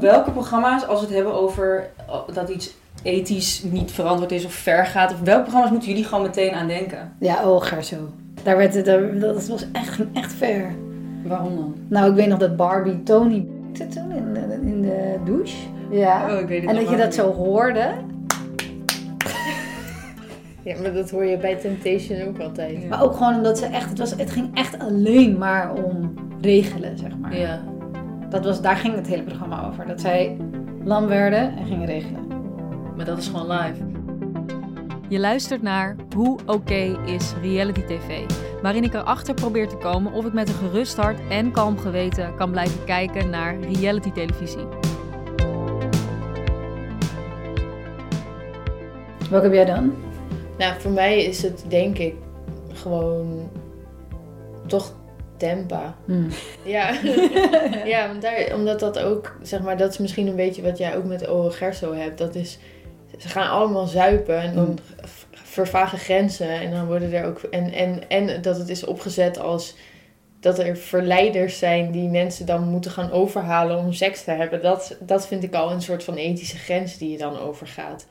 Welke 0.00 0.30
programma's, 0.30 0.86
als 0.86 1.00
we 1.00 1.06
het 1.06 1.14
hebben 1.14 1.34
over 1.34 1.90
oh, 2.08 2.28
dat 2.34 2.48
iets 2.48 2.74
ethisch 3.02 3.62
niet 3.62 3.92
verantwoord 3.92 4.32
is 4.32 4.44
of 4.44 4.52
ver 4.52 4.86
gaat, 4.86 5.12
of 5.12 5.20
welke 5.20 5.42
programma's 5.42 5.70
moeten 5.70 5.88
jullie 5.88 6.04
gewoon 6.04 6.22
meteen 6.22 6.52
aan 6.52 6.66
denken? 6.66 7.12
Ja, 7.20 7.50
oh, 7.50 7.62
Gerso. 7.62 7.96
Daar 8.42 8.56
werd 8.56 8.74
het, 8.74 8.84
dat 9.20 9.46
was 9.46 9.66
echt, 9.72 10.00
echt 10.12 10.32
ver. 10.32 10.74
Waarom 11.24 11.56
dan? 11.56 11.74
Nou, 11.88 12.10
ik 12.10 12.16
weet 12.16 12.28
nog 12.28 12.38
dat 12.38 12.56
Barbie 12.56 13.02
Tony 13.02 13.46
toen 13.72 14.10
in 14.10 14.34
de, 14.34 14.58
in 14.62 14.82
de 14.82 15.18
douche. 15.24 15.56
Ja. 15.90 16.32
Oh, 16.32 16.40
ik 16.40 16.48
weet 16.48 16.60
het 16.60 16.70
en 16.70 16.76
dat 16.76 16.88
je 16.88 16.96
dat 16.96 17.14
zo 17.14 17.32
hoorde. 17.32 17.90
Ja, 20.62 20.80
maar 20.82 20.92
dat 20.92 21.10
hoor 21.10 21.24
je 21.24 21.36
bij 21.36 21.56
Temptation 21.56 22.28
ook 22.28 22.38
altijd. 22.38 22.82
Ja. 22.82 22.88
Maar 22.88 23.02
ook 23.02 23.16
gewoon 23.16 23.34
omdat 23.34 23.58
ze 23.58 23.66
echt, 23.66 23.88
het, 23.88 23.98
was, 23.98 24.10
het 24.10 24.30
ging 24.30 24.50
echt 24.54 24.78
alleen 24.78 25.38
maar 25.38 25.72
om 25.74 26.14
regelen, 26.40 26.98
zeg 26.98 27.18
maar. 27.20 27.36
Ja. 27.36 27.62
Dat 28.30 28.44
was, 28.44 28.60
daar 28.60 28.76
ging 28.76 28.94
het 28.94 29.06
hele 29.06 29.22
programma 29.22 29.66
over. 29.66 29.86
Dat 29.86 30.00
zij 30.00 30.36
lam 30.84 31.06
werden 31.06 31.56
en 31.56 31.66
gingen 31.66 31.86
regelen. 31.86 32.26
Maar 32.96 33.04
dat 33.04 33.18
is 33.18 33.28
gewoon 33.28 33.50
live. 33.50 33.82
Je 35.08 35.18
luistert 35.18 35.62
naar 35.62 35.96
Hoe 36.14 36.38
oké 36.46 36.98
is 37.06 37.32
reality 37.42 37.80
tv, 37.80 38.24
waarin 38.62 38.84
ik 38.84 38.94
erachter 38.94 39.34
probeer 39.34 39.68
te 39.68 39.76
komen 39.76 40.12
of 40.12 40.24
ik 40.24 40.32
met 40.32 40.48
een 40.48 40.54
gerust 40.54 40.96
hart 40.96 41.18
en 41.28 41.50
kalm 41.50 41.78
geweten 41.78 42.34
kan 42.36 42.50
blijven 42.50 42.84
kijken 42.84 43.30
naar 43.30 43.60
reality 43.60 44.12
televisie. 44.12 44.66
Welke 49.30 49.46
heb 49.46 49.52
jij 49.52 49.64
dan? 49.64 49.94
Nou, 50.58 50.80
voor 50.80 50.90
mij 50.90 51.24
is 51.24 51.42
het 51.42 51.64
denk 51.68 51.98
ik 51.98 52.14
gewoon 52.72 53.48
toch 54.66 54.92
Tempa. 55.36 55.94
Ja, 56.62 56.90
ja 57.92 58.08
want 58.08 58.22
daar, 58.22 58.54
omdat 58.54 58.80
dat 58.80 58.98
ook, 58.98 59.36
zeg 59.42 59.60
maar, 59.62 59.76
dat 59.76 59.90
is 59.90 59.98
misschien 59.98 60.26
een 60.26 60.36
beetje 60.36 60.62
wat 60.62 60.78
jij 60.78 60.96
ook 60.96 61.04
met 61.04 61.26
O 61.28 61.50
Gerso 61.50 61.92
hebt. 61.94 62.18
Dat 62.18 62.34
is, 62.34 62.58
ze 63.18 63.28
gaan 63.28 63.50
allemaal 63.50 63.86
zuipen 63.86 64.40
en 64.40 64.54
dan 64.54 64.78
v- 65.02 65.24
vervagen 65.32 65.98
grenzen. 65.98 66.48
En 66.48 66.70
dan 66.70 66.86
worden 66.86 67.12
er 67.12 67.24
ook, 67.26 67.38
en, 67.38 67.72
en, 67.72 68.08
en 68.08 68.42
dat 68.42 68.56
het 68.58 68.68
is 68.68 68.84
opgezet 68.84 69.38
als 69.38 69.74
dat 70.40 70.58
er 70.58 70.76
verleiders 70.76 71.58
zijn 71.58 71.90
die 71.90 72.08
mensen 72.08 72.46
dan 72.46 72.64
moeten 72.68 72.90
gaan 72.90 73.10
overhalen 73.10 73.78
om 73.78 73.92
seks 73.92 74.24
te 74.24 74.30
hebben. 74.30 74.62
Dat, 74.62 74.96
dat 75.00 75.26
vind 75.26 75.42
ik 75.42 75.54
al 75.54 75.70
een 75.70 75.82
soort 75.82 76.04
van 76.04 76.14
ethische 76.14 76.58
grens 76.58 76.98
die 76.98 77.10
je 77.10 77.18
dan 77.18 77.38
overgaat. 77.38 78.06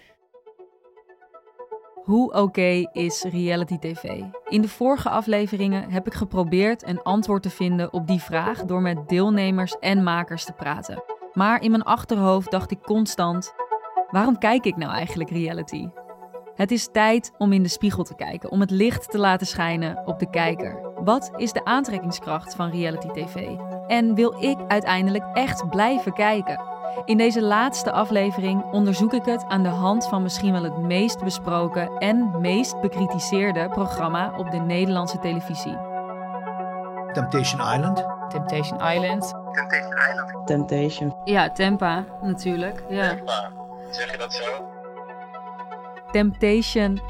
Hoe 2.06 2.34
oké 2.34 2.90
is 2.92 3.24
reality 3.24 3.78
tv? 3.78 4.22
In 4.50 4.62
de 4.62 4.68
vorige 4.68 5.10
afleveringen 5.10 5.90
heb 5.90 6.08
ik 6.08 6.14
geprobeerd 6.14 6.88
een 6.88 7.02
antwoord 7.02 7.44
te 7.44 7.50
vinden 7.50 7.94
op 7.94 8.08
die 8.08 8.20
vraag 8.20 8.66
door 8.66 8.82
met 8.82 9.10
deelnemers 9.10 9.80
en 9.80 10.04
makers 10.04 10.46
te 10.46 10.54
praten. 10.54 11.04
Maar 11.34 11.62
in 11.62 11.72
mijn 11.72 11.84
achterhoofd 11.84 12.52
dacht 12.52 12.72
ik 12.72 12.82
constant: 12.82 13.54
waarom 14.12 14.38
kijk 14.38 14.66
ik 14.66 14.78
nou 14.78 14.92
eigenlijk 14.92 15.30
reality? 15.30 15.90
Het 16.56 16.72
is 16.72 16.90
tijd 16.92 17.32
om 17.38 17.54
in 17.54 17.64
de 17.64 17.70
spiegel 17.70 18.04
te 18.04 18.16
kijken, 18.16 18.52
om 18.52 18.60
het 18.60 18.72
licht 18.72 19.12
te 19.12 19.18
laten 19.18 19.48
schijnen 19.48 20.02
op 20.06 20.20
de 20.20 20.30
kijker. 20.30 20.80
Wat 21.04 21.32
is 21.36 21.52
de 21.52 21.66
aantrekkingskracht 21.66 22.56
van 22.56 22.70
reality 22.70 23.08
tv? 23.08 23.48
En 23.88 24.16
wil 24.16 24.44
ik 24.44 24.58
uiteindelijk 24.68 25.24
echt 25.34 25.70
blijven 25.70 26.14
kijken? 26.14 26.75
In 27.06 27.18
deze 27.18 27.42
laatste 27.42 27.92
aflevering 27.92 28.64
onderzoek 28.72 29.14
ik 29.14 29.26
het 29.26 29.46
aan 29.48 29.64
de 29.64 29.70
hand 29.70 30.08
van 30.08 30.22
misschien 30.22 30.52
wel 30.52 30.64
het 30.64 30.78
meest 30.78 31.24
besproken 31.24 31.98
en 31.98 32.42
meest 32.42 32.82
bekritiseerde 32.82 33.70
programma 33.70 34.34
op 34.38 34.52
de 34.52 34.58
Nederlandse 34.58 35.20
televisie. 35.20 35.78
Temptation 37.14 37.74
Island. 37.74 38.06
Temptation 38.30 38.80
Island. 38.80 39.34
Temptation. 40.46 41.16
Ja, 41.24 41.52
Tempa 41.52 42.06
natuurlijk. 42.22 42.84
Ja. 42.90 43.16
Zeg 43.90 44.12
je 44.12 44.18
dat 44.18 44.34
zo? 44.34 44.70
Temptation 46.12 47.02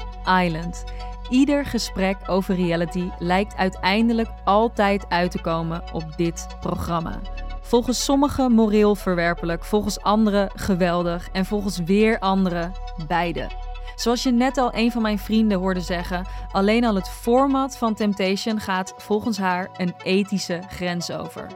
Island. 0.42 0.84
Ieder 1.28 1.64
gesprek 1.64 2.16
over 2.26 2.54
reality 2.54 3.10
lijkt 3.18 3.56
uiteindelijk 3.56 4.28
altijd 4.44 5.06
uit 5.08 5.30
te 5.30 5.40
komen 5.40 5.82
op 5.92 6.16
dit 6.16 6.46
programma. 6.60 7.18
Volgens 7.66 8.04
sommigen 8.04 8.52
moreel 8.52 8.94
verwerpelijk, 8.94 9.64
volgens 9.64 10.00
anderen 10.00 10.50
geweldig 10.54 11.28
en 11.32 11.44
volgens 11.44 11.78
weer 11.78 12.18
anderen 12.18 12.72
beide. 13.06 13.50
Zoals 13.96 14.22
je 14.22 14.30
net 14.30 14.58
al 14.58 14.74
een 14.74 14.92
van 14.92 15.02
mijn 15.02 15.18
vrienden 15.18 15.58
hoorde 15.58 15.80
zeggen, 15.80 16.26
alleen 16.52 16.84
al 16.84 16.94
het 16.94 17.08
format 17.08 17.76
van 17.76 17.94
Temptation 17.94 18.60
gaat 18.60 18.94
volgens 18.96 19.38
haar 19.38 19.68
een 19.76 19.94
ethische 20.02 20.60
grens 20.68 21.10
over. 21.10 21.46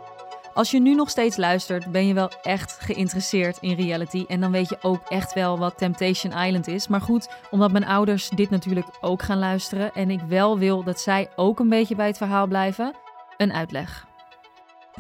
Als 0.55 0.71
je 0.71 0.81
nu 0.81 0.95
nog 0.95 1.11
steeds 1.11 1.37
luistert, 1.37 1.93
ben 1.93 2.07
je 2.07 2.15
wel 2.15 2.31
echt 2.43 2.79
geïnteresseerd 2.81 3.59
in 3.61 3.75
reality. 3.75 4.25
En 4.29 4.41
dan 4.41 4.51
weet 4.51 4.69
je 4.69 4.79
ook 4.83 5.03
echt 5.09 5.33
wel 5.33 5.59
wat 5.59 5.79
Temptation 5.79 6.33
Island 6.33 6.69
is. 6.69 6.89
Maar 6.89 7.01
goed, 7.01 7.29
omdat 7.51 7.73
mijn 7.73 7.87
ouders 7.87 8.29
dit 8.29 8.51
natuurlijk 8.51 8.87
ook 9.01 9.23
gaan 9.23 9.39
luisteren. 9.39 9.93
En 9.95 10.11
ik 10.11 10.21
wel 10.21 10.59
wil 10.59 10.83
dat 10.83 11.01
zij 11.01 11.29
ook 11.37 11.61
een 11.61 11.69
beetje 11.69 11.95
bij 11.95 12.07
het 12.07 12.17
verhaal 12.17 12.47
blijven. 12.47 12.95
Een 13.37 13.53
uitleg. 13.53 14.10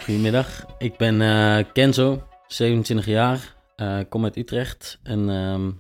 Goedemiddag, 0.00 0.66
ik 0.78 0.96
ben 0.96 1.20
eh, 1.20 1.64
Kenzo, 1.72 2.28
27 2.46 3.06
jaar, 3.06 3.56
eh, 3.76 4.00
kom 4.08 4.24
uit 4.24 4.36
Utrecht 4.36 4.98
en 5.02 5.30
ehm, 5.30 5.70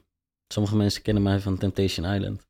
sommige 0.48 0.76
mensen 0.76 1.02
kennen 1.02 1.22
mij 1.22 1.40
van 1.40 1.58
Temptation 1.58 2.14
Island. 2.14 2.46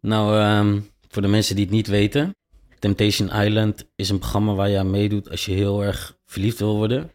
Nou, 0.00 0.38
ehm, 0.38 0.80
voor 1.08 1.22
de 1.22 1.28
mensen 1.28 1.56
die 1.56 1.64
het 1.64 1.74
niet 1.74 1.86
weten, 1.86 2.36
Temptation 2.78 3.28
Island 3.28 3.86
is 3.96 4.08
een 4.08 4.18
programma 4.18 4.54
waar 4.54 4.68
je 4.68 4.78
aan 4.78 4.90
meedoet 4.90 5.30
als 5.30 5.44
je 5.44 5.52
heel 5.52 5.82
erg 5.84 6.18
verliefd 6.26 6.58
wil 6.58 6.76
worden, 6.76 7.10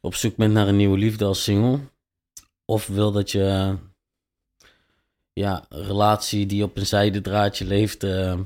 op 0.00 0.14
zoek 0.14 0.36
bent 0.36 0.52
naar 0.52 0.68
een 0.68 0.76
nieuwe 0.76 0.98
liefde 0.98 1.24
als 1.24 1.42
single, 1.42 1.80
of 2.64 2.86
wil 2.86 3.12
dat 3.12 3.30
je 3.30 3.76
ja, 5.32 5.64
relatie 5.68 6.46
die 6.46 6.64
op 6.64 6.76
een 6.76 6.86
zijdendraadje 6.86 7.64
leeft, 7.64 8.02
eh, 8.02 8.40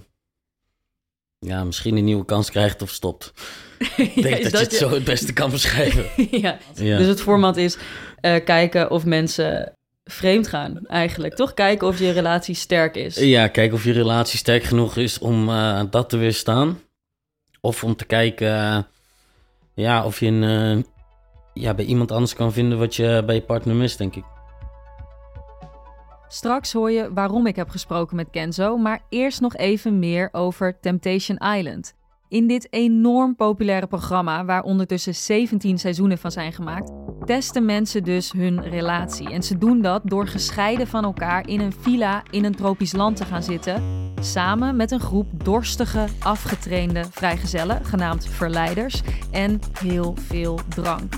ja, 1.38 1.64
misschien 1.64 1.96
een 1.96 2.04
nieuwe 2.04 2.24
kans 2.24 2.50
krijgt 2.50 2.82
of 2.82 2.90
stopt. 2.90 3.32
Ik 3.96 4.22
denk 4.22 4.42
dat, 4.42 4.52
je 4.52 4.58
het 4.58 4.74
zo 4.74 4.90
het 4.90 5.04
beste 5.04 5.32
kan 5.32 5.50
beschrijven. 5.50 6.04
ja. 6.40 6.58
Ja. 6.74 6.98
Dus 6.98 7.06
het 7.06 7.20
format 7.20 7.56
is 7.56 7.76
eh, 8.20 8.44
kijken 8.44 8.90
of 8.90 9.04
mensen 9.04 9.72
vreemd 10.04 10.48
gaan 10.48 10.86
eigenlijk. 10.86 11.34
Toch 11.34 11.54
kijken 11.54 11.86
of 11.86 11.98
je 11.98 12.10
relatie 12.10 12.54
sterk 12.54 12.96
is. 12.96 13.16
ja, 13.16 13.48
kijken 13.48 13.76
of 13.76 13.84
je 13.84 13.92
relatie 13.92 14.38
sterk 14.38 14.62
genoeg 14.62 14.96
is 14.96 15.18
om 15.18 15.48
eh, 15.48 15.82
dat 15.90 16.08
te 16.08 16.16
weerstaan. 16.16 16.80
Of 17.60 17.84
om 17.84 17.96
te 17.96 18.04
kijken 18.04 18.52
eh, 18.54 18.78
ja, 19.74 20.04
of 20.04 20.20
je 20.20 20.26
een, 20.26 20.86
ja, 21.54 21.74
bij 21.74 21.84
iemand 21.84 22.12
anders 22.12 22.34
kan 22.34 22.52
vinden 22.52 22.78
wat 22.78 22.96
je 22.96 23.22
bij 23.26 23.34
je 23.34 23.42
partner 23.42 23.74
mist, 23.74 23.98
denk 23.98 24.16
ik. 24.16 24.24
Straks 26.28 26.72
hoor 26.72 26.90
je 26.90 27.12
waarom 27.12 27.46
ik 27.46 27.56
heb 27.56 27.68
gesproken 27.68 28.16
met 28.16 28.30
Kenzo, 28.30 28.76
maar 28.76 29.00
eerst 29.08 29.40
nog 29.40 29.56
even 29.56 29.98
meer 29.98 30.28
over 30.32 30.80
Temptation 30.80 31.36
Island. 31.36 31.94
In 32.28 32.46
dit 32.46 32.72
enorm 32.72 33.36
populaire 33.36 33.86
programma, 33.86 34.44
waar 34.44 34.62
ondertussen 34.62 35.14
17 35.14 35.78
seizoenen 35.78 36.18
van 36.18 36.30
zijn 36.30 36.52
gemaakt, 36.52 36.92
testen 37.24 37.64
mensen 37.64 38.04
dus 38.04 38.32
hun 38.32 38.62
relatie. 38.62 39.30
En 39.30 39.42
ze 39.42 39.58
doen 39.58 39.82
dat 39.82 40.02
door 40.04 40.26
gescheiden 40.26 40.86
van 40.86 41.04
elkaar 41.04 41.48
in 41.48 41.60
een 41.60 41.72
villa 41.72 42.22
in 42.30 42.44
een 42.44 42.54
tropisch 42.54 42.92
land 42.92 43.16
te 43.16 43.24
gaan 43.24 43.42
zitten, 43.42 43.82
samen 44.20 44.76
met 44.76 44.90
een 44.90 45.00
groep 45.00 45.44
dorstige, 45.44 46.06
afgetrainde 46.18 47.04
vrijgezellen, 47.10 47.84
genaamd 47.84 48.28
verleiders, 48.28 49.02
en 49.30 49.60
heel 49.80 50.14
veel 50.16 50.58
drank. 50.68 51.14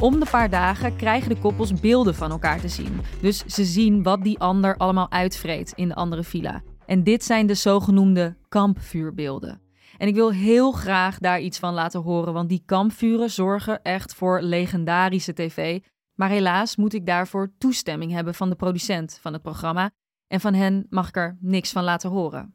Om 0.00 0.20
de 0.20 0.26
paar 0.30 0.50
dagen 0.50 0.96
krijgen 0.96 1.28
de 1.28 1.40
koppels 1.40 1.80
beelden 1.80 2.14
van 2.14 2.30
elkaar 2.30 2.60
te 2.60 2.68
zien. 2.68 3.00
Dus 3.20 3.44
ze 3.44 3.64
zien 3.64 4.02
wat 4.02 4.22
die 4.22 4.38
ander 4.38 4.76
allemaal 4.76 5.10
uitvreet 5.10 5.72
in 5.74 5.88
de 5.88 5.94
andere 5.94 6.24
villa. 6.24 6.62
En 6.86 7.04
dit 7.04 7.24
zijn 7.24 7.46
de 7.46 7.54
zogenoemde 7.54 8.36
kampvuurbeelden. 8.48 9.60
En 9.98 10.08
ik 10.08 10.14
wil 10.14 10.32
heel 10.32 10.72
graag 10.72 11.18
daar 11.18 11.40
iets 11.40 11.58
van 11.58 11.74
laten 11.74 12.00
horen, 12.00 12.32
want 12.32 12.48
die 12.48 12.62
kampvuren 12.66 13.30
zorgen 13.30 13.82
echt 13.82 14.14
voor 14.14 14.42
legendarische 14.42 15.32
tv. 15.32 15.80
Maar 16.14 16.28
helaas 16.28 16.76
moet 16.76 16.94
ik 16.94 17.06
daarvoor 17.06 17.52
toestemming 17.58 18.12
hebben 18.12 18.34
van 18.34 18.50
de 18.50 18.56
producent 18.56 19.18
van 19.22 19.32
het 19.32 19.42
programma. 19.42 19.90
En 20.26 20.40
van 20.40 20.54
hen 20.54 20.86
mag 20.90 21.08
ik 21.08 21.16
er 21.16 21.36
niks 21.40 21.72
van 21.72 21.84
laten 21.84 22.10
horen. 22.10 22.54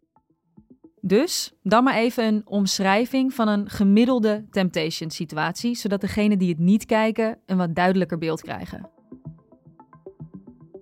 Dus 1.07 1.54
dan 1.63 1.84
maar 1.84 1.96
even 1.96 2.24
een 2.25 2.42
omschrijving 2.46 3.34
van 3.34 3.48
een 3.48 3.69
gemiddelde 3.69 4.46
temptation 4.50 5.10
situatie, 5.10 5.75
zodat 5.75 6.02
degenen 6.02 6.38
die 6.38 6.50
het 6.50 6.60
niet 6.60 6.86
kijken 6.86 7.38
een 7.46 7.57
wat 7.57 7.75
duidelijker 7.75 8.18
beeld 8.18 8.42
krijgen. 8.42 8.90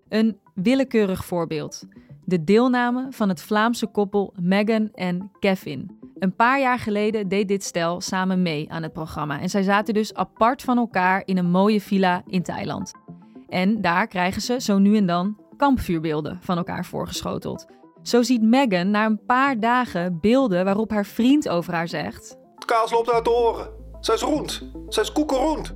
Een 0.09 0.39
willekeurig 0.53 1.25
voorbeeld. 1.25 1.83
De 2.25 2.43
deelname 2.43 3.07
van 3.09 3.29
het 3.29 3.41
Vlaamse 3.41 3.87
koppel 3.87 4.33
Meghan 4.41 4.89
en 4.93 5.31
Kevin. 5.39 5.97
Een 6.19 6.35
paar 6.35 6.59
jaar 6.59 6.79
geleden 6.79 7.27
deed 7.27 7.47
dit 7.47 7.63
stel 7.63 8.01
samen 8.01 8.41
mee 8.41 8.71
aan 8.71 8.83
het 8.83 8.93
programma 8.93 9.39
en 9.39 9.49
zij 9.49 9.63
zaten 9.63 9.93
dus 9.93 10.13
apart 10.13 10.61
van 10.61 10.77
elkaar 10.77 11.21
in 11.25 11.37
een 11.37 11.49
mooie 11.49 11.81
villa 11.81 12.23
in 12.27 12.43
Thailand. 12.43 12.91
En 13.47 13.81
daar 13.81 14.07
krijgen 14.07 14.41
ze 14.41 14.61
zo 14.61 14.77
nu 14.77 14.97
en 14.97 15.05
dan 15.05 15.37
kampvuurbeelden 15.57 16.37
van 16.41 16.57
elkaar 16.57 16.85
voorgeschoteld. 16.85 17.65
Zo 18.03 18.21
ziet 18.21 18.41
Meghan 18.41 18.91
na 18.91 19.05
een 19.05 19.25
paar 19.25 19.59
dagen 19.59 20.19
beelden 20.21 20.65
waarop 20.65 20.89
haar 20.89 21.05
vriend 21.05 21.50
over 21.50 21.73
haar 21.73 21.88
zegt: 21.88 22.38
Het 22.55 22.65
kaas 22.65 22.91
loopt 22.91 23.11
uit 23.11 23.23
de 23.23 23.31
oren. 23.31 23.69
Zij 24.00 24.15
is 24.15 24.21
rond. 24.21 24.71
Zij 24.88 25.03
is 25.03 25.11
koekeroend. 25.11 25.75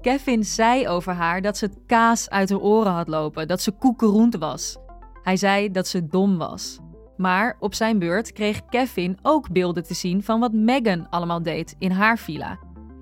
Kevin 0.00 0.44
zei 0.44 0.88
over 0.88 1.12
haar 1.12 1.42
dat 1.42 1.56
ze 1.56 1.64
het 1.64 1.78
kaas 1.86 2.30
uit 2.30 2.50
haar 2.50 2.60
oren 2.60 2.92
had 2.92 3.08
lopen, 3.08 3.48
dat 3.48 3.62
ze 3.62 3.70
koekeroend 3.70 4.36
was. 4.36 4.76
Hij 5.22 5.36
zei 5.36 5.70
dat 5.70 5.88
ze 5.88 6.06
dom 6.06 6.38
was. 6.38 6.78
Maar 7.16 7.56
op 7.60 7.74
zijn 7.74 7.98
beurt 7.98 8.32
kreeg 8.32 8.64
Kevin 8.64 9.18
ook 9.22 9.50
beelden 9.50 9.82
te 9.82 9.94
zien 9.94 10.22
van 10.22 10.40
wat 10.40 10.52
Meghan 10.52 11.08
allemaal 11.10 11.42
deed 11.42 11.74
in 11.78 11.90
haar 11.90 12.18
villa. 12.18 12.58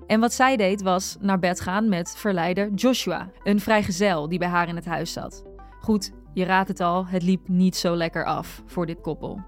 En 0.07 0.19
wat 0.19 0.33
zij 0.33 0.57
deed 0.57 0.81
was 0.81 1.17
naar 1.19 1.39
bed 1.39 1.61
gaan 1.61 1.89
met 1.89 2.15
verleider 2.17 2.73
Joshua, 2.73 3.29
een 3.43 3.59
vrijgezel 3.59 4.29
die 4.29 4.39
bij 4.39 4.47
haar 4.47 4.67
in 4.67 4.75
het 4.75 4.85
huis 4.85 5.13
zat. 5.13 5.43
Goed, 5.79 6.11
je 6.35 6.43
raadt 6.43 6.67
het 6.67 6.79
al, 6.79 7.05
het 7.07 7.23
liep 7.23 7.47
niet 7.47 7.75
zo 7.75 7.95
lekker 7.95 8.25
af 8.25 8.63
voor 8.65 8.85
dit 8.85 9.01
koppel. 9.01 9.43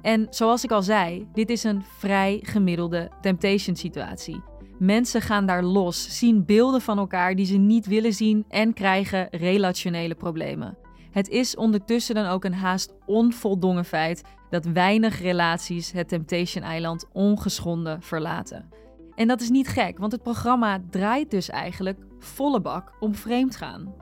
En 0.00 0.26
zoals 0.30 0.64
ik 0.64 0.70
al 0.70 0.82
zei, 0.82 1.28
dit 1.32 1.50
is 1.50 1.64
een 1.64 1.82
vrij 1.98 2.40
gemiddelde 2.42 3.10
temptation 3.20 3.76
situatie. 3.76 4.42
Mensen 4.78 5.20
gaan 5.20 5.46
daar 5.46 5.64
los, 5.64 6.18
zien 6.18 6.44
beelden 6.44 6.80
van 6.80 6.98
elkaar 6.98 7.34
die 7.34 7.46
ze 7.46 7.56
niet 7.56 7.86
willen 7.86 8.12
zien 8.12 8.44
en 8.48 8.72
krijgen 8.72 9.28
relationele 9.30 10.14
problemen. 10.14 10.78
Het 11.10 11.28
is 11.28 11.56
ondertussen 11.56 12.14
dan 12.14 12.26
ook 12.26 12.44
een 12.44 12.54
haast 12.54 12.94
onvoldongen 13.06 13.84
feit 13.84 14.22
dat 14.50 14.64
weinig 14.64 15.20
relaties 15.20 15.92
het 15.92 16.08
Temptation 16.08 16.64
Eiland 16.64 17.06
ongeschonden 17.12 18.02
verlaten. 18.02 18.68
En 19.14 19.28
dat 19.28 19.40
is 19.40 19.50
niet 19.50 19.68
gek, 19.68 19.98
want 19.98 20.12
het 20.12 20.22
programma 20.22 20.82
draait 20.90 21.30
dus 21.30 21.48
eigenlijk 21.48 21.98
volle 22.18 22.60
bak 22.60 22.92
om 23.00 23.14
vreemd 23.14 23.56
gaan. 23.56 23.94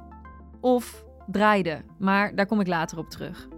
Of 0.60 1.08
draaide, 1.32 1.84
maar 1.98 2.34
daar 2.34 2.46
kom 2.46 2.60
ik 2.60 2.66
later 2.66 2.98
op 2.98 3.10
terug. 3.10 3.48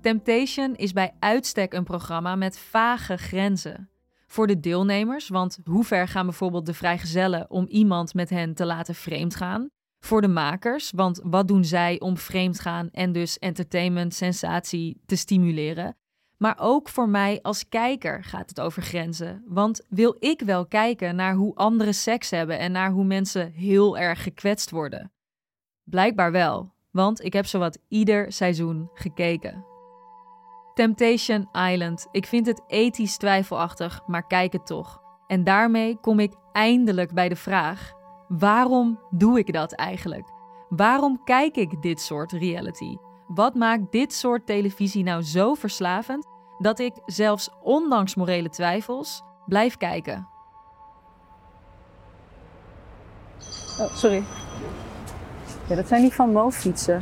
Temptation 0.00 0.74
is 0.74 0.92
bij 0.92 1.14
uitstek 1.18 1.72
een 1.72 1.84
programma 1.84 2.36
met 2.36 2.58
vage 2.58 3.16
grenzen. 3.16 3.90
Voor 4.26 4.46
de 4.46 4.60
deelnemers, 4.60 5.28
want 5.28 5.58
hoe 5.64 5.84
ver 5.84 6.08
gaan 6.08 6.26
bijvoorbeeld 6.26 6.66
de 6.66 6.74
vrijgezellen 6.74 7.50
om 7.50 7.66
iemand 7.66 8.14
met 8.14 8.30
hen 8.30 8.54
te 8.54 8.64
laten 8.64 8.94
vreemdgaan? 8.94 9.68
Voor 9.98 10.20
de 10.20 10.28
makers, 10.28 10.90
want 10.90 11.20
wat 11.24 11.48
doen 11.48 11.64
zij 11.64 12.00
om 12.00 12.16
vreemdgaan 12.16 12.88
en 12.90 13.12
dus 13.12 13.38
entertainment, 13.38 14.14
sensatie 14.14 15.00
te 15.06 15.16
stimuleren? 15.16 15.96
Maar 16.40 16.56
ook 16.58 16.88
voor 16.88 17.08
mij 17.08 17.38
als 17.42 17.68
kijker 17.68 18.24
gaat 18.24 18.48
het 18.48 18.60
over 18.60 18.82
grenzen. 18.82 19.44
Want 19.46 19.86
wil 19.88 20.16
ik 20.18 20.40
wel 20.40 20.66
kijken 20.66 21.16
naar 21.16 21.34
hoe 21.34 21.54
anderen 21.54 21.94
seks 21.94 22.30
hebben 22.30 22.58
en 22.58 22.72
naar 22.72 22.90
hoe 22.90 23.04
mensen 23.04 23.52
heel 23.52 23.98
erg 23.98 24.22
gekwetst 24.22 24.70
worden? 24.70 25.12
Blijkbaar 25.84 26.32
wel, 26.32 26.72
want 26.90 27.24
ik 27.24 27.32
heb 27.32 27.46
zowat 27.46 27.78
ieder 27.88 28.32
seizoen 28.32 28.90
gekeken. 28.94 29.64
Temptation 30.74 31.48
Island. 31.52 32.06
Ik 32.10 32.26
vind 32.26 32.46
het 32.46 32.62
ethisch 32.66 33.16
twijfelachtig, 33.16 34.00
maar 34.06 34.26
kijk 34.26 34.52
het 34.52 34.66
toch. 34.66 35.02
En 35.26 35.44
daarmee 35.44 35.96
kom 36.00 36.18
ik 36.18 36.32
eindelijk 36.52 37.12
bij 37.12 37.28
de 37.28 37.36
vraag: 37.36 37.92
waarom 38.28 39.00
doe 39.10 39.38
ik 39.38 39.52
dat 39.52 39.72
eigenlijk? 39.72 40.28
Waarom 40.68 41.24
kijk 41.24 41.56
ik 41.56 41.82
dit 41.82 42.00
soort 42.00 42.32
reality? 42.32 42.96
Wat 43.26 43.54
maakt 43.54 43.92
dit 43.92 44.12
soort 44.12 44.46
televisie 44.46 45.02
nou 45.02 45.22
zo 45.22 45.54
verslavend 45.54 46.29
dat 46.60 46.78
ik 46.78 46.92
zelfs 47.06 47.50
ondanks 47.62 48.14
morele 48.14 48.48
twijfels 48.48 49.22
blijf 49.46 49.76
kijken? 49.76 50.28
Oh, 53.80 53.94
sorry. 53.94 54.22
Ja, 55.66 55.76
dat 55.76 55.88
zijn 55.88 56.02
die 56.02 56.12
Van 56.12 56.32
Mo 56.32 56.50
fietsen. 56.50 57.00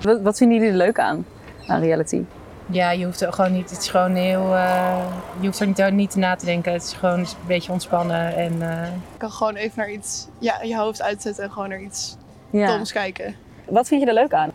Wat, 0.00 0.20
wat 0.20 0.36
vinden 0.36 0.56
jullie 0.56 0.72
er 0.72 0.78
leuk 0.78 0.98
aan? 0.98 1.26
aan 1.66 1.80
reality? 1.80 2.24
Ja, 2.66 2.90
je 2.90 3.04
hoeft 3.04 3.20
er 3.20 3.32
gewoon 3.32 3.52
niet. 3.52 3.70
Het 3.70 3.78
is 3.78 3.88
gewoon 3.88 4.14
heel. 4.14 4.54
Uh, 4.54 5.06
je 5.40 5.46
hoeft 5.46 5.60
er 5.60 5.66
niet, 5.66 5.90
niet 5.90 6.14
na 6.14 6.36
te 6.36 6.44
denken. 6.44 6.72
Het 6.72 6.82
is 6.82 6.92
gewoon 6.92 7.18
een 7.18 7.26
beetje 7.46 7.72
ontspannen. 7.72 8.36
En, 8.36 8.52
uh... 8.52 8.84
Je 8.84 9.18
kan 9.18 9.30
gewoon 9.30 9.54
even 9.54 9.78
naar 9.78 9.90
iets. 9.90 10.28
Ja, 10.38 10.62
je 10.62 10.76
hoofd 10.76 11.02
uitzetten 11.02 11.44
en 11.44 11.50
gewoon 11.50 11.68
naar 11.68 11.80
iets 11.80 12.16
ja. 12.50 12.66
doms 12.66 12.92
kijken. 12.92 13.34
Wat 13.68 13.88
vind 13.88 14.00
je 14.00 14.06
er 14.06 14.14
leuk 14.14 14.32
aan? 14.32 14.51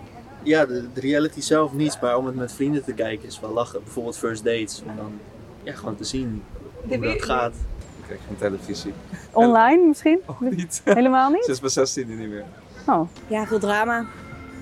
Ja, 0.47 0.65
de, 0.65 0.91
de, 0.93 1.01
reality 1.01 1.41
zelf 1.41 1.73
niet, 1.73 1.97
maar 2.01 2.17
om 2.17 2.25
het 2.25 2.35
met 2.35 2.51
vrienden 2.51 2.83
te 2.83 2.93
kijken 2.93 3.27
is 3.27 3.39
wel 3.39 3.53
lachen. 3.53 3.83
Bijvoorbeeld 3.83 4.17
first 4.17 4.43
dates. 4.43 4.81
Om 4.85 4.95
dan 4.95 5.19
ja, 5.63 5.73
gewoon 5.73 5.95
te 5.95 6.03
zien 6.03 6.43
hoe 6.87 6.99
dat 6.99 7.23
gaat. 7.23 7.53
Ik 7.97 8.03
kijk 8.07 8.19
geen 8.27 8.37
televisie. 8.37 8.93
Online 9.31 9.87
misschien? 9.87 10.19
Oh, 10.25 10.41
niet. 10.41 10.81
Helemaal 10.99 11.29
niet? 11.29 11.45
6 11.45 11.59
bij 11.59 11.69
16 11.69 12.07
niet 12.07 12.29
meer. 12.29 12.43
Oh. 12.85 13.09
Ja, 13.27 13.45
veel 13.45 13.59
drama. 13.59 14.05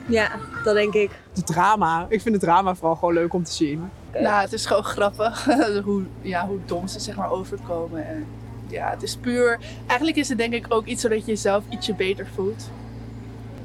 Ja, 0.07 0.31
dat 0.63 0.73
denk 0.73 0.93
ik. 0.93 1.11
De 1.33 1.43
drama. 1.43 2.05
Ik 2.09 2.21
vind 2.21 2.35
het 2.35 2.43
drama 2.43 2.75
vooral 2.75 2.95
gewoon 2.95 3.13
leuk 3.13 3.33
om 3.33 3.43
te 3.43 3.51
zien. 3.51 3.89
Nou, 4.13 4.41
het 4.41 4.53
is 4.53 4.65
gewoon 4.65 4.83
grappig 4.83 5.45
hoe, 5.85 6.03
ja, 6.21 6.47
hoe 6.47 6.59
dom 6.65 6.87
ze 6.87 6.99
zeg 6.99 7.15
maar 7.15 7.31
overkomen. 7.31 8.07
En 8.07 8.25
ja, 8.67 8.89
het 8.89 9.03
is 9.03 9.15
puur... 9.15 9.59
Eigenlijk 9.87 10.17
is 10.17 10.29
het 10.29 10.37
denk 10.37 10.53
ik 10.53 10.65
ook 10.69 10.85
iets 10.85 11.01
zodat 11.01 11.19
je 11.19 11.25
jezelf 11.25 11.63
ietsje 11.69 11.93
beter 11.93 12.27
voelt. 12.35 12.69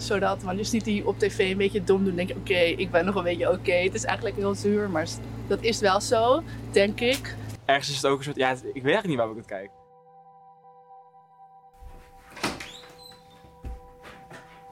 Zodat, 0.00 0.42
want 0.42 0.58
je 0.58 0.64
ziet 0.64 0.84
die 0.84 1.06
op 1.06 1.18
tv 1.18 1.50
een 1.50 1.56
beetje 1.56 1.84
dom 1.84 2.04
doen. 2.04 2.14
denk 2.14 2.28
je, 2.28 2.36
oké, 2.36 2.54
ik 2.54 2.90
ben 2.90 3.04
nog 3.04 3.14
een 3.14 3.22
beetje 3.22 3.50
oké. 3.50 3.72
Het 3.72 3.94
is 3.94 4.04
eigenlijk 4.04 4.36
heel 4.36 4.54
zuur, 4.54 4.90
maar 4.90 5.08
dat 5.46 5.62
is 5.62 5.80
wel 5.80 6.00
zo, 6.00 6.42
denk 6.70 7.00
ik. 7.00 7.36
Ergens 7.64 7.88
is 7.88 7.96
het 7.96 8.06
ook 8.06 8.18
een 8.18 8.24
soort, 8.24 8.36
ja, 8.36 8.50
ik 8.50 8.58
weet 8.62 8.74
eigenlijk 8.74 9.06
niet 9.06 9.16
waar 9.16 9.30
ik 9.30 9.36
het 9.36 9.46
kijk. 9.46 9.70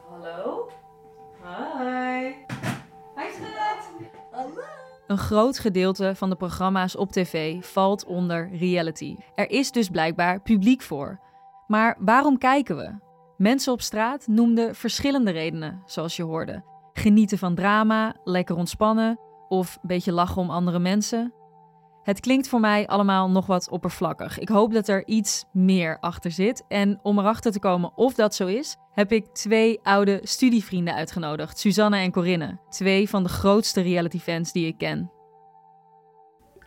Hallo? 0.09 0.69
Hi. 1.43 2.25
Hi 3.17 3.31
schat. 3.33 3.91
Hallo. 4.31 4.63
Een 5.07 5.19
groot 5.19 5.59
gedeelte 5.59 6.13
van 6.15 6.31
de 6.31 6.37
programma's 6.37 6.97
op 6.97 7.13
tv 7.13 7.65
valt 7.65 8.05
onder 8.05 8.51
reality. 8.53 9.17
Er 9.35 9.51
is 9.51 9.71
dus 9.71 9.89
blijkbaar 9.89 10.41
publiek 10.41 10.83
voor. 10.83 11.21
Maar 11.67 11.97
waarom 11.99 12.39
kijken 12.39 12.77
we? 12.77 13.08
Mensen 13.39 13.73
op 13.73 13.83
straat 13.83 14.27
noemden 14.27 14.75
verschillende 14.75 15.31
redenen, 15.31 15.83
zoals 15.87 16.17
je 16.17 16.23
hoorde. 16.23 16.63
Genieten 16.93 17.39
van 17.39 17.55
drama, 17.55 18.17
lekker 18.25 18.57
ontspannen 18.57 19.19
of 19.49 19.75
een 19.75 19.89
beetje 19.89 20.13
lachen 20.13 20.43
om 20.43 20.51
andere 20.51 20.79
mensen. 20.79 21.33
Het 22.03 22.21
klinkt 22.21 22.49
voor 22.49 22.61
mij 22.61 22.87
allemaal 22.87 23.31
nog 23.31 23.47
wat 23.47 23.71
oppervlakkig. 23.71 24.39
Ik 24.39 24.49
hoop 24.49 24.73
dat 24.73 24.89
er 24.89 25.07
iets 25.07 25.45
meer 25.53 25.99
achter 26.01 26.31
zit. 26.31 26.65
En 26.69 26.99
om 27.03 27.19
erachter 27.19 27.53
te 27.53 27.59
komen 27.59 27.97
of 27.97 28.15
dat 28.15 28.35
zo 28.35 28.47
is, 28.47 28.77
heb 28.93 29.13
ik 29.13 29.27
twee 29.27 29.81
oude 29.83 30.21
studievrienden 30.23 30.95
uitgenodigd, 30.95 31.59
Suzanne 31.59 31.99
en 31.99 32.13
Corinne. 32.13 32.59
Twee 32.69 33.09
van 33.09 33.23
de 33.23 33.29
grootste 33.29 33.81
reality 33.81 34.19
fans 34.19 34.53
die 34.53 34.67
ik 34.67 34.79
ken. 34.79 35.11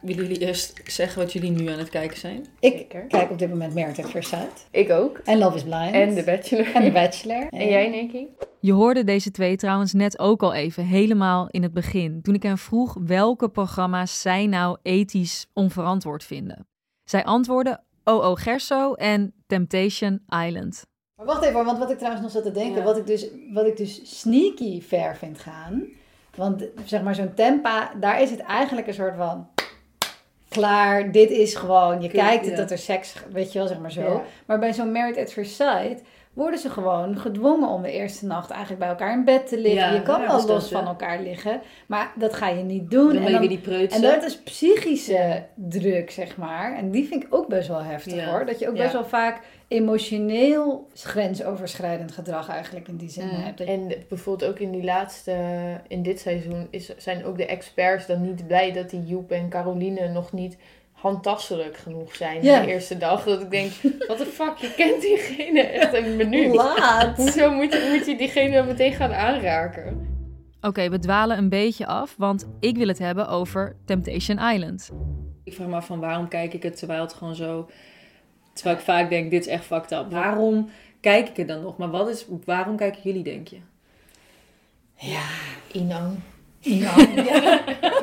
Willen 0.02 0.24
jullie 0.24 0.40
eerst 0.40 0.82
zeggen 0.86 1.22
wat 1.22 1.34
jullie 1.34 1.52
nu 1.52 1.68
aan 1.68 1.80
het 1.80 1.90
kijken 1.90 2.18
zijn? 2.18 2.46
Ik 2.60 2.88
kijk 3.08 3.32
op 3.32 3.40
dit 3.40 3.50
moment 3.50 3.74
Merit 3.74 4.00
at 4.00 4.10
First 4.10 4.30
Sight. 4.30 4.68
Ik 4.72 4.90
ook. 4.90 5.18
En 5.18 5.38
Love 5.38 5.56
is 5.56 5.64
Blind. 5.64 5.94
En 5.94 6.16
The 6.16 6.24
Bachelor. 6.24 6.76
En 6.76 6.84
The 6.84 6.92
Bachelor. 6.92 7.48
En 7.50 7.68
jij, 7.68 7.90
Nicky? 7.90 8.26
Je 8.60 8.72
hoorde 8.72 9.04
deze 9.04 9.32
twee 9.32 9.56
trouwens 9.56 9.94
net 9.94 10.20
ook 10.20 10.44
al 10.44 10.54
even, 10.54 10.86
helemaal 10.86 11.48
in 11.50 11.64
het 11.64 11.74
begin, 11.74 12.22
toen 12.22 12.34
ik 12.34 12.44
hen 12.44 12.58
vroeg 12.58 12.98
welke 13.06 13.50
programma's 13.50 14.22
zij 14.22 14.48
nou 14.48 14.78
ethisch 14.82 15.48
onverantwoord 15.54 16.24
vinden. 16.24 16.68
Zij 17.04 17.24
antwoordden 17.24 17.84
OO 18.04 18.36
Gerso 18.36 18.94
en 18.94 19.34
Temptation 19.48 20.22
Island. 20.46 20.86
Maar 21.16 21.26
wacht 21.26 21.44
even, 21.44 21.66
want 21.66 21.78
wat 21.78 21.92
ik 21.92 21.98
trouwens 21.98 22.24
nog 22.24 22.32
zat 22.32 22.44
te 22.44 22.52
denken, 22.52 22.84
wat, 22.84 22.98
ik 22.98 23.06
dus, 23.06 23.28
wat 23.54 23.66
ik 23.66 23.78
dus 23.78 24.20
sneaky 24.20 24.82
ver 24.82 25.16
vind 25.16 25.40
gaan. 25.40 25.84
Want 26.36 26.64
zeg 26.86 27.02
maar 27.02 27.16
zo'n 27.16 27.34
tempa, 27.34 27.92
daar 28.00 28.22
is 28.22 28.30
het 28.30 28.40
eigenlijk 28.40 28.88
een 28.88 28.94
soort 28.94 29.16
van 29.16 29.48
klaar, 30.52 31.12
dit 31.12 31.30
is 31.30 31.56
gewoon, 31.56 32.02
je 32.02 32.10
kijkt 32.10 32.46
het 32.46 32.58
dat 32.58 32.72
er 32.72 32.78
seks, 32.78 33.14
weet 33.32 33.52
je 33.52 33.60
wel, 33.60 33.68
zeg 33.68 33.80
maar 33.80 33.92
zo. 33.92 34.22
Maar 34.46 34.60
bij 34.60 34.74
zo'n 34.74 34.92
Married 34.92 35.18
at 35.18 35.32
First 35.32 35.56
Sight 35.56 36.02
worden 36.34 36.60
ze 36.60 36.70
gewoon 36.70 37.18
gedwongen 37.18 37.70
om 37.70 37.82
de 37.82 37.92
eerste 37.92 38.26
nacht 38.26 38.50
eigenlijk 38.50 38.80
bij 38.80 38.90
elkaar 38.90 39.14
in 39.14 39.24
bed 39.24 39.48
te 39.48 39.60
liggen. 39.60 39.94
je 39.94 40.02
kan 40.02 40.22
wel 40.22 40.46
los 40.46 40.72
van 40.72 40.88
elkaar 40.88 41.22
liggen, 41.22 41.62
maar 41.86 42.12
dat 42.16 42.34
ga 42.34 42.48
je 42.48 42.64
niet 42.64 42.92
doen. 42.92 43.14
Dan 43.14 43.24
en, 43.24 43.32
dan, 43.32 43.48
die 43.48 43.88
en 43.88 44.02
dat 44.02 44.24
is 44.24 44.42
psychische 44.42 45.44
druk, 45.56 46.12
zeg 46.12 46.38
maar. 46.38 46.78
En 46.78 46.92
die 46.92 47.08
vind 47.08 47.24
ik 47.24 47.36
ook 47.36 47.48
best 47.48 47.68
wel 47.68 47.84
heftig 47.84 48.26
hoor. 48.26 48.46
Dat 48.46 48.60
je 48.60 48.68
ook 48.68 48.76
best 48.76 48.94
wel 48.94 49.06
vaak 49.06 49.42
emotioneel 49.68 50.88
grensoverschrijdend 50.94 52.12
gedrag 52.12 52.50
eigenlijk 52.50 52.88
in 52.88 52.98
die 52.98 53.10
zin 53.10 53.28
mm. 53.28 53.44
hebt. 53.44 53.60
En 53.60 53.92
bijvoorbeeld 54.10 54.52
ook 54.52 54.60
in 54.60 54.72
die 54.72 54.84
laatste, 54.84 55.36
in 55.88 56.04
dit 56.04 56.20
seizoen, 56.20 56.68
is, 56.70 56.98
zijn 56.98 57.26
ook 57.26 57.38
de 57.38 57.46
experts 57.46 58.06
dan 58.06 58.22
niet 58.22 58.48
blij 58.48 58.72
dat 58.72 58.90
die 58.90 59.06
Joep 59.06 59.32
en 59.32 59.50
Caroline 59.50 60.08
nog 60.08 60.32
niet 60.32 60.58
handtastelijk 61.02 61.78
genoeg 61.78 62.16
zijn 62.16 62.42
de 62.42 62.66
eerste 62.68 62.98
dag. 62.98 63.24
Dat 63.24 63.42
ik 63.42 63.52
denk, 63.52 63.72
wat 64.08 64.18
de 64.18 64.26
fuck, 64.26 64.58
je 64.58 64.74
kent 64.74 65.02
diegene 65.02 65.62
echt 65.62 65.94
een 65.94 66.16
minuut. 66.16 66.56
Laat. 66.56 67.18
Hoezo 67.18 67.52
moet 67.52 67.74
je, 67.74 67.90
moet 67.98 68.06
je 68.06 68.16
diegene 68.18 68.64
meteen 68.64 68.94
gaan 68.94 69.14
aanraken? 69.14 70.10
Oké, 70.62 70.90
we 70.90 71.00
dwalen 71.00 71.38
een 71.38 71.50
beetje 71.50 71.86
af, 71.86 72.16
want 72.18 72.48
ik 72.60 72.78
wil 72.78 72.88
het 72.88 73.00
hebben 73.00 73.28
over 73.28 73.76
Temptation 73.86 74.38
Island. 74.38 74.92
Ik 75.44 75.54
vraag 75.54 75.68
me 75.68 75.76
af 75.76 75.86
van 75.86 76.00
waarom 76.00 76.28
kijk 76.28 76.54
ik 76.54 76.64
het 76.64 76.78
terwijl 76.78 77.02
het 77.02 77.14
gewoon 77.14 77.36
zo... 77.36 77.70
Terwijl 78.54 78.76
ik 78.78 78.84
vaak 78.84 79.10
denk, 79.10 79.32
dit 79.32 79.46
is 79.46 79.52
echt 79.52 79.66
fucked 79.66 79.92
up. 79.92 80.12
Waarom 80.12 80.70
kijk 81.00 81.30
ik 81.30 81.38
het 81.38 81.48
dan 81.48 81.62
nog? 81.62 81.78
Maar 81.78 81.90
wat 81.90 82.10
is, 82.10 82.26
waarom 82.46 82.76
kijken 82.76 83.02
jullie, 83.04 83.24
denk 83.24 83.48
je? 83.48 83.58
Ja, 84.96 85.26
Inang. 85.72 86.20
Inang, 86.60 87.26
ja. 87.26 87.62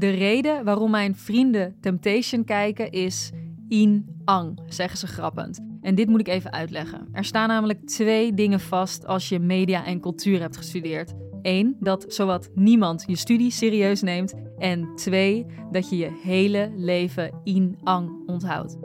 De 0.00 0.10
reden 0.10 0.64
waarom 0.64 0.90
mijn 0.90 1.16
vrienden 1.16 1.76
Temptation 1.80 2.44
kijken 2.44 2.90
is 2.90 3.30
in 3.68 4.06
ang, 4.24 4.60
zeggen 4.66 4.98
ze 4.98 5.06
grappend. 5.06 5.60
En 5.80 5.94
dit 5.94 6.08
moet 6.08 6.20
ik 6.20 6.28
even 6.28 6.52
uitleggen. 6.52 7.08
Er 7.12 7.24
staan 7.24 7.48
namelijk 7.48 7.86
twee 7.86 8.34
dingen 8.34 8.60
vast 8.60 9.06
als 9.06 9.28
je 9.28 9.38
media 9.38 9.84
en 9.84 10.00
cultuur 10.00 10.40
hebt 10.40 10.56
gestudeerd. 10.56 11.12
Eén, 11.42 11.76
dat 11.80 12.04
zowat 12.08 12.50
niemand 12.54 13.04
je 13.06 13.16
studie 13.16 13.50
serieus 13.50 14.02
neemt. 14.02 14.34
En 14.58 14.94
twee, 14.94 15.46
dat 15.70 15.90
je 15.90 15.96
je 15.96 16.18
hele 16.22 16.72
leven 16.76 17.40
in 17.44 17.78
ang 17.82 18.28
onthoudt. 18.28 18.78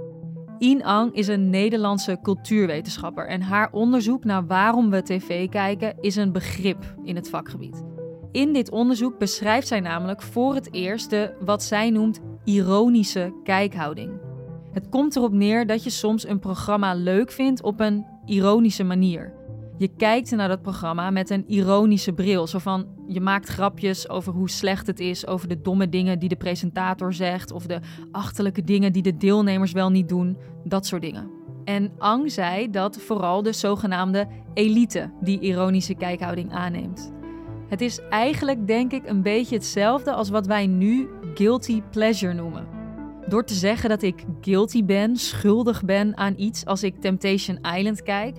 In 0.57 0.84
Ang 0.84 1.13
is 1.13 1.27
een 1.27 1.50
Nederlandse 1.50 2.19
cultuurwetenschapper 2.22 3.27
en 3.27 3.41
haar 3.41 3.72
onderzoek 3.72 4.24
naar 4.24 4.45
waarom 4.48 4.89
we 4.89 5.01
tv 5.01 5.50
kijken 5.50 5.95
is 6.00 6.15
een 6.15 6.31
begrip 6.31 6.95
in 7.03 7.15
het 7.15 7.29
vakgebied. 7.29 7.94
In 8.36 8.54
dit 8.54 8.72
onderzoek 8.72 9.18
beschrijft 9.18 9.68
zij 9.68 9.80
namelijk 9.80 10.22
voor 10.22 10.56
het 10.56 10.74
eerst 10.74 11.10
de 11.10 11.34
wat 11.39 11.63
zij 11.63 11.89
noemt 11.89 12.20
ironische 12.44 13.34
kijkhouding. 13.44 14.12
Het 14.72 14.89
komt 14.89 15.15
erop 15.15 15.32
neer 15.32 15.68
dat 15.68 15.84
je 15.84 15.89
soms 15.89 16.27
een 16.27 16.39
programma 16.39 16.94
leuk 16.94 17.32
vindt 17.32 17.63
op 17.63 17.80
een 17.80 18.06
ironische 18.25 18.84
manier. 18.84 19.34
Je 19.77 19.88
kijkt 19.88 20.32
naar 20.32 20.48
dat 20.48 20.62
programma 20.62 21.10
met 21.10 21.30
een 21.30 21.44
ironische 21.48 22.13
bril. 22.13 22.48
Zo 22.48 22.60
van, 22.60 22.88
je 23.08 23.22
maakt 23.22 23.48
grapjes 23.48 24.10
over 24.10 24.34
hoe 24.34 24.50
slecht 24.50 24.88
het 24.88 25.00
is, 25.00 25.27
over 25.27 25.48
de 25.48 25.62
domme 25.62 25.89
dingen 25.89 26.20
die 26.20 26.30
de 26.30 26.36
presentator 26.36 27.13
zegt, 27.13 27.51
of 27.51 27.65
de 27.65 27.80
achterlijke 28.12 28.63
dingen 28.63 28.94
die 28.94 29.04
de 29.04 29.18
deelnemers 29.18 29.72
wel 29.72 29.89
niet 29.89 30.10
doen, 30.10 30.38
dat 30.63 30.86
soort 30.86 31.01
dingen. 31.01 31.30
En 31.63 31.92
Ang 31.98 32.32
zei 32.32 32.70
dat 32.70 32.98
vooral 32.98 33.44
de 33.44 33.54
zogenaamde 33.54 34.27
elite 34.54 35.12
die 35.22 35.39
ironische 35.39 35.96
kijkhouding 35.96 36.54
aanneemt. 36.54 37.13
Het 37.67 37.81
is 37.81 38.00
eigenlijk, 38.10 38.67
denk 38.67 38.91
ik, 38.91 39.07
een 39.07 39.22
beetje 39.22 39.55
hetzelfde 39.55 40.13
als 40.13 40.29
wat 40.29 40.48
wij 40.48 40.67
nu 40.67 41.10
guilty 41.34 41.81
pleasure 41.81 42.34
noemen. 42.34 42.67
Door 43.27 43.43
te 43.45 43.53
zeggen 43.53 43.89
dat 43.89 44.01
ik 44.01 44.24
guilty 44.41 44.86
ben, 44.86 45.15
schuldig 45.15 45.84
ben 45.84 46.17
aan 46.17 46.34
iets 46.38 46.65
als 46.65 46.84
ik 46.84 47.01
Temptation 47.01 47.60
Island 47.75 48.03
kijk, 48.03 48.38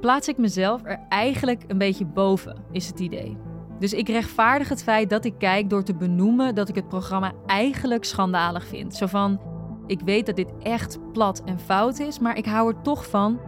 plaats 0.00 0.28
ik 0.28 0.38
mezelf 0.38 0.80
er 0.84 1.00
eigenlijk 1.08 1.64
een 1.66 1.78
beetje 1.78 2.04
boven, 2.04 2.64
is 2.72 2.86
het 2.86 3.00
idee. 3.00 3.36
Dus 3.78 3.92
ik 3.92 4.08
rechtvaardig 4.08 4.68
het 4.68 4.82
feit 4.82 5.10
dat 5.10 5.24
ik 5.24 5.34
kijk 5.38 5.70
door 5.70 5.82
te 5.82 5.94
benoemen 5.94 6.54
dat 6.54 6.68
ik 6.68 6.74
het 6.74 6.88
programma 6.88 7.32
eigenlijk 7.46 8.04
schandalig 8.04 8.66
vind. 8.66 8.94
Zo 8.94 9.06
van, 9.06 9.40
ik 9.86 10.00
weet 10.00 10.26
dat 10.26 10.36
dit 10.36 10.52
echt 10.62 10.98
plat 11.12 11.42
en 11.44 11.58
fout 11.58 11.98
is, 11.98 12.18
maar 12.18 12.36
ik 12.36 12.46
hou 12.46 12.68
er 12.68 12.82
toch 12.82 13.06
van, 13.06 13.40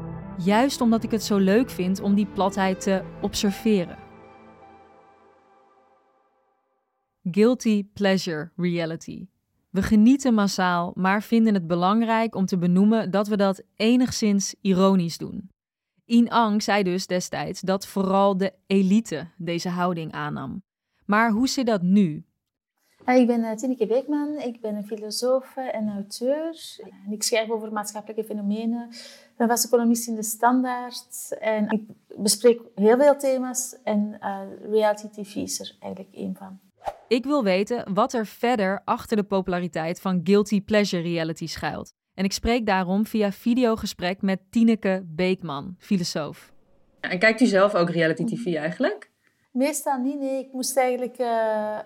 juist 0.45 0.81
omdat 0.81 1.03
ik 1.03 1.11
het 1.11 1.25
zo 1.25 1.37
leuk 1.37 1.71
vind 1.71 2.01
om 2.01 2.15
die 2.15 2.27
platheid 2.27 2.81
te 2.81 3.03
observeren. 3.21 4.04
Guilty 7.31 7.85
pleasure 7.93 8.51
reality. 8.57 9.27
We 9.71 9.83
genieten 9.83 10.35
massaal, 10.35 10.93
maar 10.95 11.23
vinden 11.23 11.55
het 11.55 11.67
belangrijk 11.67 12.35
om 12.35 12.47
te 12.47 12.59
benoemen 12.59 13.11
dat 13.11 13.29
we 13.29 13.37
dat 13.37 13.63
enigszins 13.77 14.55
ironisch 14.61 15.19
doen. 15.19 15.51
In 16.05 16.31
Ang 16.31 16.63
zei 16.63 16.83
dus 16.83 17.07
destijds 17.07 17.61
dat 17.61 17.87
vooral 17.87 18.37
de 18.37 18.53
elite 18.67 19.27
deze 19.37 19.69
houding 19.69 20.13
aannam. 20.13 20.63
Maar 21.07 21.31
hoe 21.31 21.49
zit 21.49 21.67
dat 21.67 21.83
nu? 21.83 22.25
Ik 23.07 23.27
ben 23.27 23.45
eh, 23.45 23.57
Tineke 23.57 23.87
Beekman, 23.87 24.39
ik 24.39 24.61
ben 24.61 24.75
een 24.75 24.87
filosoof 24.87 25.57
en 25.57 25.89
auteur. 25.89 26.57
Ik 27.11 27.23
schrijf 27.23 27.51
over 27.51 27.73
maatschappelijke 27.73 28.25
fenomenen. 28.25 28.89
Ik 28.91 29.35
ben 29.37 29.49
vaste 29.49 29.69
columnist 29.69 30.09
in 30.09 30.15
De 30.15 30.23
Standaard. 30.23 31.37
En 31.41 31.71
ik 31.71 31.83
bespreek 32.17 32.61
heel 32.75 32.99
veel 32.99 33.17
thema's 33.17 33.77
en 33.83 34.19
uh, 34.21 34.41
reality 34.71 35.09
tv 35.09 35.35
is 35.35 35.61
er 35.61 35.77
eigenlijk 35.81 36.15
één 36.15 36.35
van. 36.35 36.64
Ik 37.09 37.25
wil 37.25 37.43
weten 37.43 37.95
wat 37.95 38.13
er 38.13 38.27
verder 38.27 38.83
achter 38.85 39.17
de 39.17 39.23
populariteit 39.23 40.01
van 40.01 40.21
guilty 40.25 40.63
pleasure 40.63 41.03
reality 41.03 41.47
schuilt. 41.47 41.93
En 42.15 42.25
ik 42.25 42.33
spreek 42.33 42.67
daarom 42.67 43.07
via 43.07 43.33
videogesprek 43.33 44.23
met 44.23 44.41
Tineke 44.51 45.03
Beekman, 45.07 45.75
filosoof. 45.79 46.53
En 47.01 47.19
kijkt 47.19 47.41
u 47.41 47.47
zelf 47.47 47.75
ook 47.75 47.91
reality 47.91 48.25
tv 48.25 48.55
eigenlijk? 48.55 49.11
Meestal 49.51 49.99
niet, 49.99 50.19
nee. 50.21 50.39
Ik 50.39 50.53
moest 50.53 50.77
eigenlijk 50.77 51.19
uh, 51.19 51.27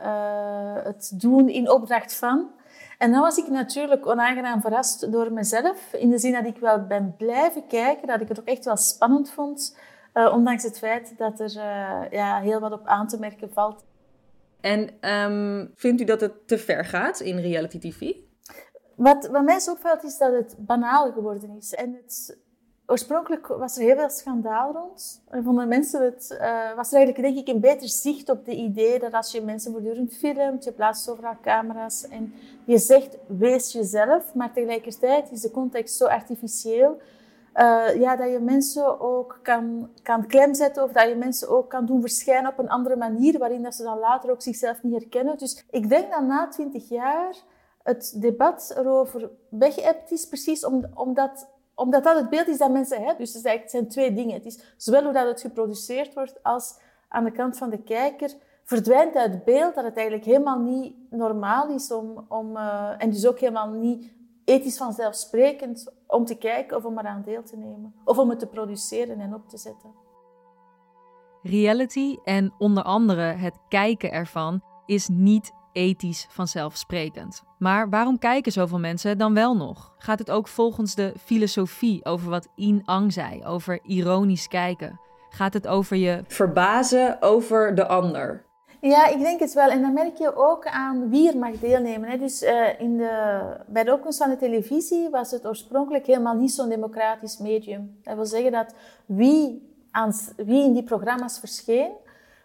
uh, 0.03 0.85
het 0.85 1.13
doen 1.15 1.49
in 1.49 1.71
opdracht 1.71 2.15
van. 2.15 2.51
En 2.99 3.11
dan 3.11 3.21
was 3.21 3.37
ik 3.37 3.49
natuurlijk 3.49 4.07
onaangenaam 4.07 4.61
verrast 4.61 5.13
door 5.13 5.33
mezelf. 5.33 5.93
In 5.93 6.11
de 6.11 6.19
zin 6.19 6.33
dat 6.33 6.47
ik 6.47 6.59
wel 6.59 6.87
ben 6.87 7.15
blijven 7.17 7.67
kijken, 7.67 8.07
dat 8.07 8.21
ik 8.21 8.29
het 8.29 8.41
ook 8.41 8.47
echt 8.47 8.65
wel 8.65 8.77
spannend 8.77 9.31
vond. 9.31 9.79
Uh, 10.15 10.33
ondanks 10.33 10.63
het 10.63 10.79
feit 10.79 11.15
dat 11.19 11.41
er 11.41 11.53
ja, 12.11 12.41
heel 12.41 12.61
wat 12.61 12.73
op 12.73 12.87
aan 12.87 13.07
te 13.07 13.19
merken 13.19 13.53
valt. 13.53 13.85
En 14.61 15.11
um, 15.11 15.71
vindt 15.75 16.01
u 16.01 16.05
dat 16.05 16.21
het 16.21 16.49
te 16.49 16.59
ver 16.59 16.85
gaat 16.85 17.21
in 17.21 17.39
reality 17.39 17.79
tv? 17.79 18.13
Wat, 18.95 19.27
wat 19.27 19.45
mij 19.45 19.59
zo 19.59 19.73
opvalt 19.73 20.05
is 20.05 20.19
dat 20.19 20.33
het 20.33 20.55
banaal 20.59 21.13
geworden 21.13 21.57
is. 21.57 21.75
En 21.75 21.95
het, 22.03 22.39
oorspronkelijk 22.91 23.47
was 23.47 23.77
er 23.77 23.83
heel 23.83 23.97
veel 23.97 24.11
schandaal 24.11 24.73
rond. 24.73 25.23
En 25.29 25.45
vonden 25.45 25.69
mensen 25.69 26.05
het, 26.05 26.39
uh, 26.41 26.75
was 26.75 26.93
eigenlijk 26.93 27.25
denk 27.25 27.39
ik 27.39 27.55
een 27.55 27.61
beter 27.61 27.89
zicht 27.89 28.29
op 28.29 28.45
de 28.45 28.55
idee 28.55 28.99
dat 28.99 29.13
als 29.13 29.33
je 29.33 29.41
mensen 29.41 29.73
voortdurend 29.73 30.17
filmt, 30.17 30.65
je 30.65 30.73
plaatst 30.73 31.11
overal 31.11 31.37
camera's 31.43 32.09
en 32.09 32.35
je 32.65 32.79
zegt 32.79 33.17
wees 33.27 33.73
jezelf, 33.73 34.35
maar 34.35 34.53
tegelijkertijd 34.53 35.31
is 35.31 35.41
de 35.41 35.51
context 35.51 35.97
zo 35.97 36.05
artificieel 36.05 37.01
uh, 37.59 38.01
ja, 38.01 38.17
dat 38.17 38.31
je 38.31 38.39
mensen 38.39 39.01
ook 39.01 39.39
kan, 39.43 39.91
kan 40.03 40.27
klemzetten 40.27 40.83
of 40.83 40.93
dat 40.93 41.09
je 41.09 41.15
mensen 41.15 41.49
ook 41.49 41.71
kan 41.71 41.87
doen 41.87 42.01
verschijnen 42.01 42.51
op 42.51 42.59
een 42.59 42.69
andere 42.69 42.97
manier, 42.97 43.39
waarin 43.39 43.63
dat 43.63 43.75
ze 43.75 43.83
dan 43.83 43.99
later 43.99 44.31
ook 44.31 44.43
zichzelf 44.43 44.83
niet 44.83 45.01
herkennen. 45.01 45.39
Dus 45.39 45.65
ik 45.71 45.89
denk 45.89 46.11
dat 46.11 46.23
na 46.23 46.49
twintig 46.49 46.89
jaar 46.89 47.37
het 47.83 48.15
debat 48.17 48.75
erover 48.77 49.31
weggeëpt 49.51 50.11
is, 50.11 50.29
precies 50.29 50.65
omdat, 50.65 51.49
omdat 51.75 52.05
dat 52.05 52.17
het 52.17 52.31
beeld 52.31 52.49
is 52.49 52.59
dat 52.59 52.71
mensen 52.71 52.99
hebben. 52.99 53.19
Dus 53.19 53.35
het, 53.35 53.45
het 53.45 53.71
zijn 53.71 53.89
twee 53.89 54.15
dingen. 54.15 54.35
Het 54.35 54.47
is 54.47 54.75
zowel 54.77 55.03
hoe 55.03 55.13
dat 55.13 55.27
het 55.27 55.41
geproduceerd 55.41 56.15
wordt, 56.15 56.43
als 56.43 56.79
aan 57.09 57.25
de 57.25 57.33
kant 57.33 57.57
van 57.57 57.71
de 57.71 57.83
kijker 57.83 58.33
verdwijnt 58.65 59.15
uit 59.15 59.45
beeld 59.45 59.75
dat 59.75 59.85
het 59.85 59.97
eigenlijk 59.97 60.27
helemaal 60.27 60.59
niet 60.59 60.95
normaal 61.11 61.69
is 61.69 61.93
om, 61.93 62.25
om 62.29 62.57
uh, 62.57 62.91
en 62.99 63.11
dus 63.11 63.27
ook 63.27 63.39
helemaal 63.39 63.69
niet 63.69 64.13
ethisch 64.45 64.77
vanzelfsprekend 64.77 65.93
om 66.09 66.25
te 66.25 66.35
kijken 66.35 66.77
of 66.77 66.85
om 66.85 66.99
eraan 66.99 67.23
deel 67.23 67.43
te 67.43 67.57
nemen. 67.57 67.95
Of 68.05 68.19
om 68.19 68.31
het 68.31 68.39
te 68.39 68.47
produceren 68.47 69.21
en 69.21 69.35
op 69.35 69.49
te 69.49 69.59
zetten. 69.59 69.91
Reality 71.43 72.17
en 72.25 72.55
onder 72.59 72.83
andere 72.83 73.23
het 73.23 73.59
kijken 73.69 74.13
ervan 74.13 74.63
is 74.87 75.09
niet 75.09 75.53
ethisch 75.73 76.27
vanzelfsprekend. 76.31 77.43
Maar 77.59 77.89
waarom 77.89 78.19
kijken 78.19 78.53
zoveel 78.53 78.79
mensen 78.79 79.19
dan 79.19 79.35
wel 79.35 79.57
nog? 79.57 79.95
Gaat 79.99 80.19
het 80.19 80.31
ook 80.31 80.49
volgens 80.49 80.95
de 80.95 81.13
filosofie 81.25 82.05
over 82.05 82.31
wat 82.31 82.49
In 82.55 82.83
Ang 82.85 83.13
zei, 83.13 83.45
over 83.45 83.79
ironisch 83.83 84.49
kijken? 84.49 85.01
Gaat 85.29 85.53
het 85.53 85.67
over 85.67 85.97
je 85.97 86.23
verbazen 86.27 87.23
over 87.23 87.75
de 87.75 87.87
ander? 87.87 88.48
Ja, 88.81 89.07
ik 89.07 89.19
denk 89.19 89.41
het 89.41 89.53
wel. 89.53 89.69
En 89.69 89.83
dan 89.83 89.93
merk 89.93 90.17
je 90.17 90.37
ook 90.37 90.67
aan 90.67 91.09
wie 91.09 91.29
er 91.29 91.39
mag 91.39 91.59
deelnemen. 91.59 92.11
Hè. 92.11 92.19
Dus 92.19 92.43
uh, 92.43 92.81
in 92.81 92.97
de, 92.97 93.41
bij 93.67 93.85
de 93.85 93.93
opkomst 93.93 94.19
van 94.19 94.31
de 94.31 94.37
televisie 94.37 95.11
was 95.11 95.31
het 95.31 95.47
oorspronkelijk 95.47 96.07
helemaal 96.07 96.35
niet 96.35 96.53
zo'n 96.53 96.69
democratisch 96.69 97.39
medium. 97.39 97.99
Dat 98.03 98.15
wil 98.15 98.27
zeggen 98.27 98.53
dat 98.53 98.75
wie, 99.07 99.73
aan, 99.91 100.13
wie 100.37 100.65
in 100.65 100.73
die 100.73 100.83
programma's 100.83 101.39
verscheen, 101.39 101.91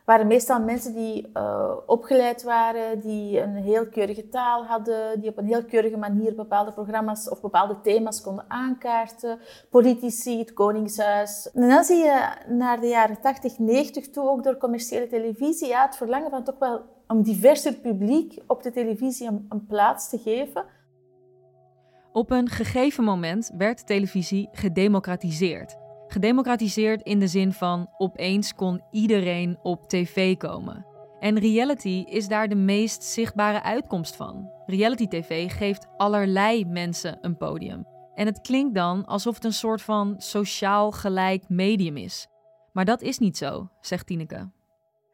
waren 0.06 0.28
meestal 0.28 0.60
mensen 0.60 0.94
die 0.94 1.32
uh, 1.34 1.72
opgeleid 1.86 2.44
waren, 2.44 3.00
die 3.00 3.42
een 3.42 3.56
heel 3.56 3.88
keurige 3.88 4.30
taal 4.30 4.66
hadden, 4.66 5.20
die 5.22 5.30
op 5.30 5.38
een 5.38 5.46
heel 5.46 5.64
keurige 5.66 5.98
manier 5.98 6.36
bepaalde 6.36 6.72
programma's 6.72 7.30
of 7.30 7.42
bepaalde 7.42 7.82
thema's 7.82 8.22
konden 8.22 8.46
aankaarten. 8.48 9.40
Politici, 9.70 10.40
het 10.40 10.54
Koningshuis. 10.54 11.52
En 11.52 11.70
dan 11.70 11.84
zie 11.84 11.98
je 11.98 12.28
naar 12.48 12.80
de 12.80 12.88
jaren 12.88 13.22
80, 13.22 13.60
90 13.60 14.10
toe, 14.10 14.30
ook 14.30 14.44
door 14.44 14.58
commerciële 14.58 15.08
televisie, 15.08 15.68
ja, 15.68 15.86
het 15.86 15.96
verlangen 15.96 16.30
van 16.30 16.44
toch 16.44 16.60
wel 16.60 16.82
een 17.08 17.24
diverser 17.24 17.74
publiek 17.74 18.42
op 18.48 18.64
de 18.64 18.72
televisie 18.72 19.28
een, 19.28 19.46
een 19.50 19.66
plaats 19.66 20.10
te 20.10 20.18
geven. 20.18 20.66
Op 22.12 22.32
een 22.32 22.50
gegeven 22.50 23.04
moment 23.04 23.52
werd 23.58 23.88
televisie 23.88 24.50
gedemocratiseerd. 24.52 25.83
Gedemocratiseerd 26.14 27.02
in 27.02 27.20
de 27.20 27.28
zin 27.28 27.54
van 27.54 27.90
opeens 27.98 28.56
kon 28.56 28.82
iedereen 28.92 29.58
op 29.64 29.90
tv 29.90 30.38
komen. 30.38 30.86
En 31.20 31.40
reality 31.40 32.04
is 32.08 32.28
daar 32.28 32.48
de 32.48 32.56
meest 32.56 33.04
zichtbare 33.04 33.64
uitkomst 33.64 34.16
van. 34.16 34.50
Reality 34.66 35.08
TV 35.08 35.52
geeft 35.58 35.88
allerlei 35.98 36.66
mensen 36.66 37.18
een 37.22 37.38
podium. 37.38 37.86
En 38.16 38.26
het 38.26 38.42
klinkt 38.42 38.76
dan 38.76 39.06
alsof 39.06 39.36
het 39.36 39.44
een 39.44 39.54
soort 39.54 39.82
van 39.82 40.16
sociaal 40.18 40.92
gelijk 40.92 41.50
medium 41.50 41.98
is. 41.98 42.28
Maar 42.74 42.86
dat 42.86 43.02
is 43.02 43.20
niet 43.20 43.38
zo, 43.38 43.70
zegt 43.82 44.08
Tineke. 44.08 44.50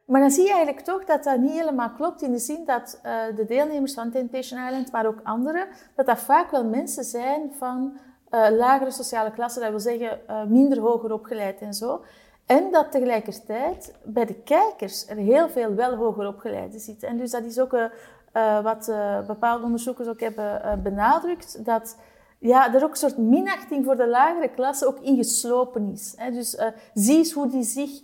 Maar 0.05 0.21
dan 0.21 0.31
zie 0.31 0.43
je 0.43 0.53
eigenlijk 0.53 0.85
toch 0.85 1.05
dat 1.05 1.23
dat 1.23 1.39
niet 1.39 1.51
helemaal 1.51 1.91
klopt 1.91 2.21
in 2.21 2.31
de 2.31 2.39
zin 2.39 2.65
dat 2.65 2.99
uh, 3.05 3.35
de 3.35 3.45
deelnemers 3.45 3.93
van 3.93 4.11
Temptation 4.11 4.67
Island, 4.67 4.91
maar 4.91 5.07
ook 5.07 5.19
anderen, 5.23 5.67
dat 5.95 6.05
dat 6.05 6.19
vaak 6.19 6.51
wel 6.51 6.65
mensen 6.65 7.03
zijn 7.03 7.51
van 7.57 7.99
uh, 8.31 8.48
lagere 8.57 8.91
sociale 8.91 9.31
klasse, 9.31 9.59
dat 9.59 9.69
wil 9.69 9.79
zeggen 9.79 10.19
uh, 10.29 10.43
minder 10.43 10.79
hoger 10.79 11.13
opgeleid 11.13 11.59
en 11.59 11.74
zo. 11.74 12.03
En 12.45 12.71
dat 12.71 12.91
tegelijkertijd 12.91 13.93
bij 14.03 14.25
de 14.25 14.33
kijkers 14.33 15.07
er 15.07 15.15
heel 15.15 15.50
veel 15.50 15.74
wel 15.74 15.95
hoger 15.95 16.27
opgeleiden 16.27 16.79
zitten. 16.79 17.07
En 17.07 17.17
dus 17.17 17.31
dat 17.31 17.43
is 17.43 17.59
ook 17.59 17.74
uh, 17.74 18.63
wat 18.63 18.91
bepaalde 19.27 19.63
onderzoekers 19.63 20.07
ook 20.07 20.19
hebben 20.19 20.79
benadrukt, 20.83 21.65
dat 21.65 21.98
ja, 22.39 22.74
er 22.74 22.83
ook 22.83 22.89
een 22.89 22.95
soort 22.95 23.17
minachting 23.17 23.86
voor 23.86 23.95
de 23.95 24.07
lagere 24.07 24.50
klasse 24.50 24.88
ook 24.88 25.00
ingeslopen 25.00 25.91
is. 25.91 26.13
Hè. 26.17 26.31
Dus 26.31 26.57
zie 26.93 27.17
eens 27.17 27.33
hoe 27.33 27.48
die 27.48 27.63
zich 27.63 28.01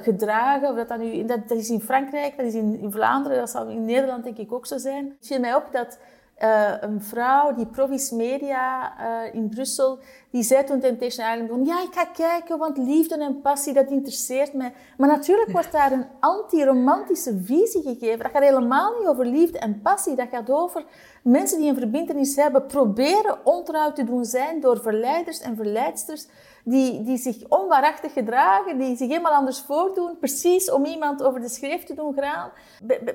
gedragen. 0.00 0.68
Of 0.68 0.76
dat, 0.76 0.88
dat, 0.88 1.28
dat, 1.28 1.48
dat, 1.48 1.58
is 1.58 1.70
in 1.70 1.80
Frankrijk, 1.80 2.36
dat 2.36 2.46
is 2.46 2.54
in, 2.54 2.78
in 2.78 2.92
Vlaanderen, 2.92 3.38
dat 3.38 3.50
zal 3.50 3.68
in 3.68 3.84
Nederland 3.84 4.24
denk 4.24 4.36
ik 4.36 4.52
ook 4.52 4.66
zo 4.66 4.78
zijn. 4.78 5.04
Het 5.18 5.26
viel 5.26 5.40
mij 5.40 5.54
op 5.54 5.68
dat 5.72 5.98
uh, 6.42 6.72
een 6.80 7.02
vrouw, 7.02 7.54
die 7.54 7.66
Provis 7.66 8.10
Media 8.10 8.92
uh, 9.00 9.34
in 9.34 9.48
Brussel, 9.48 9.98
die 10.30 10.42
zei 10.42 10.64
toen 10.64 10.80
Temptation 10.80 11.26
Island 11.26 11.48
begon, 11.48 11.64
ja, 11.64 11.82
ik 11.82 11.94
ga 11.94 12.04
kijken, 12.04 12.58
want 12.58 12.76
liefde 12.76 13.16
en 13.18 13.40
passie, 13.40 13.72
dat 13.72 13.90
interesseert 13.90 14.52
mij. 14.52 14.72
Maar 14.96 15.08
natuurlijk 15.08 15.50
wordt 15.50 15.72
daar 15.72 15.92
een 15.92 16.06
anti-romantische 16.20 17.38
visie 17.44 17.82
gegeven. 17.82 18.18
Dat 18.18 18.30
gaat 18.32 18.42
helemaal 18.42 18.98
niet 18.98 19.08
over 19.08 19.26
liefde 19.26 19.58
en 19.58 19.80
passie. 19.82 20.16
Dat 20.16 20.28
gaat 20.30 20.50
over 20.50 20.84
mensen 21.22 21.58
die 21.58 21.68
een 21.68 21.78
verbindenis 21.78 22.36
hebben, 22.36 22.66
proberen 22.66 23.46
ontrouw 23.46 23.92
te 23.92 24.04
doen 24.04 24.24
zijn 24.24 24.60
door 24.60 24.80
verleiders 24.80 25.40
en 25.40 25.56
verleidsters 25.56 26.26
die, 26.62 27.02
die 27.02 27.16
zich 27.16 27.36
onwaarachtig 27.48 28.12
gedragen, 28.12 28.78
die 28.78 28.96
zich 28.96 29.08
helemaal 29.08 29.32
anders 29.32 29.60
voordoen, 29.60 30.18
precies 30.18 30.70
om 30.70 30.84
iemand 30.84 31.22
over 31.22 31.40
de 31.40 31.48
schreef 31.48 31.84
te 31.84 31.94
doen 31.94 32.14
gaan. 32.14 32.50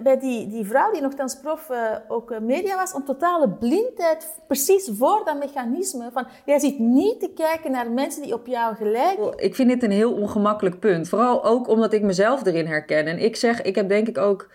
Bij, 0.03 0.19
die, 0.19 0.47
die 0.47 0.65
vrouw 0.65 0.91
die 0.91 1.01
nogthans 1.01 1.39
prof 1.39 1.69
uh, 1.69 1.77
ook 2.07 2.31
uh, 2.31 2.39
media 2.39 2.75
was, 2.75 2.93
een 2.93 3.03
totale 3.03 3.49
blindheid, 3.49 4.33
precies 4.47 4.89
voor 4.93 5.21
dat 5.25 5.39
mechanisme 5.39 6.09
van, 6.13 6.27
jij 6.45 6.59
zit 6.59 6.79
niet 6.79 7.19
te 7.19 7.29
kijken 7.35 7.71
naar 7.71 7.91
mensen 7.91 8.21
die 8.21 8.33
op 8.33 8.47
jou 8.47 8.75
gelijken. 8.75 9.33
Ik 9.37 9.55
vind 9.55 9.69
dit 9.69 9.83
een 9.83 9.91
heel 9.91 10.13
ongemakkelijk 10.13 10.79
punt, 10.79 11.09
vooral 11.09 11.43
ook 11.43 11.67
omdat 11.67 11.93
ik 11.93 12.01
mezelf 12.01 12.45
erin 12.45 12.67
herken. 12.67 13.05
En 13.05 13.19
ik 13.19 13.35
zeg, 13.35 13.61
ik 13.61 13.75
heb 13.75 13.89
denk 13.89 14.07
ik 14.07 14.17
ook 14.17 14.47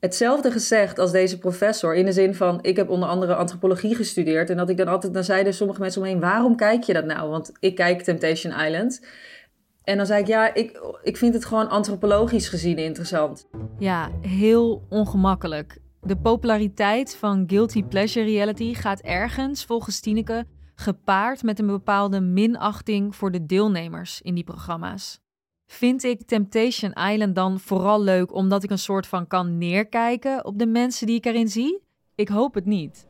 hetzelfde 0.00 0.50
gezegd 0.50 0.98
als 0.98 1.12
deze 1.12 1.38
professor. 1.38 1.94
In 1.94 2.04
de 2.04 2.12
zin 2.12 2.34
van, 2.34 2.58
ik 2.62 2.76
heb 2.76 2.88
onder 2.88 3.08
andere 3.08 3.34
antropologie 3.34 3.94
gestudeerd. 3.94 4.50
En 4.50 4.56
dat 4.56 4.70
ik 4.70 4.76
dan 4.76 4.88
altijd, 4.88 5.14
dan 5.14 5.24
zeiden 5.24 5.54
sommige 5.54 5.80
mensen 5.80 6.00
omheen, 6.00 6.20
waarom 6.20 6.56
kijk 6.56 6.82
je 6.82 6.92
dat 6.92 7.04
nou? 7.04 7.30
Want 7.30 7.52
ik 7.60 7.74
kijk 7.74 8.02
Temptation 8.02 8.60
Island. 8.60 9.06
En 9.84 9.96
dan 9.96 10.06
zei 10.06 10.20
ik, 10.20 10.26
ja, 10.26 10.54
ik, 10.54 10.80
ik 11.02 11.16
vind 11.16 11.34
het 11.34 11.44
gewoon 11.44 11.68
antropologisch 11.68 12.48
gezien 12.48 12.78
interessant. 12.78 13.48
Ja, 13.78 14.10
heel 14.20 14.86
ongemakkelijk. 14.88 15.78
De 16.00 16.16
populariteit 16.16 17.16
van 17.16 17.44
guilty 17.46 17.82
pleasure 17.84 18.26
reality 18.26 18.74
gaat 18.74 19.00
ergens, 19.00 19.64
volgens 19.64 20.00
Tineke, 20.00 20.44
gepaard 20.74 21.42
met 21.42 21.58
een 21.58 21.66
bepaalde 21.66 22.20
minachting 22.20 23.16
voor 23.16 23.30
de 23.30 23.46
deelnemers 23.46 24.20
in 24.22 24.34
die 24.34 24.44
programma's. 24.44 25.20
Vind 25.68 26.04
ik 26.04 26.26
Temptation 26.26 26.92
Island 26.92 27.34
dan 27.34 27.60
vooral 27.60 28.02
leuk 28.02 28.34
omdat 28.34 28.62
ik 28.62 28.70
een 28.70 28.78
soort 28.78 29.06
van 29.06 29.26
kan 29.26 29.58
neerkijken 29.58 30.44
op 30.44 30.58
de 30.58 30.66
mensen 30.66 31.06
die 31.06 31.16
ik 31.16 31.26
erin 31.26 31.48
zie? 31.48 31.82
Ik 32.14 32.28
hoop 32.28 32.54
het 32.54 32.64
niet. 32.64 33.06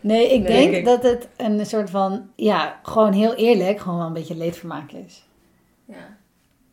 Nee, 0.00 0.32
ik 0.32 0.46
denk, 0.46 0.84
dat 0.84 1.02
het 1.02 1.28
een 1.36 1.66
soort 1.66 1.90
van, 1.90 2.30
ja, 2.34 2.80
gewoon 2.82 3.12
heel 3.12 3.34
eerlijk, 3.34 3.78
gewoon 3.78 3.98
wel 3.98 4.06
een 4.06 4.12
beetje 4.12 4.36
leedvermaak 4.36 4.92
is. 4.92 5.28
Ja. 5.84 6.16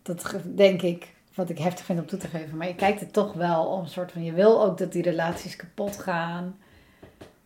Dat 0.01 0.35
denk 0.55 0.81
ik, 0.81 1.13
wat 1.33 1.49
ik 1.49 1.57
heftig 1.57 1.85
vind 1.85 1.99
om 1.99 2.05
toe 2.05 2.19
te 2.19 2.27
geven. 2.27 2.57
Maar 2.57 2.67
je 2.67 2.75
kijkt 2.75 2.99
het 2.99 3.13
toch 3.13 3.33
wel 3.33 3.65
om 3.65 3.79
een 3.79 3.87
soort 3.87 4.11
van, 4.11 4.23
je 4.23 4.33
wil 4.33 4.63
ook 4.63 4.77
dat 4.77 4.91
die 4.91 5.03
relaties 5.03 5.55
kapot 5.55 5.97
gaan. 5.97 6.57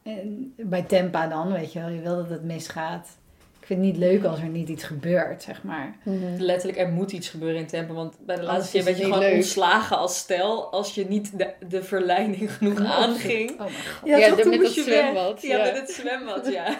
En 0.04 0.54
bij 0.58 0.84
Tempa 0.84 1.28
dan, 1.28 1.52
weet 1.52 1.74
je 1.74 1.80
wel, 1.80 1.90
je 1.90 2.02
wil 2.02 2.16
dat 2.16 2.30
het 2.30 2.44
misgaat 2.44 3.18
vind 3.68 3.86
het 3.86 3.90
niet 3.94 3.98
leuk 3.98 4.24
als 4.24 4.40
er 4.40 4.48
niet 4.48 4.70
iets 4.70 4.84
gebeurt, 4.84 5.44
zeg 5.44 5.64
maar. 5.64 5.98
Mhm. 6.04 6.16
Letterlijk, 6.38 6.80
er 6.80 6.90
moet 6.90 7.12
iets 7.12 7.30
gebeuren 7.30 7.60
in 7.60 7.68
tempo. 7.68 7.94
Want 7.94 8.18
bij 8.26 8.36
de 8.36 8.44
laatste 8.44 8.72
keer 8.72 8.84
werd 8.84 8.98
je 8.98 9.04
gewoon 9.04 9.20
leuk. 9.20 9.34
ontslagen 9.34 9.98
als 9.98 10.18
stel 10.18 10.72
als 10.72 10.96
je 10.96 11.06
niet 11.06 11.38
de, 11.38 11.54
de 11.70 11.84
verleiding 11.84 12.52
genoeg 12.58 12.80
oh, 12.80 12.92
aanging. 12.92 13.52
Oh 13.52 13.58
mijn 13.58 13.72
god. 13.72 14.10
Ja, 14.10 14.18
ja 14.18 14.36
met 14.36 14.46
het 14.46 14.72
zwembad. 14.72 15.42
Ja, 15.42 15.64
met 15.64 15.78
het 15.78 15.90
zwembad, 15.90 16.48
ja. 16.52 16.78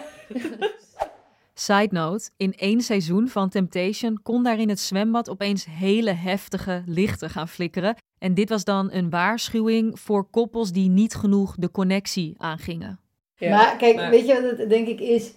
Side 1.54 1.88
note, 1.90 2.30
in 2.36 2.54
één 2.54 2.80
seizoen 2.80 3.28
van 3.28 3.48
Temptation 3.48 4.22
kon 4.22 4.42
daar 4.42 4.58
in 4.58 4.68
het 4.68 4.80
zwembad 4.80 5.30
opeens 5.30 5.66
hele 5.70 6.12
heftige 6.12 6.82
lichten 6.86 7.30
gaan 7.30 7.48
flikkeren. 7.48 7.96
En 8.18 8.34
dit 8.34 8.48
was 8.48 8.64
dan 8.64 8.92
een 8.92 9.10
waarschuwing 9.10 10.00
voor 10.00 10.24
koppels 10.30 10.72
die 10.72 10.88
niet 10.88 11.14
genoeg 11.14 11.54
de 11.58 11.70
connectie 11.70 12.34
aangingen. 12.36 13.00
Ja, 13.36 13.56
maar 13.56 13.76
kijk, 13.76 14.10
weet 14.10 14.26
je 14.26 14.42
wat 14.42 14.58
het 14.58 14.68
denk 14.68 14.88
ik 14.88 15.00
is? 15.00 15.32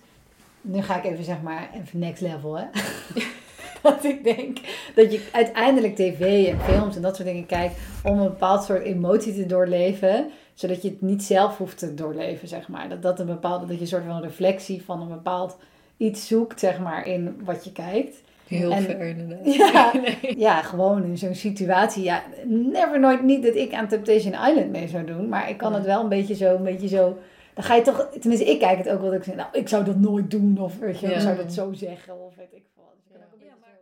Nu 0.61 0.81
ga 0.81 0.97
ik 0.97 1.11
even 1.11 1.23
zeg 1.23 1.41
maar 1.41 1.69
even 1.73 1.99
next 1.99 2.21
level 2.21 2.57
hè. 2.57 2.65
dat 3.81 4.03
ik 4.03 4.23
denk 4.23 4.57
dat 4.95 5.11
je 5.11 5.27
uiteindelijk 5.31 5.95
tv 5.95 6.47
en 6.47 6.59
films 6.59 6.95
en 6.95 7.01
dat 7.01 7.15
soort 7.15 7.27
dingen 7.27 7.45
kijkt 7.45 7.75
om 8.03 8.19
een 8.19 8.27
bepaald 8.27 8.63
soort 8.63 8.83
emotie 8.83 9.33
te 9.33 9.45
doorleven, 9.45 10.29
zodat 10.53 10.81
je 10.81 10.89
het 10.89 11.01
niet 11.01 11.23
zelf 11.23 11.57
hoeft 11.57 11.77
te 11.77 11.93
doorleven, 11.93 12.47
zeg 12.47 12.67
maar. 12.67 12.89
Dat 12.89 13.01
dat 13.01 13.19
een 13.19 13.25
bepaalde, 13.25 13.65
dat 13.65 13.75
je 13.75 13.81
een 13.81 13.87
soort 13.87 14.05
van 14.05 14.21
reflectie 14.21 14.83
van 14.83 15.01
een 15.01 15.07
bepaald 15.07 15.57
iets 15.97 16.27
zoekt, 16.27 16.59
zeg 16.59 16.79
maar, 16.79 17.07
in 17.07 17.41
wat 17.43 17.63
je 17.63 17.71
kijkt. 17.71 18.21
Heel 18.47 18.71
en, 18.71 18.83
ver 18.83 19.01
inderdaad. 19.01 19.45
Ja, 19.55 19.91
ja, 20.47 20.61
gewoon 20.61 21.03
in 21.03 21.17
zo'n 21.17 21.35
situatie. 21.35 22.03
Ja, 22.03 22.23
never 22.45 22.99
nooit 22.99 23.23
niet 23.23 23.43
dat 23.43 23.55
ik 23.55 23.73
aan 23.73 23.87
Temptation 23.87 24.33
Island 24.33 24.71
mee 24.71 24.87
zou 24.87 25.05
doen, 25.05 25.29
maar 25.29 25.49
ik 25.49 25.57
kan 25.57 25.73
het 25.73 25.85
wel 25.85 26.01
een 26.01 26.09
beetje 26.09 26.35
zo, 26.35 26.55
een 26.55 26.63
beetje 26.63 26.87
zo 26.87 27.17
dan 27.53 27.63
ga 27.63 27.75
je 27.75 27.81
toch, 27.81 28.07
tenminste 28.19 28.49
ik 28.49 28.59
kijk 28.59 28.77
het 28.77 28.89
ook 28.89 29.01
wel, 29.01 29.09
dat 29.09 29.19
ik 29.19 29.23
zeg, 29.23 29.35
nou 29.35 29.49
ik 29.51 29.67
zou 29.67 29.83
dat 29.83 29.97
nooit 29.97 30.31
doen 30.31 30.57
of 30.59 30.77
weet 30.77 30.99
je, 30.99 31.07
ik 31.07 31.19
zou 31.19 31.37
dat 31.37 31.53
zo 31.53 31.73
zeggen 31.73 32.19
of 32.19 32.35
weet 32.35 32.53
ik 32.53 32.63
veel. 32.75 32.81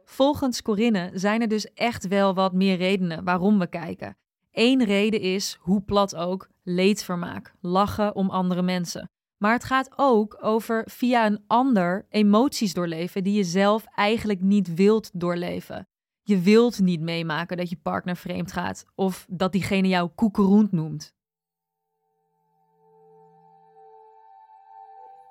Volgens 0.05 0.61
Corinne 0.61 1.11
zijn 1.13 1.41
er 1.41 1.47
dus 1.47 1.73
echt 1.73 2.07
wel 2.07 2.33
wat 2.33 2.53
meer 2.53 2.77
redenen 2.77 3.23
waarom 3.23 3.59
we 3.59 3.67
kijken. 3.67 4.17
Eén 4.51 4.83
reden 4.83 5.19
is, 5.19 5.57
hoe 5.59 5.81
plat 5.81 6.15
ook, 6.15 6.49
leedvermaak, 6.63 7.53
lachen 7.61 8.15
om 8.15 8.29
andere 8.29 8.61
mensen. 8.61 9.11
Maar 9.37 9.53
het 9.53 9.63
gaat 9.63 9.89
ook 9.95 10.37
over 10.41 10.83
via 10.85 11.25
een 11.25 11.43
ander 11.47 12.05
emoties 12.09 12.73
doorleven 12.73 13.23
die 13.23 13.33
je 13.33 13.43
zelf 13.43 13.85
eigenlijk 13.95 14.41
niet 14.41 14.73
wilt 14.73 15.09
doorleven. 15.13 15.87
Je 16.21 16.39
wilt 16.39 16.79
niet 16.79 17.01
meemaken 17.01 17.57
dat 17.57 17.69
je 17.69 17.79
partner 17.81 18.15
vreemd 18.15 18.51
gaat 18.51 18.85
of 18.95 19.25
dat 19.29 19.51
diegene 19.51 19.87
jou 19.87 20.09
koekeroend 20.15 20.71
noemt. 20.71 21.13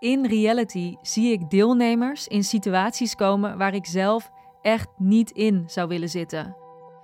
In 0.00 0.26
reality 0.26 0.96
zie 1.02 1.32
ik 1.32 1.50
deelnemers 1.50 2.28
in 2.28 2.44
situaties 2.44 3.14
komen 3.14 3.58
waar 3.58 3.74
ik 3.74 3.86
zelf 3.86 4.30
echt 4.62 4.88
niet 4.96 5.30
in 5.30 5.64
zou 5.66 5.88
willen 5.88 6.08
zitten, 6.08 6.56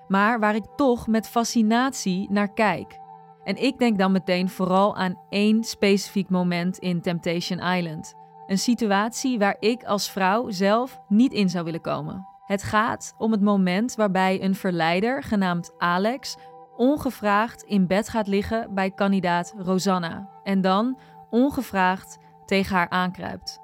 maar 0.09 0.40
waar 0.40 0.54
ik 0.54 0.64
toch 0.76 1.07
met 1.07 1.28
fascinatie 1.28 2.30
naar 2.30 2.52
kijk. 2.52 2.98
En 3.44 3.57
ik 3.57 3.78
denk 3.78 3.98
dan 3.98 4.12
meteen 4.12 4.48
vooral 4.48 4.96
aan 4.96 5.20
één 5.28 5.64
specifiek 5.64 6.28
moment 6.28 6.78
in 6.78 7.00
Temptation 7.00 7.59
Island. 7.59 8.14
Een 8.46 8.59
situatie 8.59 9.38
waar 9.38 9.57
ik 9.59 9.85
als 9.85 10.11
vrouw 10.11 10.50
zelf 10.50 11.00
niet 11.09 11.33
in 11.33 11.48
zou 11.48 11.64
willen 11.64 11.80
komen. 11.80 12.26
Het 12.46 12.62
gaat 12.62 13.14
om 13.18 13.33
het 13.33 13.42
moment 13.42 13.94
waarbij 13.94 14.42
een 14.42 14.54
verleider 14.54 15.22
genaamd 15.22 15.74
Alex 15.78 16.37
ongevraagd 16.76 17.62
in 17.62 17.87
bed 17.87 18.09
gaat 18.09 18.26
liggen 18.26 18.74
bij 18.74 18.90
kandidaat 18.90 19.54
Rosanna. 19.57 20.28
En 20.42 20.61
dan 20.61 20.98
ongevraagd 21.30 22.18
tegen 22.46 22.76
haar 22.76 22.88
aankruipt. 22.88 23.61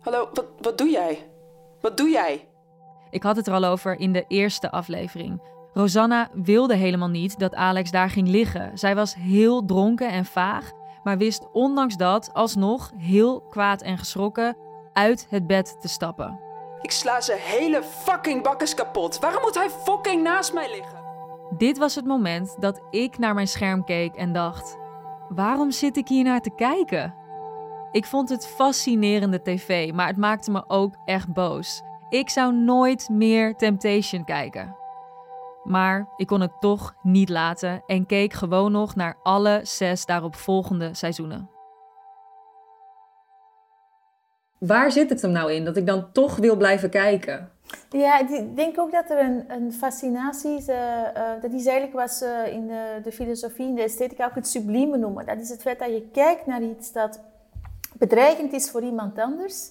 Hallo, 0.00 0.28
wat, 0.32 0.46
wat 0.60 0.78
doe 0.78 0.90
jij? 0.90 1.30
Wat 1.80 1.96
doe 1.96 2.08
jij? 2.08 2.48
Ik 3.10 3.22
had 3.22 3.36
het 3.36 3.46
er 3.46 3.54
al 3.54 3.64
over 3.64 4.00
in 4.00 4.12
de 4.12 4.24
eerste 4.28 4.70
aflevering. 4.70 5.42
Rosanna 5.72 6.28
wilde 6.32 6.74
helemaal 6.74 7.08
niet 7.08 7.38
dat 7.38 7.54
Alex 7.54 7.90
daar 7.90 8.10
ging 8.10 8.28
liggen. 8.28 8.78
Zij 8.78 8.94
was 8.94 9.14
heel 9.14 9.64
dronken 9.64 10.10
en 10.10 10.24
vaag, 10.24 10.70
maar 11.02 11.18
wist 11.18 11.48
ondanks 11.52 11.96
dat 11.96 12.30
alsnog 12.32 12.92
heel 12.96 13.40
kwaad 13.40 13.82
en 13.82 13.98
geschrokken 13.98 14.56
uit 14.92 15.26
het 15.30 15.46
bed 15.46 15.76
te 15.80 15.88
stappen. 15.88 16.40
Ik 16.80 16.90
sla 16.90 17.20
ze 17.20 17.36
hele 17.38 17.82
fucking 17.82 18.42
bakkes 18.42 18.74
kapot. 18.74 19.18
Waarom 19.18 19.42
moet 19.42 19.54
hij 19.54 19.70
fucking 19.70 20.22
naast 20.22 20.52
mij 20.52 20.70
liggen? 20.70 21.00
Dit 21.56 21.78
was 21.78 21.94
het 21.94 22.04
moment 22.04 22.56
dat 22.60 22.80
ik 22.90 23.18
naar 23.18 23.34
mijn 23.34 23.48
scherm 23.48 23.84
keek 23.84 24.14
en 24.14 24.32
dacht: 24.32 24.76
waarom 25.28 25.70
zit 25.70 25.96
ik 25.96 26.08
hier 26.08 26.24
naar 26.24 26.40
te 26.40 26.54
kijken? 26.54 27.14
Ik 27.92 28.04
vond 28.04 28.28
het 28.28 28.46
fascinerende 28.46 29.42
tv, 29.42 29.92
maar 29.92 30.06
het 30.06 30.16
maakte 30.16 30.50
me 30.50 30.64
ook 30.66 30.94
echt 31.04 31.32
boos. 31.32 31.82
Ik 32.08 32.30
zou 32.30 32.54
nooit 32.54 33.08
meer 33.08 33.54
Temptation 33.54 34.24
kijken. 34.24 34.76
Maar 35.64 36.08
ik 36.16 36.26
kon 36.26 36.40
het 36.40 36.60
toch 36.60 36.94
niet 37.02 37.28
laten 37.28 37.82
en 37.86 38.06
keek 38.06 38.32
gewoon 38.32 38.72
nog 38.72 38.94
naar 38.94 39.16
alle 39.22 39.60
zes 39.62 40.06
daaropvolgende 40.06 40.94
seizoenen. 40.94 41.50
Waar 44.58 44.92
zit 44.92 45.10
het 45.10 45.22
hem 45.22 45.30
nou 45.30 45.52
in 45.52 45.64
dat 45.64 45.76
ik 45.76 45.86
dan 45.86 46.12
toch 46.12 46.36
wil 46.36 46.56
blijven 46.56 46.90
kijken? 46.90 47.50
Ja, 47.90 48.18
ik 48.18 48.56
denk 48.56 48.78
ook 48.78 48.92
dat 48.92 49.10
er 49.10 49.18
een, 49.18 49.44
een 49.48 49.72
fascinatie 49.72 50.56
is. 50.56 50.68
Uh, 50.68 50.76
dat 51.40 51.52
is 51.52 51.66
eigenlijk 51.66 51.92
was 51.92 52.22
uh, 52.22 52.52
in 52.52 52.66
de, 52.66 53.00
de, 53.02 53.12
filosofie, 53.12 53.68
in 53.68 53.74
de 53.74 53.82
esthetica 53.82 54.24
ook 54.26 54.34
het 54.34 54.48
sublieme 54.48 54.96
noemen. 54.96 55.26
Dat 55.26 55.38
is 55.38 55.48
het 55.48 55.62
feit 55.62 55.78
dat 55.78 55.88
je 55.88 56.08
kijkt 56.12 56.46
naar 56.46 56.62
iets 56.62 56.92
dat 56.92 57.20
bedreigend 58.06 58.52
is 58.52 58.70
voor 58.70 58.82
iemand 58.82 59.18
anders, 59.18 59.70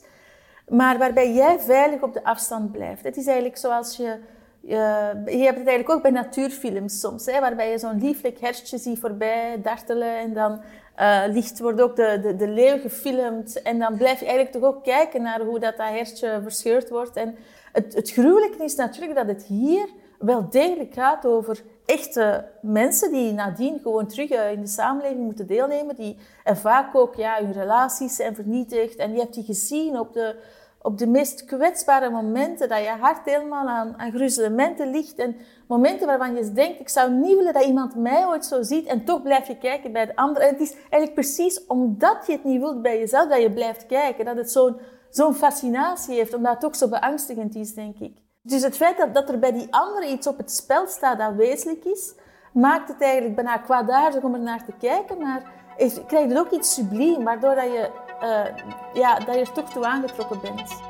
maar 0.67 0.98
waarbij 0.98 1.34
jij 1.34 1.60
veilig 1.60 2.02
op 2.02 2.13
de 2.13 2.24
afstand 2.24 2.72
blijft. 2.72 3.04
Het 3.04 3.17
is 3.17 3.26
eigenlijk 3.26 3.58
zoals 3.58 3.98
je 3.98 4.17
je 4.62 5.44
hebt 5.46 5.58
het 5.58 5.67
eigenlijk 5.67 5.89
ook 5.89 6.02
bij 6.02 6.12
natuurfilms 6.12 7.00
soms, 7.00 7.26
hè, 7.26 7.39
waarbij 7.39 7.72
je 7.72 7.80
zo'n 7.80 8.00
lieflijk 8.02 8.39
hertje 8.39 8.78
ziet 8.78 9.00
voorbij 9.00 9.62
dartelen 9.62 10.17
en 10.17 10.34
dan 10.34 10.62
uh, 11.00 11.22
ligt, 11.28 11.60
wordt 11.60 11.82
ook 11.82 11.96
de, 11.96 12.20
de, 12.22 12.36
de 12.36 12.48
leeuw 12.48 12.80
gefilmd 12.80 13.62
en 13.62 13.80
dan 13.80 13.98
blijf 13.98 14.20
je 14.20 14.26
eigenlijk 14.26 14.56
toch 14.56 14.63
ook 14.63 14.84
kijken 14.84 15.22
naar 15.22 15.41
hoe 15.41 15.60
dat, 15.60 15.78
dat 15.78 15.88
hertje 15.88 16.39
verscheurd 16.41 16.89
wordt. 16.89 17.15
En 17.15 17.36
het, 17.72 17.94
het 17.94 18.12
gruwelijke 18.12 18.63
is 18.63 18.76
natuurlijk 18.76 19.15
dat 19.15 19.28
het 19.28 19.44
hier 19.44 19.89
wel 20.20 20.50
degelijk 20.50 20.94
gaat 20.94 21.26
over 21.26 21.63
echte 21.91 22.45
mensen 22.62 23.12
die 23.12 23.34
nadien 23.34 23.80
gewoon 23.80 24.08
terug 24.08 24.30
eh, 24.30 24.51
in 24.51 24.62
de 24.62 24.67
samenleving 24.67 25.23
moeten 25.23 25.47
deelnemen. 25.47 25.95
Die, 25.95 26.17
en 26.43 26.58
vaak 26.58 26.95
ook 26.95 27.15
ja, 27.15 27.38
hun 27.43 27.54
relaties 27.54 28.15
zijn 28.15 28.36
vernietigd. 28.36 28.95
En 28.95 29.13
je 29.13 29.19
hebt 29.19 29.34
die 29.34 29.43
gezien 29.43 29.99
op 29.99 30.13
de, 30.13 30.36
op 30.82 30.97
de 30.97 31.08
meest 31.08 31.45
kwetsbare 31.45 32.10
momenten, 32.10 32.69
dat 32.69 32.80
je 32.80 32.89
hart 32.89 33.25
helemaal 33.25 33.67
aan, 33.67 33.93
aan 33.97 34.12
gruzelementen 34.12 34.91
ligt. 34.91 35.15
En 35.15 35.36
momenten 35.67 36.08
waarvan 36.08 36.36
je 36.36 36.51
denkt, 36.51 36.80
ik 36.80 36.89
zou 36.89 37.12
niet 37.12 37.38
willen 37.38 37.54
dat 37.54 37.65
iemand 37.65 37.95
mij 37.95 38.25
ooit 38.25 38.45
zo 38.45 38.62
ziet. 38.62 38.86
En 38.86 39.06
toch 39.06 39.21
blijf 39.21 39.47
je 39.47 39.58
kijken 39.58 39.91
bij 39.91 40.06
de 40.06 40.15
ander. 40.15 40.41
En 40.41 40.49
het 40.49 40.62
is 40.62 40.73
eigenlijk 40.73 41.13
precies 41.13 41.65
omdat 41.65 42.23
je 42.27 42.32
het 42.32 42.43
niet 42.43 42.60
wilt 42.60 42.82
bij 42.82 42.99
jezelf, 42.99 43.30
dat 43.30 43.41
je 43.41 43.51
blijft 43.51 43.86
kijken. 43.86 44.25
Dat 44.25 44.38
het 44.38 44.51
zo'n 44.51 44.77
zo'n 45.10 45.36
fascinatie 45.36 46.15
heeft, 46.15 46.34
omdat 46.34 46.54
het 46.54 46.65
ook 46.65 46.75
zo 46.75 46.88
beangstigend 46.88 47.56
is, 47.56 47.73
denk 47.73 47.99
ik. 47.99 48.17
Dus 48.43 48.62
het 48.62 48.75
feit 48.75 48.97
dat, 48.97 49.13
dat 49.13 49.30
er 49.30 49.39
bij 49.39 49.51
die 49.51 49.67
andere 49.69 50.08
iets 50.08 50.27
op 50.27 50.38
het 50.38 50.51
spel 50.51 50.88
staat 50.88 51.17
dat 51.17 51.36
wezenlijk 51.36 51.86
is, 51.86 52.13
maakt 52.54 52.88
het 52.88 53.01
eigenlijk 53.01 53.36
bijna 53.36 53.58
kwaadaardig 53.58 54.23
om 54.23 54.34
er 54.34 54.39
naar 54.39 54.65
te 54.65 54.73
kijken, 54.80 55.17
maar 55.17 55.41
is, 55.77 55.99
krijg 56.08 56.30
je 56.30 56.39
ook 56.39 56.51
iets 56.51 56.73
subliem, 56.73 57.23
waardoor 57.23 57.56
dat 57.56 57.63
je, 57.63 57.89
uh, 58.23 58.58
ja, 58.93 59.19
dat 59.19 59.36
je 59.36 59.41
er 59.41 59.51
toch 59.51 59.69
toe 59.69 59.86
aangetrokken 59.86 60.41
bent. 60.41 60.82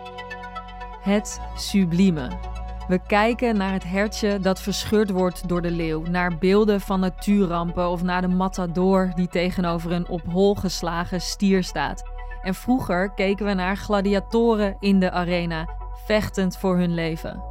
Het 1.02 1.40
sublieme. 1.56 2.30
We 2.88 3.00
kijken 3.08 3.58
naar 3.58 3.74
het 3.74 3.84
hertje 3.84 4.40
dat 4.40 4.60
verscheurd 4.60 5.10
wordt 5.10 5.48
door 5.48 5.62
de 5.62 5.72
leeuw, 5.72 6.02
naar 6.02 6.38
beelden 6.38 6.82
van 6.82 7.00
natuurrampen 7.00 7.90
of 7.90 8.04
naar 8.04 8.22
de 8.22 8.28
matador 8.28 9.12
die 9.16 9.28
tegenover 9.28 9.92
een 9.92 10.10
op 10.10 10.22
hol 10.32 10.56
geslagen 10.56 11.22
stier 11.22 11.64
staat. 11.64 12.04
En 12.42 12.56
vroeger 12.56 13.14
keken 13.14 13.46
we 13.46 13.54
naar 13.54 13.78
gladiatoren 13.78 14.78
in 14.80 15.00
de 15.00 15.12
arena 15.12 15.80
vechtend 16.12 16.58
voor 16.58 16.78
hun 16.78 16.94
leven. 16.94 17.44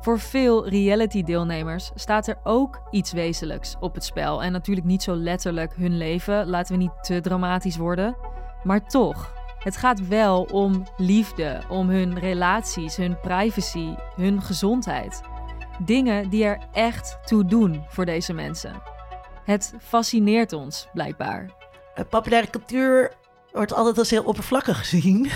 Voor 0.00 0.18
veel 0.18 0.68
reality-deelnemers 0.68 1.90
staat 1.94 2.26
er 2.26 2.38
ook 2.42 2.80
iets 2.90 3.12
wezenlijks 3.12 3.76
op 3.80 3.94
het 3.94 4.04
spel. 4.04 4.42
En 4.42 4.52
natuurlijk 4.52 4.86
niet 4.86 5.02
zo 5.02 5.14
letterlijk 5.14 5.74
hun 5.74 5.96
leven, 5.96 6.46
laten 6.46 6.74
we 6.76 6.82
niet 6.82 6.92
te 7.00 7.20
dramatisch 7.20 7.76
worden. 7.76 8.16
Maar 8.62 8.86
toch, 8.88 9.32
het 9.58 9.76
gaat 9.76 10.08
wel 10.08 10.42
om 10.42 10.86
liefde, 10.96 11.62
om 11.68 11.88
hun 11.88 12.18
relaties, 12.18 12.96
hun 12.96 13.20
privacy, 13.20 13.94
hun 14.16 14.42
gezondheid. 14.42 15.20
Dingen 15.84 16.30
die 16.30 16.44
er 16.44 16.58
echt 16.72 17.18
toe 17.26 17.44
doen 17.44 17.84
voor 17.88 18.04
deze 18.04 18.32
mensen. 18.32 18.82
Het 19.44 19.74
fascineert 19.80 20.52
ons 20.52 20.88
blijkbaar. 20.92 21.50
Populaire 22.08 22.50
cultuur 22.50 23.12
wordt 23.52 23.72
altijd 23.72 23.98
als 23.98 24.10
heel 24.10 24.24
oppervlakkig 24.24 24.78
gezien. 24.78 25.30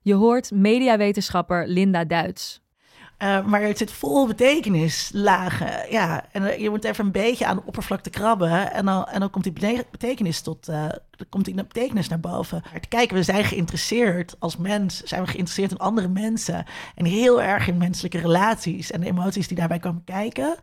Je 0.00 0.14
hoort 0.14 0.50
mediawetenschapper 0.50 1.68
Linda 1.68 2.04
Duits. 2.04 2.60
Uh, 3.22 3.46
maar 3.46 3.62
het 3.62 3.78
zit 3.78 3.92
vol 3.92 4.26
betekenislagen. 4.26 5.90
Ja, 5.90 6.24
en 6.32 6.60
je 6.60 6.70
moet 6.70 6.84
even 6.84 7.04
een 7.04 7.12
beetje 7.12 7.46
aan 7.46 7.56
de 7.56 7.62
oppervlakte 7.64 8.10
krabben. 8.10 8.72
En 8.72 8.84
dan, 8.84 9.04
en 9.04 9.20
dan 9.20 9.30
komt 9.30 9.44
die 9.44 9.84
betekenis 9.90 10.40
tot. 10.40 10.68
Uh, 10.68 10.88
dan 11.10 11.26
komt 11.28 11.44
die 11.44 11.54
betekenis 11.54 12.08
naar 12.08 12.20
boven. 12.20 12.62
Kijk, 12.88 13.10
we 13.10 13.22
zijn 13.22 13.44
geïnteresseerd 13.44 14.36
als 14.38 14.56
mens. 14.56 15.02
Zijn 15.02 15.20
we 15.20 15.26
geïnteresseerd 15.26 15.70
in 15.70 15.78
andere 15.78 16.08
mensen. 16.08 16.64
En 16.94 17.04
heel 17.04 17.42
erg 17.42 17.68
in 17.68 17.76
menselijke 17.76 18.18
relaties 18.18 18.90
en 18.90 19.00
de 19.00 19.06
emoties 19.06 19.48
die 19.48 19.56
daarbij 19.56 19.78
komen 19.78 20.04
kijken. 20.04 20.56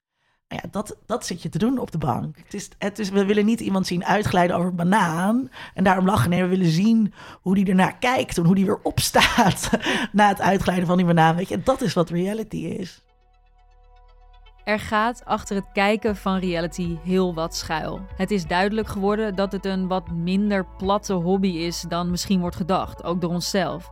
Ja, 0.47 0.61
dat, 0.71 0.97
dat 1.05 1.25
zit 1.25 1.41
je 1.41 1.49
te 1.49 1.57
doen 1.57 1.77
op 1.77 1.91
de 1.91 1.97
bank. 1.97 2.37
Het 2.43 2.53
is, 2.53 2.69
het 2.77 2.99
is, 2.99 3.09
we 3.09 3.25
willen 3.25 3.45
niet 3.45 3.59
iemand 3.59 3.87
zien 3.87 4.05
uitglijden 4.05 4.55
over 4.55 4.69
een 4.69 4.75
banaan. 4.75 5.49
En 5.73 5.83
daarom 5.83 6.05
lachen. 6.05 6.29
Nee, 6.29 6.41
we 6.41 6.47
willen 6.47 6.71
zien 6.71 7.13
hoe 7.41 7.55
die 7.55 7.65
ernaar 7.65 7.97
kijkt. 7.97 8.37
En 8.37 8.45
hoe 8.45 8.55
die 8.55 8.65
weer 8.65 8.79
opstaat 8.83 9.69
na 10.11 10.27
het 10.27 10.41
uitglijden 10.41 10.85
van 10.85 10.97
die 10.97 11.05
banaan. 11.05 11.35
Weet 11.35 11.49
je, 11.49 11.63
dat 11.63 11.81
is 11.81 11.93
wat 11.93 12.09
reality 12.09 12.57
is. 12.57 13.03
Er 14.63 14.79
gaat 14.79 15.25
achter 15.25 15.55
het 15.55 15.65
kijken 15.73 16.15
van 16.15 16.37
reality 16.37 16.97
heel 17.03 17.33
wat 17.33 17.55
schuil. 17.55 17.99
Het 18.17 18.31
is 18.31 18.45
duidelijk 18.45 18.87
geworden 18.87 19.35
dat 19.35 19.51
het 19.51 19.65
een 19.65 19.87
wat 19.87 20.11
minder 20.11 20.65
platte 20.77 21.13
hobby 21.13 21.47
is 21.47 21.85
dan 21.87 22.09
misschien 22.09 22.39
wordt 22.39 22.55
gedacht, 22.55 23.03
ook 23.03 23.21
door 23.21 23.29
onszelf. 23.29 23.89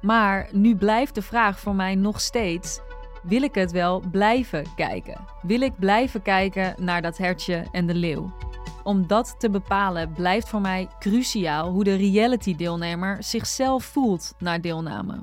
Maar 0.00 0.48
nu 0.52 0.76
blijft 0.76 1.14
de 1.14 1.22
vraag 1.22 1.58
voor 1.58 1.74
mij 1.74 1.94
nog 1.94 2.20
steeds: 2.20 2.80
wil 3.22 3.42
ik 3.42 3.54
het 3.54 3.72
wel 3.72 4.02
blijven 4.10 4.74
kijken? 4.74 5.24
Wil 5.42 5.60
ik 5.60 5.78
blijven 5.78 6.22
kijken 6.22 6.74
naar 6.84 7.02
dat 7.02 7.18
hertje 7.18 7.66
en 7.72 7.86
de 7.86 7.94
leeuw? 7.94 8.34
Om 8.82 9.06
dat 9.06 9.34
te 9.38 9.50
bepalen 9.50 10.12
blijft 10.12 10.48
voor 10.48 10.60
mij 10.60 10.88
cruciaal 10.98 11.70
hoe 11.70 11.84
de 11.84 11.94
reality-deelnemer 11.94 13.22
zichzelf 13.22 13.84
voelt 13.84 14.34
naar 14.38 14.60
deelname. 14.60 15.20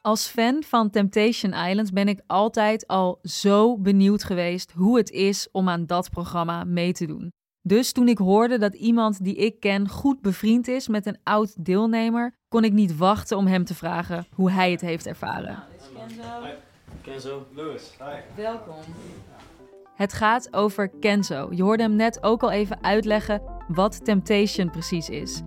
Als 0.00 0.26
fan 0.26 0.62
van 0.62 0.90
Temptation 0.90 1.52
Island 1.52 1.92
ben 1.92 2.08
ik 2.08 2.22
altijd 2.26 2.86
al 2.86 3.18
zo 3.22 3.78
benieuwd 3.78 4.24
geweest 4.24 4.72
hoe 4.72 4.96
het 4.96 5.10
is 5.10 5.48
om 5.52 5.68
aan 5.68 5.86
dat 5.86 6.10
programma 6.10 6.64
mee 6.64 6.92
te 6.92 7.06
doen. 7.06 7.32
Dus 7.62 7.92
toen 7.92 8.08
ik 8.08 8.18
hoorde 8.18 8.58
dat 8.58 8.74
iemand 8.74 9.24
die 9.24 9.34
ik 9.34 9.60
ken 9.60 9.88
goed 9.88 10.20
bevriend 10.20 10.68
is 10.68 10.88
met 10.88 11.06
een 11.06 11.18
oud 11.22 11.64
deelnemer, 11.64 12.34
kon 12.56 12.64
ik 12.64 12.72
niet 12.72 12.96
wachten 12.96 13.36
om 13.36 13.46
hem 13.46 13.64
te 13.64 13.74
vragen 13.74 14.26
hoe 14.34 14.50
hij 14.50 14.70
het 14.70 14.80
heeft 14.80 15.06
ervaren. 15.06 15.62
Kenzo. 15.96 16.22
Kenzo. 17.00 17.46
Lewis. 17.54 17.90
Hi. 17.98 18.42
Welkom. 18.42 18.74
Het 19.94 20.12
gaat 20.12 20.54
over 20.54 20.88
Kenzo. 20.88 21.48
Je 21.50 21.62
hoorde 21.62 21.82
hem 21.82 21.96
net 21.96 22.22
ook 22.22 22.42
al 22.42 22.50
even 22.50 22.84
uitleggen 22.84 23.42
wat 23.68 24.04
Temptation 24.04 24.70
precies 24.70 25.08
is. 25.08 25.42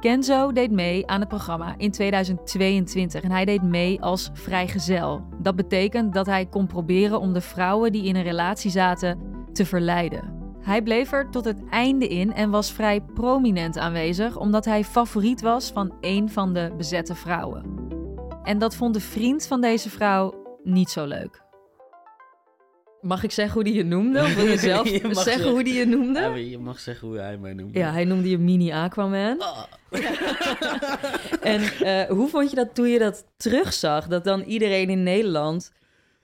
Kenzo 0.00 0.52
deed 0.52 0.70
mee 0.70 1.06
aan 1.06 1.20
het 1.20 1.28
programma 1.28 1.74
in 1.78 1.90
2022 1.90 3.22
en 3.22 3.30
hij 3.30 3.44
deed 3.44 3.62
mee 3.62 4.00
als 4.00 4.30
vrijgezel. 4.32 5.26
Dat 5.38 5.56
betekent 5.56 6.12
dat 6.12 6.26
hij 6.26 6.46
kon 6.46 6.66
proberen 6.66 7.20
om 7.20 7.32
de 7.32 7.40
vrouwen 7.40 7.92
die 7.92 8.04
in 8.04 8.16
een 8.16 8.22
relatie 8.22 8.70
zaten 8.70 9.18
te 9.52 9.66
verleiden. 9.66 10.43
Hij 10.64 10.82
bleef 10.82 11.12
er 11.12 11.30
tot 11.30 11.44
het 11.44 11.58
einde 11.70 12.08
in 12.08 12.32
en 12.32 12.50
was 12.50 12.72
vrij 12.72 13.00
prominent 13.00 13.78
aanwezig 13.78 14.36
omdat 14.36 14.64
hij 14.64 14.84
favoriet 14.84 15.40
was 15.40 15.70
van 15.70 15.94
een 16.00 16.30
van 16.30 16.54
de 16.54 16.72
bezette 16.76 17.14
vrouwen. 17.14 17.64
En 18.42 18.58
dat 18.58 18.76
vond 18.76 18.94
de 18.94 19.00
vriend 19.00 19.46
van 19.46 19.60
deze 19.60 19.90
vrouw 19.90 20.58
niet 20.62 20.90
zo 20.90 21.06
leuk. 21.06 21.42
Mag 23.00 23.22
ik 23.22 23.30
zeggen 23.30 23.54
hoe 23.54 23.64
die 23.64 23.74
je 23.74 23.84
noemde? 23.84 24.20
Of 24.20 24.34
wil 24.34 24.46
je 24.46 24.58
zelf 24.70 24.88
zeggen, 24.88 25.14
zeggen 25.14 25.50
hoe 25.50 25.64
die 25.64 25.74
je 25.74 25.86
noemde? 25.86 26.20
Ja, 26.20 26.34
je 26.34 26.58
mag 26.58 26.80
zeggen 26.80 27.08
hoe 27.08 27.18
hij 27.18 27.36
mij 27.36 27.52
noemde. 27.52 27.78
Ja, 27.78 27.92
hij 27.92 28.04
noemde 28.04 28.30
je 28.30 28.38
mini 28.38 28.72
Aquaman. 28.72 29.42
Oh. 29.42 29.62
en 31.40 31.62
uh, 31.82 32.02
hoe 32.02 32.28
vond 32.28 32.50
je 32.50 32.56
dat 32.56 32.74
toen 32.74 32.88
je 32.88 32.98
dat 32.98 33.24
terugzag? 33.36 34.06
Dat 34.06 34.24
dan 34.24 34.40
iedereen 34.40 34.90
in 34.90 35.02
Nederland 35.02 35.72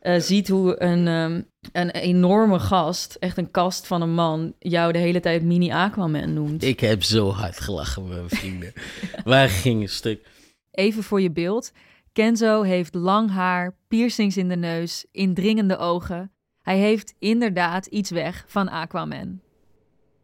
uh, 0.02 0.18
ziet 0.18 0.48
hoe 0.48 0.82
een, 0.82 1.06
um, 1.06 1.46
een 1.72 1.90
enorme 1.90 2.58
gast, 2.58 3.14
echt 3.14 3.38
een 3.38 3.50
kast 3.50 3.86
van 3.86 4.02
een 4.02 4.14
man, 4.14 4.54
jou 4.58 4.92
de 4.92 4.98
hele 4.98 5.20
tijd 5.20 5.42
mini 5.42 5.70
Aquaman 5.70 6.32
noemt. 6.32 6.62
Ik 6.62 6.80
heb 6.80 7.02
zo 7.02 7.30
hard 7.30 7.60
gelachen 7.60 8.08
met 8.08 8.16
mijn 8.16 8.28
vrienden. 8.28 8.72
Waar 9.24 9.48
ging 9.48 9.82
een 9.82 9.88
stuk? 9.88 10.26
Even 10.70 11.02
voor 11.02 11.20
je 11.20 11.30
beeld. 11.30 11.72
Kenzo 12.12 12.62
heeft 12.62 12.94
lang 12.94 13.30
haar, 13.30 13.76
piercings 13.88 14.36
in 14.36 14.48
de 14.48 14.56
neus, 14.56 15.06
indringende 15.12 15.76
ogen. 15.76 16.32
Hij 16.62 16.78
heeft 16.78 17.14
inderdaad 17.18 17.86
iets 17.86 18.10
weg 18.10 18.44
van 18.46 18.68
Aquaman. 18.68 19.40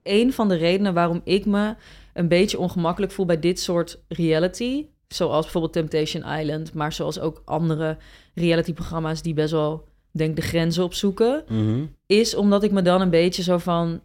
Een 0.02 0.32
van 0.32 0.48
de 0.48 0.54
redenen 0.54 0.94
waarom 0.94 1.20
ik 1.24 1.46
me 1.46 1.74
een 2.14 2.28
beetje 2.28 2.58
ongemakkelijk 2.58 3.12
voel 3.12 3.26
bij 3.26 3.38
dit 3.38 3.60
soort 3.60 4.00
reality, 4.08 4.86
zoals 5.08 5.42
bijvoorbeeld 5.42 5.72
Temptation 5.72 6.38
Island, 6.38 6.74
maar 6.74 6.92
zoals 6.92 7.18
ook 7.20 7.42
andere 7.44 7.96
reality-programma's 8.34 9.22
die 9.22 9.34
best 9.34 9.50
wel, 9.52 9.84
denk 10.12 10.36
de 10.36 10.42
grenzen 10.42 10.84
opzoeken, 10.84 11.44
Mhm. 11.48 11.84
is 12.06 12.34
omdat 12.34 12.62
ik 12.62 12.70
me 12.70 12.82
dan 12.82 13.00
een 13.00 13.10
beetje 13.10 13.42
zo 13.42 13.58
van, 13.58 14.00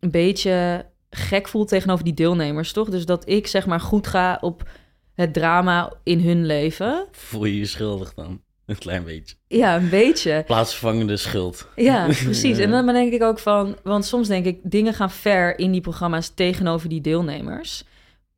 een 0.00 0.10
beetje 0.10 0.86
gek 1.10 1.48
voel 1.48 1.64
tegenover 1.64 2.04
die 2.04 2.14
deelnemers, 2.14 2.72
toch? 2.72 2.88
Dus 2.88 3.06
dat 3.06 3.28
ik 3.28 3.46
zeg 3.46 3.66
maar 3.66 3.80
goed 3.80 4.06
ga 4.06 4.38
op 4.40 4.68
het 5.14 5.32
drama 5.32 5.92
in 6.02 6.20
hun 6.20 6.46
leven. 6.46 7.06
Voel 7.12 7.44
je 7.44 7.58
je 7.58 7.66
schuldig 7.66 8.14
dan? 8.14 8.40
Een 8.66 8.78
klein 8.78 9.04
beetje. 9.04 9.36
Ja, 9.48 9.76
een 9.76 9.88
beetje. 9.88 10.42
Plaatsvervangende 10.46 11.16
schuld. 11.16 11.68
Ja, 11.76 12.04
precies. 12.24 12.58
En 12.58 12.70
dan 12.70 12.86
denk 12.86 13.12
ik 13.12 13.22
ook 13.22 13.38
van, 13.38 13.76
want 13.82 14.04
soms 14.04 14.28
denk 14.28 14.44
ik, 14.46 14.58
dingen 14.62 14.94
gaan 14.94 15.10
ver 15.10 15.58
in 15.58 15.72
die 15.72 15.80
programma's 15.80 16.28
tegenover 16.34 16.88
die 16.88 17.00
deelnemers. 17.00 17.84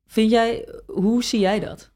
Vind 0.06 0.30
jij, 0.30 0.68
hoe 0.86 1.24
zie 1.24 1.40
jij 1.40 1.60
dat? 1.60 1.90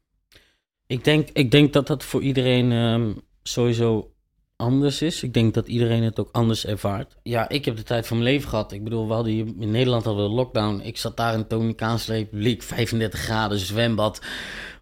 Ik 0.93 1.03
denk, 1.03 1.29
ik 1.33 1.51
denk 1.51 1.73
dat 1.73 1.87
dat 1.87 2.03
voor 2.03 2.21
iedereen 2.21 2.71
ehm, 2.71 3.13
sowieso 3.43 4.13
anders 4.55 5.01
is. 5.01 5.23
Ik 5.23 5.33
denk 5.33 5.53
dat 5.53 5.67
iedereen 5.67 6.03
het 6.03 6.19
ook 6.19 6.29
anders 6.31 6.65
ervaart. 6.65 7.15
Ja, 7.23 7.49
ik 7.49 7.65
heb 7.65 7.75
de 7.75 7.83
tijd 7.83 8.07
van 8.07 8.17
mijn 8.17 8.29
leven 8.29 8.49
gehad. 8.49 8.71
Ik 8.71 8.83
bedoel, 8.83 9.07
we 9.07 9.13
hadden 9.13 9.33
hier, 9.33 9.45
in 9.59 9.71
Nederland 9.71 10.03
hadden 10.03 10.23
we 10.23 10.29
de 10.29 10.35
lockdown. 10.35 10.81
Ik 10.83 10.97
zat 10.97 11.17
daar 11.17 11.33
in 11.33 11.39
de 11.39 11.47
Dominicaanse 11.47 12.11
Republiek, 12.11 12.63
35 12.63 13.19
graden, 13.19 13.57
zwembad. 13.59 14.21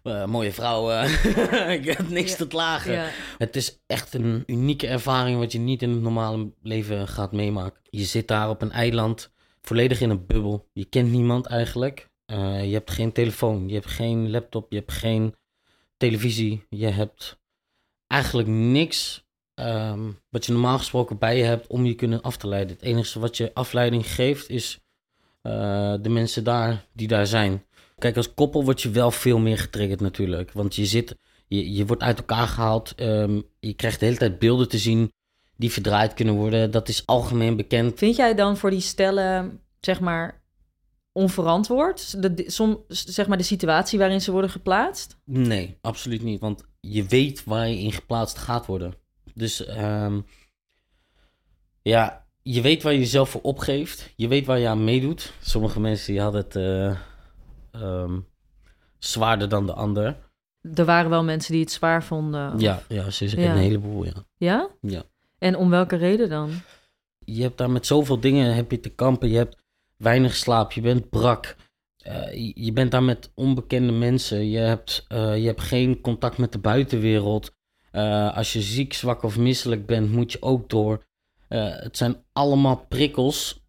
eh, 0.02 0.24
mooie 0.26 0.52
vrouwen. 0.52 1.04
ik 1.78 1.84
heb 1.84 2.08
niks 2.08 2.36
te 2.36 2.46
klagen. 2.46 2.92
Ja. 2.92 3.08
Het 3.38 3.56
is 3.56 3.78
echt 3.86 4.14
een 4.14 4.42
unieke 4.46 4.86
ervaring 4.86 5.38
wat 5.38 5.52
je 5.52 5.58
niet 5.58 5.82
in 5.82 5.90
het 5.90 6.02
normale 6.02 6.52
leven 6.62 7.08
gaat 7.08 7.32
meemaken. 7.32 7.80
Je 7.90 8.04
zit 8.04 8.28
daar 8.28 8.48
op 8.48 8.62
een 8.62 8.72
eiland, 8.72 9.32
volledig 9.62 10.00
in 10.00 10.10
een 10.10 10.26
bubbel. 10.26 10.68
Je 10.72 10.84
kent 10.84 11.10
niemand 11.10 11.46
eigenlijk. 11.46 12.10
Eh, 12.26 12.64
je 12.64 12.72
hebt 12.72 12.90
geen 12.90 13.12
telefoon, 13.12 13.68
je 13.68 13.74
hebt 13.74 13.90
geen 13.90 14.30
laptop, 14.30 14.72
je 14.72 14.78
hebt 14.78 14.92
geen 14.92 15.34
televisie. 16.02 16.66
Je 16.68 16.88
hebt 16.88 17.38
eigenlijk 18.06 18.48
niks 18.48 19.24
ehm, 19.54 20.10
wat 20.28 20.46
je 20.46 20.52
normaal 20.52 20.78
gesproken 20.78 21.18
bij 21.18 21.36
je 21.36 21.44
hebt 21.44 21.66
om 21.66 21.84
je 21.84 21.94
kunnen 21.94 22.22
af 22.22 22.36
te 22.36 22.48
leiden. 22.48 22.74
Het 22.74 22.84
enige 22.84 23.20
wat 23.20 23.36
je 23.36 23.50
afleiding 23.54 24.06
geeft 24.06 24.48
is 24.48 24.80
eh, 25.42 25.94
de 26.00 26.08
mensen 26.08 26.44
daar 26.44 26.86
die 26.92 27.08
daar 27.08 27.26
zijn. 27.26 27.64
Kijk, 27.98 28.16
als 28.16 28.34
koppel 28.34 28.64
word 28.64 28.82
je 28.82 28.90
wel 28.90 29.10
veel 29.10 29.38
meer 29.38 29.58
getriggerd 29.58 30.00
natuurlijk. 30.00 30.52
Want 30.52 30.74
je 30.74 30.86
zit, 30.86 31.16
je, 31.48 31.72
je 31.72 31.86
wordt 31.86 32.02
uit 32.02 32.18
elkaar 32.18 32.48
gehaald. 32.48 32.94
ehm, 32.94 33.40
je 33.60 33.74
krijgt 33.74 34.00
de 34.00 34.06
hele 34.06 34.18
tijd 34.18 34.38
beelden 34.38 34.68
te 34.68 34.78
zien 34.78 35.12
die 35.56 35.72
verdraaid 35.72 36.14
kunnen 36.14 36.34
worden. 36.34 36.70
Dat 36.70 36.88
is 36.88 37.06
algemeen 37.06 37.56
bekend. 37.56 37.98
Vind 37.98 38.16
jij 38.16 38.34
dan 38.34 38.56
voor 38.56 38.70
die 38.70 38.80
stellen, 38.80 39.60
zeg 39.80 40.00
maar, 40.00 40.41
onverantwoord? 41.12 42.22
De, 42.22 42.44
som, 42.46 42.84
zeg 42.88 43.26
maar 43.26 43.36
de 43.38 43.42
situatie 43.42 43.98
waarin 43.98 44.20
ze 44.20 44.32
worden 44.32 44.50
geplaatst? 44.50 45.16
Nee, 45.24 45.78
absoluut 45.80 46.22
niet. 46.22 46.40
Want 46.40 46.64
je 46.80 47.04
weet 47.06 47.44
waar 47.44 47.68
je 47.68 47.78
in 47.78 47.92
geplaatst 47.92 48.38
gaat 48.38 48.66
worden. 48.66 48.94
Dus 49.34 49.64
ehm, 49.64 50.20
ja, 51.82 52.26
je 52.42 52.60
weet 52.60 52.82
waar 52.82 52.92
je 52.92 52.98
jezelf 52.98 53.30
voor 53.30 53.40
opgeeft. 53.40 54.12
Je 54.16 54.28
weet 54.28 54.46
waar 54.46 54.58
je 54.58 54.68
aan 54.68 54.84
meedoet. 54.84 55.32
Sommige 55.42 55.80
mensen 55.80 56.12
die 56.12 56.22
hadden 56.22 56.42
het 56.42 56.56
eh, 56.56 56.96
ehm, 57.70 58.18
zwaarder 58.98 59.48
dan 59.48 59.66
de 59.66 59.72
ander. 59.72 60.16
Er 60.74 60.84
waren 60.84 61.10
wel 61.10 61.24
mensen 61.24 61.52
die 61.52 61.60
het 61.62 61.72
zwaar 61.72 62.04
vonden. 62.04 62.54
of- 62.54 62.60
Ja, 62.60 62.82
ja, 62.88 63.10
ze 63.10 63.24
is 63.24 63.32
Ja. 63.32 63.52
een 63.52 63.56
heleboel, 63.58 64.04
ja. 64.04 64.12
Ja? 64.36 64.68
Ja. 64.80 65.02
En 65.38 65.56
om 65.56 65.70
welke 65.70 65.96
reden 65.96 66.28
dan? 66.28 66.50
Je 67.24 67.42
hebt 67.42 67.58
daar 67.58 67.70
met 67.70 67.86
zoveel 67.86 68.20
dingen 68.20 68.54
heb 68.54 68.70
je 68.70 68.80
te 68.80 68.88
kampen. 68.88 69.28
Je 69.28 69.36
hebt 69.36 69.61
weinig 70.02 70.36
slaap, 70.36 70.72
je 70.72 70.80
bent 70.80 71.10
brak. 71.10 71.56
Eh, 71.98 72.54
je- 72.54 72.72
bent 72.72 72.90
daar 72.90 73.02
met 73.02 73.30
onbekende 73.34 73.92
mensen. 73.92 74.50
Je 74.50 74.58
hebt, 74.58 75.04
eh, 75.08 75.36
je 75.36 75.46
hebt 75.46 75.60
geen 75.60 76.00
contact 76.00 76.38
met 76.38 76.52
de 76.52 76.58
buitenwereld. 76.58 77.50
Eh, 77.90 78.36
als 78.36 78.52
je 78.52 78.60
ziek, 78.60 78.92
zwak 78.92 79.22
of 79.22 79.38
misselijk 79.38 79.86
bent, 79.86 80.12
moet 80.12 80.32
je 80.32 80.42
ook 80.42 80.68
door. 80.70 81.04
Het 81.48 81.96
zijn 81.96 82.16
allemaal 82.32 82.76
prikkels 82.88 83.64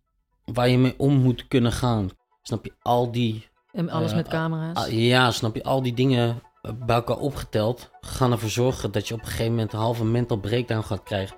waar 0.46 0.69
je 0.69 0.78
mee 0.78 0.93
om 0.98 1.13
moet 1.13 1.48
kunnen 1.48 1.72
gaan. 1.72 2.10
Snap 2.41 2.65
je? 2.65 2.74
Al 2.82 3.12
die... 3.12 3.48
En 3.72 3.89
alles 3.89 4.13
met 4.13 4.28
camera's. 4.28 4.78
ah, 4.86 4.91
ja, 4.91 5.32
snap 5.32 5.56
je? 5.56 5.63
Al 5.63 5.82
die 5.82 5.93
dingen 5.93 6.41
bij 6.62 6.96
elkaar 6.96 7.17
opgeteld 7.17 7.91
gaan 8.02 8.32
ervoor 8.32 8.50
zorgen 8.50 8.91
dat 8.91 9.08
je 9.08 9.13
op 9.13 9.19
een 9.19 9.26
gegeven 9.26 9.52
moment 9.52 9.74
een 9.74 9.80
halve 9.80 10.06
mental 10.06 10.38
breakdown 10.38 10.82
gaat 10.84 11.04
krijgen. 11.04 11.36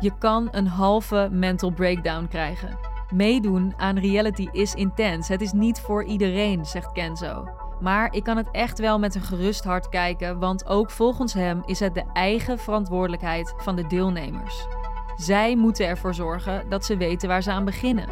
Je 0.00 0.18
kan 0.18 0.48
een 0.52 0.66
halve 0.66 1.28
mental 1.32 1.70
breakdown 1.70 2.26
krijgen. 2.28 2.91
Meedoen 3.12 3.74
aan 3.76 3.98
reality 3.98 4.48
is 4.52 4.74
intens. 4.74 5.28
Het 5.28 5.40
is 5.40 5.52
niet 5.52 5.80
voor 5.80 6.04
iedereen, 6.04 6.66
zegt 6.66 6.92
Kenzo. 6.92 7.48
Maar 7.80 8.12
ik 8.12 8.24
kan 8.24 8.36
het 8.36 8.50
echt 8.50 8.78
wel 8.78 8.98
met 8.98 9.14
een 9.14 9.22
gerust 9.22 9.64
hart 9.64 9.88
kijken, 9.88 10.38
want 10.38 10.66
ook 10.66 10.90
volgens 10.90 11.32
hem 11.32 11.62
is 11.66 11.80
het 11.80 11.94
de 11.94 12.04
eigen 12.12 12.58
verantwoordelijkheid 12.58 13.54
van 13.56 13.76
de 13.76 13.86
deelnemers. 13.86 14.66
Zij 15.16 15.56
moeten 15.56 15.86
ervoor 15.86 16.14
zorgen 16.14 16.68
dat 16.68 16.84
ze 16.84 16.96
weten 16.96 17.28
waar 17.28 17.42
ze 17.42 17.50
aan 17.50 17.64
beginnen. 17.64 18.08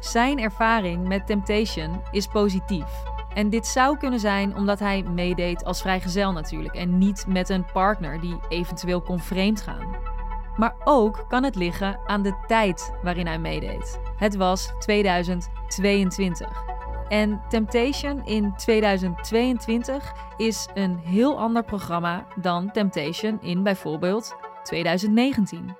Zijn 0.00 0.38
ervaring 0.38 1.08
met 1.08 1.26
Temptation 1.26 2.02
is 2.10 2.26
positief. 2.26 3.02
En 3.34 3.48
dit 3.48 3.66
zou 3.66 3.98
kunnen 3.98 4.20
zijn 4.20 4.56
omdat 4.56 4.78
hij 4.78 5.02
meedeed 5.02 5.64
als 5.64 5.80
vrijgezel 5.80 6.32
natuurlijk 6.32 6.74
en 6.74 6.98
niet 6.98 7.24
met 7.28 7.48
een 7.48 7.64
partner 7.72 8.20
die 8.20 8.38
eventueel 8.48 9.00
kon 9.00 9.20
vreemd 9.20 9.62
gaan. 9.62 10.13
Maar 10.56 10.74
ook 10.84 11.24
kan 11.28 11.44
het 11.44 11.54
liggen 11.54 12.00
aan 12.06 12.22
de 12.22 12.44
tijd 12.46 12.94
waarin 13.02 13.26
hij 13.26 13.38
meedeed. 13.38 14.00
Het 14.16 14.36
was 14.36 14.72
2022. 14.78 16.72
En 17.08 17.42
Temptation 17.48 18.26
in 18.26 18.54
2022 18.56 20.12
is 20.36 20.68
een 20.74 20.98
heel 20.98 21.38
ander 21.38 21.64
programma 21.64 22.26
dan 22.40 22.70
Temptation 22.70 23.42
in 23.42 23.62
bijvoorbeeld 23.62 24.36
2019. 24.62 25.76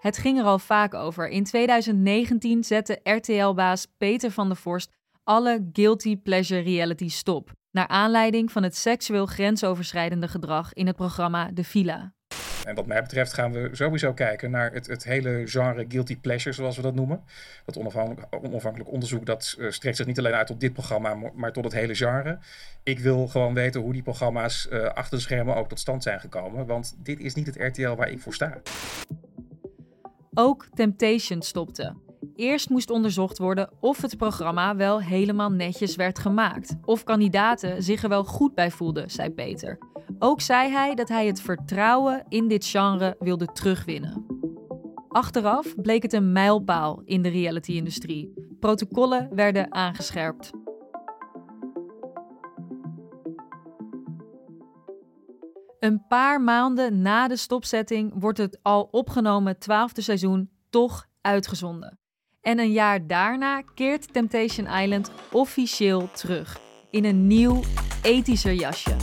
Het 0.00 0.18
ging 0.18 0.38
er 0.38 0.44
al 0.44 0.58
vaak 0.58 0.94
over. 0.94 1.28
In 1.28 1.44
2019 1.44 2.64
zette 2.64 3.00
RTL-baas 3.02 3.86
Peter 3.98 4.30
van 4.30 4.48
der 4.48 4.56
Vorst 4.56 4.92
alle 5.24 5.68
guilty 5.72 6.16
pleasure 6.16 6.60
reality 6.60 7.08
stop. 7.08 7.52
Naar 7.70 7.88
aanleiding 7.88 8.52
van 8.52 8.62
het 8.62 8.76
seksueel 8.76 9.26
grensoverschrijdende 9.26 10.28
gedrag 10.28 10.72
in 10.72 10.86
het 10.86 10.96
programma 10.96 11.50
De 11.52 11.64
Villa. 11.64 12.15
En 12.66 12.74
wat 12.74 12.86
mij 12.86 13.02
betreft 13.02 13.32
gaan 13.32 13.52
we 13.52 13.68
sowieso 13.72 14.12
kijken 14.12 14.50
naar 14.50 14.72
het, 14.72 14.86
het 14.86 15.04
hele 15.04 15.42
genre 15.44 15.84
guilty 15.88 16.16
pleasure, 16.16 16.54
zoals 16.54 16.76
we 16.76 16.82
dat 16.82 16.94
noemen. 16.94 17.22
Dat 17.64 17.78
onafhankelijk, 17.78 18.44
onafhankelijk 18.44 18.90
onderzoek 18.90 19.26
dat 19.26 19.56
eh, 19.58 19.70
strekt 19.70 19.96
zich 19.96 20.06
niet 20.06 20.18
alleen 20.18 20.32
uit 20.32 20.46
tot 20.46 20.60
dit 20.60 20.72
programma, 20.72 21.14
maar- 21.34 21.52
tot 21.52 21.64
het 21.64 21.72
hele 21.72 21.94
genre. 21.94 22.38
Ik 22.82 22.98
wil 22.98 23.26
gewoon 23.26 23.54
weten 23.54 23.80
hoe 23.80 23.92
die 23.92 24.02
programma's 24.02 24.68
eh, 24.68 24.84
achter 24.84 25.16
de 25.16 25.22
schermen 25.22 25.56
ook 25.56 25.68
tot 25.68 25.78
stand 25.78 26.02
zijn 26.02 26.20
gekomen. 26.20 26.66
Want 26.66 26.96
dit 27.02 27.20
is 27.20 27.34
niet 27.34 27.46
het 27.46 27.56
RTL 27.56 27.94
waar 27.94 28.10
ik 28.10 28.20
voor 28.20 28.34
sta. 28.34 28.60
Ook 30.34 30.68
Temptation 30.74 31.42
stopte. 31.42 31.94
Eerst 32.36 32.70
moest 32.70 32.90
onderzocht 32.90 33.38
worden 33.38 33.70
of 33.80 34.02
het 34.02 34.16
programma 34.16 34.76
wel 34.76 35.00
helemaal 35.00 35.50
netjes 35.50 35.96
werd 35.96 36.18
gemaakt. 36.18 36.76
Of 36.84 37.04
kandidaten 37.04 37.82
zich 37.82 38.02
er 38.02 38.08
wel 38.08 38.24
goed 38.24 38.54
bij 38.54 38.70
voelden, 38.70 39.10
zei 39.10 39.30
Peter. 39.30 39.78
Ook 40.18 40.40
zei 40.40 40.70
hij 40.70 40.94
dat 40.94 41.08
hij 41.08 41.26
het 41.26 41.40
vertrouwen 41.40 42.24
in 42.28 42.48
dit 42.48 42.66
genre 42.66 43.16
wilde 43.18 43.46
terugwinnen. 43.46 44.26
Achteraf 45.08 45.74
bleek 45.74 46.02
het 46.02 46.12
een 46.12 46.32
mijlpaal 46.32 47.02
in 47.04 47.22
de 47.22 47.28
reality-industrie. 47.28 48.32
Protocollen 48.60 49.28
werden 49.34 49.72
aangescherpt. 49.72 50.50
Een 55.78 56.06
paar 56.08 56.40
maanden 56.40 57.02
na 57.02 57.28
de 57.28 57.36
stopzetting 57.36 58.12
wordt 58.14 58.38
het 58.38 58.58
al 58.62 58.88
opgenomen 58.90 59.58
twaalfde 59.58 60.02
seizoen 60.02 60.50
toch 60.70 61.06
uitgezonden. 61.20 61.98
En 62.40 62.58
een 62.58 62.72
jaar 62.72 63.06
daarna 63.06 63.62
keert 63.74 64.12
Temptation 64.12 64.66
Island 64.66 65.10
officieel 65.32 66.10
terug 66.10 66.60
in 66.90 67.04
een 67.04 67.26
nieuw, 67.26 67.62
ethischer 68.02 68.52
jasje. 68.52 68.96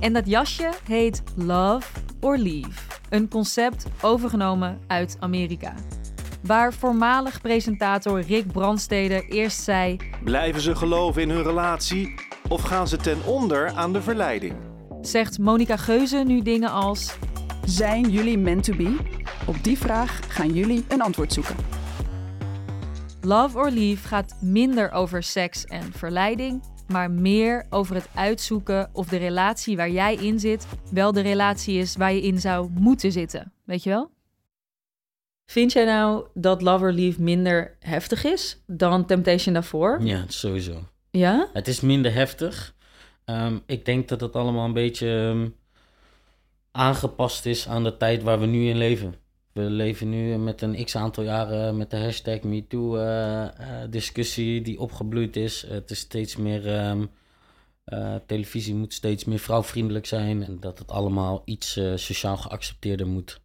En 0.00 0.12
dat 0.12 0.26
jasje 0.26 0.70
heet 0.84 1.22
Love 1.36 1.88
or 2.20 2.38
Leave, 2.38 2.80
een 3.08 3.28
concept 3.28 3.86
overgenomen 4.00 4.78
uit 4.86 5.16
Amerika. 5.20 5.74
Waar 6.42 6.72
voormalig 6.72 7.40
presentator 7.40 8.20
Rick 8.20 8.52
Brandsteder 8.52 9.28
eerst 9.28 9.62
zei: 9.62 9.96
Blijven 10.24 10.60
ze 10.60 10.74
geloven 10.76 11.22
in 11.22 11.30
hun 11.30 11.42
relatie 11.42 12.14
of 12.48 12.62
gaan 12.62 12.88
ze 12.88 12.96
ten 12.96 13.24
onder 13.24 13.72
aan 13.74 13.92
de 13.92 14.02
verleiding? 14.02 14.54
zegt 15.00 15.38
Monica 15.38 15.76
Geuze 15.76 16.16
nu 16.16 16.42
dingen 16.42 16.70
als: 16.70 17.16
Zijn 17.64 18.10
jullie 18.10 18.38
meant 18.38 18.64
to 18.64 18.76
be? 18.76 18.96
Op 19.46 19.64
die 19.64 19.78
vraag 19.78 20.20
gaan 20.28 20.52
jullie 20.52 20.84
een 20.88 21.02
antwoord 21.02 21.32
zoeken. 21.32 21.56
Love 23.26 23.58
or 23.58 23.70
Leave 23.70 24.08
gaat 24.08 24.36
minder 24.40 24.90
over 24.90 25.22
seks 25.22 25.64
en 25.64 25.92
verleiding, 25.92 26.62
maar 26.88 27.10
meer 27.10 27.66
over 27.70 27.94
het 27.94 28.08
uitzoeken 28.14 28.90
of 28.92 29.08
de 29.08 29.16
relatie 29.16 29.76
waar 29.76 29.90
jij 29.90 30.14
in 30.14 30.40
zit 30.40 30.66
wel 30.90 31.12
de 31.12 31.20
relatie 31.20 31.78
is 31.78 31.96
waar 31.96 32.12
je 32.12 32.22
in 32.22 32.40
zou 32.40 32.70
moeten 32.70 33.12
zitten. 33.12 33.52
Weet 33.64 33.82
je 33.82 33.90
wel? 33.90 34.10
Vind 35.46 35.72
jij 35.72 35.84
nou 35.84 36.26
dat 36.34 36.62
Love 36.62 36.84
or 36.84 36.92
Leave 36.92 37.22
minder 37.22 37.76
heftig 37.80 38.24
is 38.24 38.62
dan 38.66 39.06
Temptation 39.06 39.54
daarvoor? 39.54 40.02
Ja, 40.02 40.24
sowieso. 40.28 40.88
Ja? 41.10 41.48
Het 41.52 41.68
is 41.68 41.80
minder 41.80 42.14
heftig. 42.14 42.74
Ehm, 43.24 43.58
ik 43.66 43.84
denk 43.84 44.08
dat 44.08 44.20
het 44.20 44.36
allemaal 44.36 44.64
een 44.64 44.72
beetje 44.72 45.08
ehm, 45.08 45.48
aangepast 46.70 47.46
is 47.46 47.68
aan 47.68 47.84
de 47.84 47.96
tijd 47.96 48.22
waar 48.22 48.40
we 48.40 48.46
nu 48.46 48.68
in 48.68 48.76
leven. 48.76 49.14
We 49.56 49.62
leven 49.62 50.08
nu 50.08 50.36
met 50.36 50.62
een 50.62 50.84
x 50.84 50.96
aantal 50.96 51.24
jaren 51.24 51.76
met 51.76 51.90
de 51.90 51.96
hashtag 51.96 52.42
MeToo-discussie 52.42 54.62
die 54.62 54.80
opgebloeid 54.80 55.36
is. 55.36 55.62
Het 55.62 55.90
is 55.90 55.98
steeds 55.98 56.36
meer. 56.36 56.66
ehm, 56.66 57.06
eh, 57.84 58.14
televisie 58.26 58.74
moet 58.74 58.92
steeds 58.92 59.24
meer 59.24 59.38
vrouwvriendelijk 59.38 60.06
zijn 60.06 60.42
en 60.42 60.60
dat 60.60 60.78
het 60.78 60.90
allemaal 60.90 61.42
iets 61.44 61.76
eh, 61.76 61.96
sociaal 61.96 62.36
geaccepteerder 62.36 63.06
moet. 63.06 63.40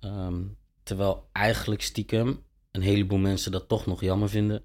Ehm, 0.00 0.42
terwijl 0.82 1.28
eigenlijk 1.32 1.82
stiekem 1.82 2.42
een 2.70 2.82
heleboel 2.82 3.18
mensen 3.18 3.52
dat 3.52 3.68
toch 3.68 3.86
nog 3.86 4.00
jammer 4.00 4.28
vinden, 4.28 4.64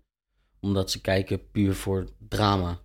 omdat 0.59 0.91
ze 0.91 1.01
kijken 1.01 1.49
puur 1.51 1.75
voor 1.75 2.09
drama. 2.27 2.79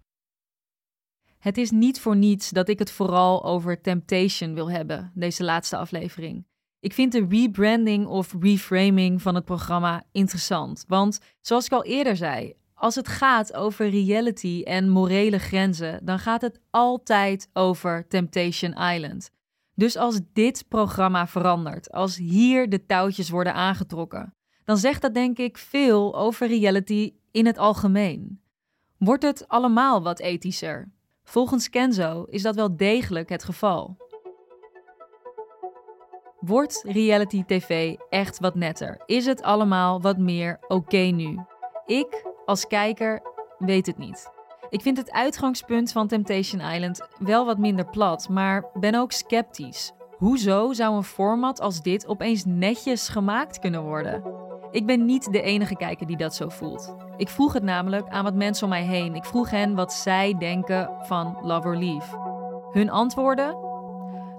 Het 1.39 1.57
is 1.57 1.71
niet 1.71 2.01
voor 2.01 2.17
niets 2.17 2.51
dat 2.51 2.69
ik 2.69 2.79
het 2.79 2.91
vooral 2.91 3.45
over 3.45 3.81
Temptation 3.81 4.55
wil 4.55 4.71
hebben, 4.71 5.13
deze 5.15 5.45
laatste 5.45 5.77
aflevering. 5.77 6.45
Ik 6.85 6.93
vind 6.93 7.13
de 7.13 7.27
rebranding 7.29 8.07
of 8.07 8.35
reframing 8.41 9.23
van 9.23 9.35
het 9.35 9.45
programma 9.45 10.03
interessant. 10.13 10.85
Want 10.89 11.19
zoals 11.41 11.67
ik 11.67 11.73
al 11.73 11.85
eerder 11.85 12.17
zei, 12.17 12.55
als 12.75 12.95
het 12.95 13.09
gaat 13.09 13.55
over 13.55 13.89
reality 13.89 14.63
en 14.65 14.89
morele 14.89 15.39
grenzen, 15.39 16.05
dan 16.05 16.19
gaat 16.19 16.41
het 16.41 16.61
altijd 16.71 17.49
over 17.53 18.07
Temptation 18.09 18.73
Island. 18.73 19.31
Dus 19.75 19.97
als 19.97 20.21
dit 20.33 20.65
programma 20.69 21.27
verandert, 21.27 21.91
als 21.93 22.17
hier 22.17 22.69
de 22.69 22.87
touwtjes 22.87 23.31
worden 23.31 23.55
aangetrokken, 23.55 24.35
dan 24.65 24.77
zegt 24.77 25.03
dat 25.03 25.15
denk 25.15 25.39
ik 25.39 25.59
veel 25.59 26.17
over 26.17 26.47
reality 26.47 27.15
in 27.31 27.47
het 27.47 27.59
algemeen. 27.59 28.41
Wordt 28.99 29.23
het 29.23 29.49
allemaal 29.49 30.03
wat 30.03 30.21
ethischer? 30.21 30.93
Volgens 31.23 31.71
Kenzo 31.71 32.25
is 32.29 32.43
dat 32.43 32.55
wel 32.55 32.77
degelijk 32.77 33.29
het 33.29 33.45
geval. 33.45 33.97
Wordt 36.47 36.85
reality 36.87 37.45
TV 37.45 37.97
echt 38.09 38.41
wat 38.41 38.55
netter? 38.55 39.01
Is 39.07 39.27
het 39.27 39.43
allemaal 39.43 40.01
wat 40.01 40.19
meer 40.19 40.59
oké 40.69 40.97
nu? 40.97 41.41
Ik, 41.87 42.27
als 42.45 42.67
kijker, 42.67 43.23
weet 43.59 43.87
het 43.87 43.99
niet. 43.99 44.31
Ik 44.71 44.81
vind 44.81 44.97
het 44.97 45.11
uitgangspunt 45.13 45.93
van 45.93 46.09
Temptation 46.09 46.61
Island 46.61 47.09
wel 47.19 47.47
wat 47.47 47.59
minder 47.59 47.91
plat, 47.91 48.29
maar 48.29 48.71
ben 48.75 48.95
ook 48.95 49.13
sceptisch. 49.13 49.93
Hoezo 50.17 50.73
zou 50.73 50.97
een 50.97 51.03
format 51.03 51.61
als 51.61 51.83
dit 51.83 52.07
opeens 52.07 52.45
netjes 52.45 53.09
gemaakt 53.09 53.59
kunnen 53.59 53.83
worden? 53.83 54.23
Ik 54.71 54.87
ben 54.87 55.05
niet 55.05 55.33
de 55.33 55.43
enige 55.43 55.77
kijker 55.77 56.07
die 56.07 56.17
dat 56.17 56.35
zo 56.35 56.49
voelt. 56.49 56.95
Ik 57.17 57.29
vroeg 57.29 57.53
het 57.53 57.63
namelijk 57.63 58.09
aan 58.09 58.25
wat 58.25 58.35
mensen 58.35 58.65
om 58.65 58.71
mij 58.71 58.85
heen. 58.85 59.15
Ik 59.15 59.25
vroeg 59.25 59.51
hen 59.51 59.75
wat 59.75 59.93
zij 59.93 60.35
denken 60.39 60.91
van 61.01 61.39
Love 61.43 61.69
or 61.69 61.77
Leave. 61.77 62.17
Hun 62.73 62.91
antwoorden? 62.91 63.64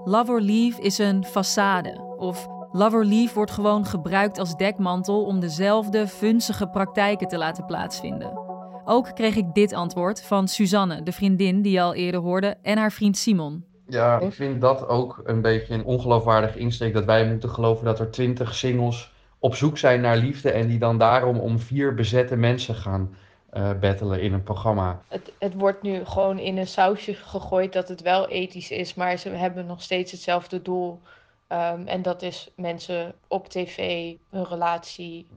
Love 0.08 0.32
or 0.32 0.42
Leave 0.42 0.82
is 0.82 0.98
een 0.98 1.26
façade. 1.26 2.02
Of 2.18 2.48
Love 2.72 2.96
or 2.96 3.06
Leave 3.06 3.34
wordt 3.34 3.52
gewoon 3.52 3.86
gebruikt 3.86 4.40
als 4.40 4.56
dekmantel 4.56 5.24
om 5.24 5.40
dezelfde 5.40 6.08
funzige 6.08 6.68
praktijken 6.68 7.28
te 7.28 7.38
laten 7.38 7.66
plaatsvinden. 7.66 8.40
Ook 8.84 9.16
kreeg 9.16 9.36
ik 9.36 9.54
dit 9.54 9.74
antwoord 9.74 10.24
van 10.24 10.48
Suzanne, 10.48 11.04
de 11.04 11.12
vriendin 11.12 11.62
die 11.62 11.72
je 11.72 11.82
al 11.82 11.94
eerder 11.94 12.22
hoorde, 12.22 12.56
en 12.62 12.78
haar 12.78 12.92
vriend 12.92 13.18
Simon. 13.18 13.64
Ja, 13.88 14.20
ik 14.20 14.34
vind 14.34 14.62
dat 14.62 14.88
ook 14.88 15.22
een 15.24 15.42
beetje 15.42 15.74
een 15.74 15.86
ongeloofwaardig 15.86 16.56
insteek 16.56 16.94
dat 16.94 17.06
wij 17.06 17.28
moeten 17.28 17.50
geloven 17.50 17.86
dat 17.86 18.00
er 18.00 18.12
twintig 18.12 18.56
singles 18.56 19.14
op 19.40 19.56
zoek 19.56 19.78
zijn 19.78 20.02
naar 20.02 20.18
liefde 20.18 20.52
en 20.52 20.68
die 20.68 20.80
dan 20.80 20.98
daarom 20.98 21.40
om 21.40 21.60
vier 21.60 21.94
bezette 21.94 22.36
mensen 22.36 22.76
gaan 22.76 23.16
uh, 23.58 23.72
battelen 23.80 24.22
in 24.22 24.34
een 24.34 24.44
programma. 24.44 25.02
Het, 25.08 25.32
het 25.40 25.54
wordt 25.54 25.82
nu 25.82 26.06
gewoon 26.06 26.40
in 26.40 26.58
een 26.58 26.68
sausje 26.68 27.14
gegooid 27.14 27.74
dat 27.74 27.88
het 27.88 28.02
wel 28.02 28.28
ethisch 28.28 28.72
is, 28.72 28.94
maar 28.94 29.18
ze 29.18 29.30
hebben 29.30 29.66
nog 29.66 29.82
steeds 29.82 30.12
hetzelfde 30.12 30.62
doel. 30.62 31.02
Um, 31.50 31.88
en 31.88 32.02
dat 32.02 32.22
is 32.22 32.52
mensen 32.56 33.14
op 33.28 33.48
tv 33.48 34.14
hun 34.30 34.46
relatie 34.46 35.28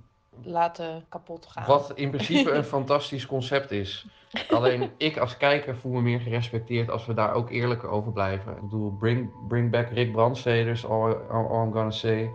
laten 0.42 1.04
kapot 1.08 1.46
gaan. 1.46 1.66
Wat 1.66 1.92
in 1.94 2.10
principe 2.10 2.50
een 2.50 2.64
fantastisch 2.78 3.26
concept 3.26 3.70
is. 3.70 4.06
Alleen 4.50 4.90
ik 4.96 5.16
als 5.16 5.36
kijker 5.36 5.76
voel 5.76 5.92
me 5.92 6.00
meer 6.00 6.20
gerespecteerd 6.20 6.90
als 6.90 7.06
we 7.06 7.14
daar 7.14 7.32
ook 7.34 7.50
eerlijk 7.50 7.84
over 7.84 8.12
blijven. 8.12 8.52
Ik 8.52 8.60
bedoel, 8.60 8.90
bring, 8.90 9.30
bring 9.48 9.70
back 9.70 9.88
Rick 9.90 10.12
Brandsteders, 10.12 10.86
all, 10.86 11.12
all, 11.12 11.46
all 11.46 11.64
I'm 11.64 11.72
gonna 11.72 11.90
say. 11.90 12.30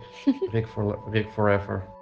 Rick, 0.50 0.66
for, 0.66 0.98
Rick 1.10 1.30
forever. 1.30 1.93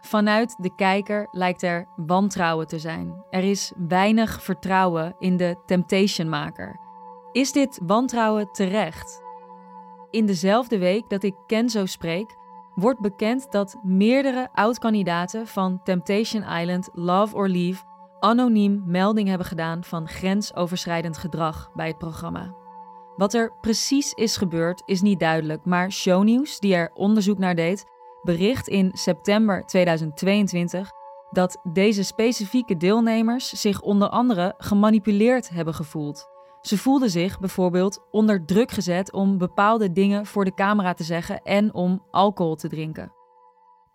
Vanuit 0.00 0.56
de 0.58 0.74
kijker 0.74 1.28
lijkt 1.30 1.62
er 1.62 1.88
wantrouwen 1.96 2.66
te 2.66 2.78
zijn. 2.78 3.24
Er 3.30 3.44
is 3.44 3.72
weinig 3.88 4.42
vertrouwen 4.42 5.14
in 5.18 5.36
de 5.36 5.56
Temptation-maker. 5.66 6.80
Is 7.32 7.52
dit 7.52 7.80
wantrouwen 7.82 8.52
terecht? 8.52 9.22
In 10.10 10.26
dezelfde 10.26 10.78
week 10.78 11.08
dat 11.08 11.22
ik 11.22 11.34
Kenzo 11.46 11.86
spreek, 11.86 12.36
wordt 12.74 13.00
bekend 13.00 13.52
dat 13.52 13.76
meerdere 13.82 14.48
oud-kandidaten 14.52 15.46
van 15.46 15.82
Temptation 15.82 16.42
Island 16.42 16.88
Love 16.92 17.36
or 17.36 17.48
Leave 17.48 17.82
anoniem 18.20 18.82
melding 18.86 19.28
hebben 19.28 19.46
gedaan 19.46 19.84
van 19.84 20.08
grensoverschrijdend 20.08 21.18
gedrag 21.18 21.70
bij 21.74 21.86
het 21.86 21.98
programma. 21.98 22.54
Wat 23.16 23.34
er 23.34 23.52
precies 23.60 24.12
is 24.12 24.36
gebeurd 24.36 24.82
is 24.84 25.00
niet 25.00 25.20
duidelijk, 25.20 25.64
maar 25.64 25.92
Shownieuws, 25.92 26.58
die 26.58 26.74
er 26.74 26.90
onderzoek 26.94 27.38
naar 27.38 27.54
deed, 27.54 27.86
bericht 28.28 28.68
in 28.68 28.90
september 28.92 29.66
2022 29.66 30.90
dat 31.30 31.60
deze 31.72 32.02
specifieke 32.02 32.76
deelnemers 32.76 33.52
zich 33.52 33.80
onder 33.80 34.08
andere 34.08 34.54
gemanipuleerd 34.58 35.48
hebben 35.48 35.74
gevoeld. 35.74 36.28
Ze 36.60 36.78
voelden 36.78 37.10
zich 37.10 37.40
bijvoorbeeld 37.40 38.06
onder 38.10 38.44
druk 38.44 38.70
gezet 38.70 39.12
om 39.12 39.38
bepaalde 39.38 39.92
dingen 39.92 40.26
voor 40.26 40.44
de 40.44 40.54
camera 40.54 40.94
te 40.94 41.04
zeggen 41.04 41.42
en 41.42 41.74
om 41.74 42.04
alcohol 42.10 42.54
te 42.54 42.68
drinken. 42.68 43.12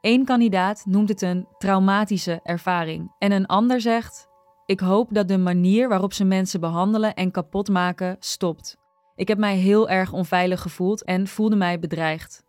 Eén 0.02 0.26
kandidaat 0.26 0.84
noemt 0.88 1.10
het 1.10 1.22
een 1.22 1.48
traumatische 1.58 2.40
ervaring 2.44 3.16
en 3.18 3.32
een 3.32 3.46
ander 3.46 3.82
zegt: 3.82 4.28
Ik 4.66 4.80
hoop 4.80 5.08
dat 5.12 5.28
de 5.28 5.38
manier 5.38 5.90
waarop 5.90 6.14
ze 6.14 6.24
mensen 6.24 6.60
behandelen 6.60 7.14
en 7.14 7.32
kapot 7.32 7.70
maken 7.70 8.16
stopt. 8.20 8.78
Ik 9.16 9.28
heb 9.28 9.38
mij 9.38 9.56
heel 9.56 9.90
erg 9.90 10.14
onveilig 10.14 10.62
gevoeld 10.62 11.04
en 11.04 11.28
voelde 11.28 11.56
mij 11.56 11.80
bedreigd. 11.80 12.43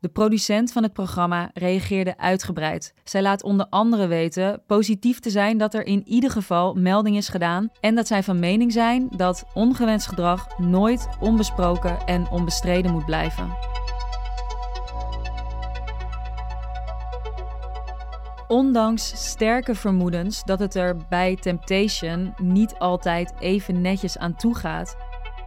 De 0.00 0.08
producent 0.08 0.72
van 0.72 0.82
het 0.82 0.92
programma 0.92 1.50
reageerde 1.54 2.18
uitgebreid. 2.18 2.94
Zij 3.04 3.22
laat 3.22 3.42
onder 3.42 3.66
andere 3.70 4.06
weten 4.06 4.62
positief 4.66 5.20
te 5.20 5.30
zijn 5.30 5.58
dat 5.58 5.74
er 5.74 5.86
in 5.86 6.08
ieder 6.08 6.30
geval 6.30 6.74
melding 6.74 7.16
is 7.16 7.28
gedaan 7.28 7.70
en 7.80 7.94
dat 7.94 8.06
zij 8.06 8.22
van 8.22 8.38
mening 8.38 8.72
zijn 8.72 9.08
dat 9.16 9.44
ongewenst 9.54 10.06
gedrag 10.06 10.58
nooit 10.58 11.08
onbesproken 11.20 12.06
en 12.06 12.28
onbestreden 12.30 12.92
moet 12.92 13.04
blijven. 13.04 13.56
Ondanks 18.48 19.30
sterke 19.30 19.74
vermoedens 19.74 20.44
dat 20.44 20.58
het 20.58 20.74
er 20.74 20.96
bij 21.08 21.36
Temptation 21.36 22.34
niet 22.42 22.74
altijd 22.78 23.32
even 23.38 23.80
netjes 23.80 24.18
aan 24.18 24.36
toe 24.36 24.54
gaat, 24.54 24.96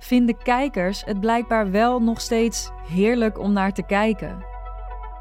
vinden 0.03 0.37
kijkers 0.37 1.05
het 1.05 1.19
blijkbaar 1.19 1.71
wel 1.71 1.99
nog 1.99 2.21
steeds 2.21 2.71
heerlijk 2.87 3.39
om 3.39 3.53
naar 3.53 3.73
te 3.73 3.83
kijken. 3.83 4.45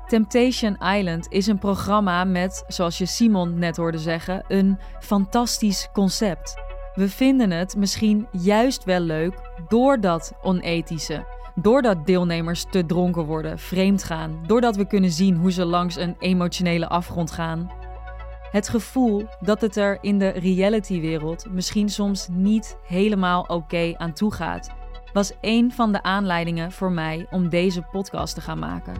Temptation 0.06 0.76
Island 0.76 1.26
is 1.28 1.46
een 1.46 1.58
programma 1.58 2.24
met, 2.24 2.64
zoals 2.66 2.98
je 2.98 3.06
Simon 3.06 3.58
net 3.58 3.76
hoorde 3.76 3.98
zeggen, 3.98 4.44
een 4.48 4.78
fantastisch 5.00 5.88
concept. 5.92 6.54
We 6.94 7.08
vinden 7.08 7.50
het 7.50 7.76
misschien 7.76 8.26
juist 8.30 8.84
wel 8.84 9.00
leuk 9.00 9.34
door 9.68 10.00
dat 10.00 10.32
onethische. 10.42 11.24
Doordat 11.54 12.06
deelnemers 12.06 12.64
te 12.70 12.86
dronken 12.86 13.24
worden, 13.24 13.58
vreemd 13.58 14.04
gaan, 14.04 14.44
doordat 14.46 14.76
we 14.76 14.86
kunnen 14.86 15.10
zien 15.10 15.36
hoe 15.36 15.52
ze 15.52 15.64
langs 15.64 15.96
een 15.96 16.16
emotionele 16.18 16.88
afgrond 16.88 17.30
gaan. 17.30 17.79
Het 18.50 18.68
gevoel 18.68 19.26
dat 19.40 19.60
het 19.60 19.76
er 19.76 19.98
in 20.00 20.18
de 20.18 20.28
realitywereld 20.28 21.50
misschien 21.50 21.88
soms 21.88 22.28
niet 22.30 22.76
helemaal 22.82 23.42
oké 23.42 23.94
aan 23.96 24.12
toe 24.12 24.32
gaat, 24.32 24.70
was 25.12 25.32
een 25.40 25.72
van 25.72 25.92
de 25.92 26.02
aanleidingen 26.02 26.72
voor 26.72 26.92
mij 26.92 27.26
om 27.30 27.48
deze 27.48 27.82
podcast 27.82 28.34
te 28.34 28.40
gaan 28.40 28.58
maken. 28.58 28.94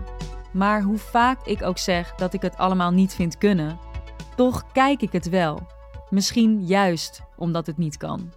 Maar 0.52 0.82
hoe 0.82 0.98
vaak 0.98 1.46
ik 1.46 1.62
ook 1.62 1.78
zeg 1.78 2.14
dat 2.14 2.32
ik 2.32 2.42
het 2.42 2.56
allemaal 2.56 2.90
niet 2.90 3.14
vind 3.14 3.38
kunnen, 3.38 3.78
toch 4.36 4.72
kijk 4.72 5.02
ik 5.02 5.12
het 5.12 5.28
wel. 5.28 5.60
Misschien 6.10 6.66
juist 6.66 7.22
omdat 7.36 7.66
het 7.66 7.78
niet 7.78 7.96
kan. 7.96 8.32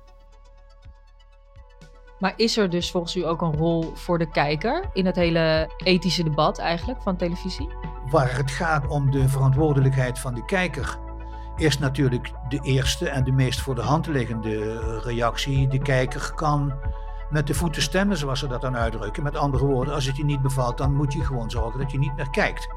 Maar 2.20 2.34
is 2.36 2.58
er 2.58 2.70
dus 2.70 2.92
volgens 2.92 3.16
u 3.16 3.26
ook 3.26 3.42
een 3.42 3.56
rol 3.56 3.92
voor 3.94 4.18
de 4.18 4.30
kijker 4.30 4.90
in 4.94 5.06
het 5.06 5.16
hele 5.16 5.74
ethische 5.78 6.24
debat 6.24 6.60
eigenlijk 6.60 7.02
van 7.02 7.16
televisie? 7.16 7.70
Waar 8.10 8.38
het 8.38 8.52
gaat 8.52 8.88
om 8.88 9.12
de 9.12 9.30
verantwoordelijkheid 9.30 10.20
van 10.20 10.34
de 10.34 10.46
kijker, 10.46 10.98
is 11.56 11.80
natuurlijk 11.80 12.32
de 12.50 12.60
eerste 12.64 13.10
en 13.10 13.24
de 13.24 13.32
meest 13.32 13.62
voor 13.62 13.76
de 13.76 13.82
hand 13.82 14.08
liggende 14.08 15.00
reactie. 15.00 15.68
De 15.68 15.80
kijker 15.80 16.32
kan 16.36 16.74
met 17.30 17.48
de 17.48 17.54
voeten 17.54 17.82
stemmen, 17.82 18.18
zoals 18.18 18.40
ze 18.40 18.48
dat 18.48 18.62
dan 18.62 18.78
uitdrukken. 18.78 19.24
Met 19.24 19.36
andere 19.36 19.66
woorden, 19.66 19.94
als 19.94 20.06
het 20.06 20.18
je 20.18 20.26
niet 20.26 20.42
bevalt, 20.42 20.78
dan 20.78 20.96
moet 20.96 21.14
je 21.14 21.26
gewoon 21.26 21.52
zorgen 21.52 21.80
dat 21.80 21.92
je 21.92 22.00
niet 22.00 22.16
meer 22.16 22.30
kijkt. 22.30 22.68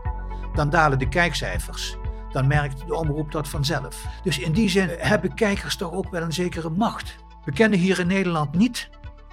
Dan 0.55 0.71
dalen 0.71 0.99
de 0.99 1.09
kijkcijfers. 1.09 1.97
Dan 2.31 2.47
merkt 2.47 2.87
de 2.87 2.95
omroep 2.95 3.33
dat 3.33 3.49
vanzelf. 3.49 4.05
Dus 4.23 4.39
in 4.39 4.53
die 4.53 4.69
zin 4.69 4.89
hebben 4.99 5.35
kijkers 5.35 5.77
toch 5.77 5.93
ook 5.93 6.11
wel 6.11 6.23
een 6.23 6.33
zekere 6.33 6.71
macht. 6.71 7.17
We 7.45 7.53
kennen 7.53 7.79
hier 7.79 7.99
in 7.99 8.07
Nederland 8.07 8.55
niet 8.55 8.91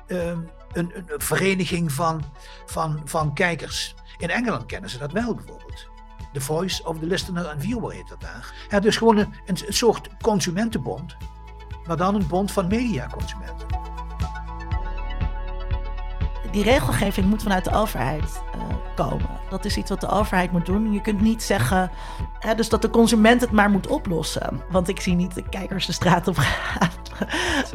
uh, 0.07 0.27
een, 0.27 0.43
een, 0.73 1.05
vereniging 1.17 1.91
van, 1.91 2.23
van, 2.65 3.01
van 3.05 3.33
kijkers. 3.33 3.95
In 4.17 4.29
Engeland 4.29 4.65
kennen 4.65 4.89
ze 4.89 4.97
dat 4.97 5.11
wel 5.11 5.35
bijvoorbeeld. 5.35 5.91
The 6.33 6.41
Voice 6.41 6.83
of 6.85 6.99
the 6.99 7.05
Listener 7.05 7.47
and 7.47 7.61
Viewer 7.61 7.93
heet 7.93 8.07
dat 8.07 8.21
daar. 8.21 8.53
Ja, 8.69 8.79
dus 8.79 8.97
gewoon 8.97 9.17
een, 9.17 9.33
een 9.45 9.57
soort 9.67 10.09
consumentenbond, 10.21 11.15
maar 11.87 11.97
dan 11.97 12.15
een 12.15 12.27
bond 12.27 12.51
van 12.51 12.67
mediaconsumenten. 12.67 13.67
Die 16.51 16.63
regelgeving 16.63 17.27
moet 17.27 17.43
vanuit 17.43 17.63
de 17.63 17.73
overheid 17.73 18.41
uh, 18.55 18.61
komen. 18.95 19.29
Dat 19.49 19.65
is 19.65 19.77
iets 19.77 19.89
wat 19.89 20.01
de 20.01 20.07
overheid 20.07 20.51
moet 20.51 20.65
doen. 20.65 20.91
Je 20.91 21.01
kunt 21.01 21.21
niet 21.21 21.43
zeggen 21.43 21.91
hè, 22.39 22.55
dus 22.55 22.69
dat 22.69 22.81
de 22.81 22.89
consument 22.89 23.41
het 23.41 23.51
maar 23.51 23.69
moet 23.69 23.87
oplossen. 23.87 24.61
Want 24.69 24.87
ik 24.87 24.99
zie 24.99 25.15
niet 25.15 25.35
de 25.35 25.49
kijkers 25.49 25.85
de 25.85 25.91
straat 25.91 26.27
op 26.27 26.37
gaan 26.37 26.89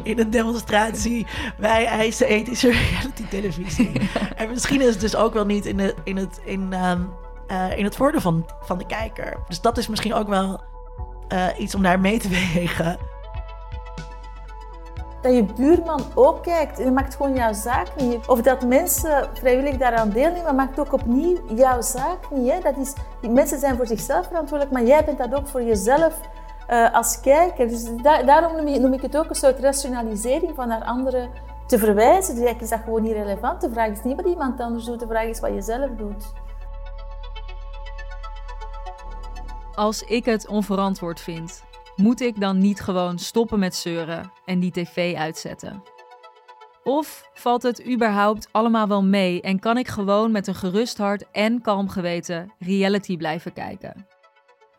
in 0.03 0.19
een 0.19 0.29
demonstratie. 0.29 1.27
Wij 1.57 1.85
eisen 1.85 2.27
ethische 2.27 2.71
reality 2.89 3.27
televisie. 3.29 3.91
en 4.35 4.49
misschien 4.49 4.81
is 4.81 4.89
het 4.89 4.99
dus 4.99 5.15
ook 5.15 5.33
wel 5.33 5.45
niet 5.45 5.65
in, 5.65 5.77
de, 5.77 5.95
in, 6.03 6.17
het, 6.17 6.41
in, 6.43 6.73
ehm, 6.73 7.01
eh, 7.49 7.77
in 7.77 7.83
het 7.83 7.95
voordeel 7.95 8.21
van, 8.21 8.45
van 8.61 8.77
de 8.77 8.85
kijker. 8.85 9.37
Dus 9.47 9.61
dat 9.61 9.77
is 9.77 9.87
misschien 9.87 10.13
ook 10.13 10.27
wel 10.27 10.59
eh, 11.27 11.47
iets 11.57 11.75
om 11.75 11.81
daar 11.83 11.99
mee 11.99 12.19
te 12.19 12.29
wegen. 12.53 12.97
Dat 15.21 15.33
je 15.33 15.45
buurman 15.55 16.01
ook 16.15 16.43
kijkt. 16.43 16.77
Je 16.77 16.91
maakt 16.91 17.15
gewoon 17.15 17.35
jouw 17.35 17.53
zaak 17.53 17.87
niet. 17.97 18.27
Of 18.27 18.41
dat 18.41 18.65
mensen 18.65 19.29
vrijwillig 19.33 19.77
daaraan 19.77 20.09
deelnemen, 20.09 20.55
maakt 20.55 20.79
ook 20.79 20.93
opnieuw 20.93 21.37
jouw 21.55 21.81
zaak 21.81 22.31
niet. 22.31 22.51
Hè? 22.51 22.59
Dat 22.59 22.77
is, 22.77 22.93
die 23.21 23.29
mensen 23.29 23.59
zijn 23.59 23.75
voor 23.75 23.87
zichzelf 23.87 24.27
verantwoordelijk, 24.27 24.77
maar 24.77 24.85
jij 24.85 25.05
bent 25.05 25.17
dat 25.17 25.35
ook 25.35 25.47
voor 25.47 25.63
jezelf 25.63 26.19
uh, 26.69 26.93
als 26.93 27.19
kijker. 27.19 27.67
Dus 27.67 27.83
da 28.01 28.23
daarom 28.23 28.55
noem 28.55 28.67
ik, 28.67 28.81
noem 28.81 28.93
ik, 28.93 29.01
het 29.01 29.17
ook 29.17 29.29
een 29.29 29.35
soort 29.35 29.59
rationalisering 29.59 30.55
van 30.55 30.67
naar 30.67 30.83
anderen 30.83 31.29
te 31.67 31.77
verwijzen. 31.77 32.35
Dus 32.35 32.43
eigenlijk 32.43 32.61
is 32.61 32.69
dat 32.69 32.79
gewoon 32.83 33.01
niet 33.01 33.13
relevant. 33.13 33.61
De 33.61 33.69
vraag 33.69 33.89
is 33.89 34.03
niet 34.03 34.15
wat 34.15 34.25
iemand 34.25 34.59
anders 34.59 34.85
doet, 34.85 34.99
de 34.99 35.07
vraag 35.07 35.25
is 35.25 35.39
wat 35.39 35.53
je 35.53 35.61
zelf 35.61 35.89
doet. 35.97 36.33
Als 39.79 40.03
ik 40.03 40.25
het 40.25 40.47
onverantwoord 40.47 41.21
vind, 41.21 41.63
moet 41.95 42.21
ik 42.21 42.39
dan 42.39 42.57
niet 42.57 42.79
gewoon 42.79 43.19
stoppen 43.19 43.59
met 43.59 43.75
zeuren 43.75 44.31
en 44.45 44.59
die 44.59 44.71
tv 44.71 45.15
uitzetten? 45.15 45.83
Of 46.83 47.29
valt 47.33 47.63
het 47.63 47.87
überhaupt 47.87 48.47
allemaal 48.51 48.87
wel 48.87 49.03
mee 49.03 49.41
en 49.41 49.59
kan 49.59 49.77
ik 49.77 49.87
gewoon 49.87 50.31
met 50.31 50.47
een 50.47 50.55
gerust 50.55 50.97
hart 50.97 51.31
en 51.31 51.61
kalm 51.61 51.89
geweten 51.89 52.53
reality 52.57 53.17
blijven 53.17 53.53
kijken? 53.53 54.07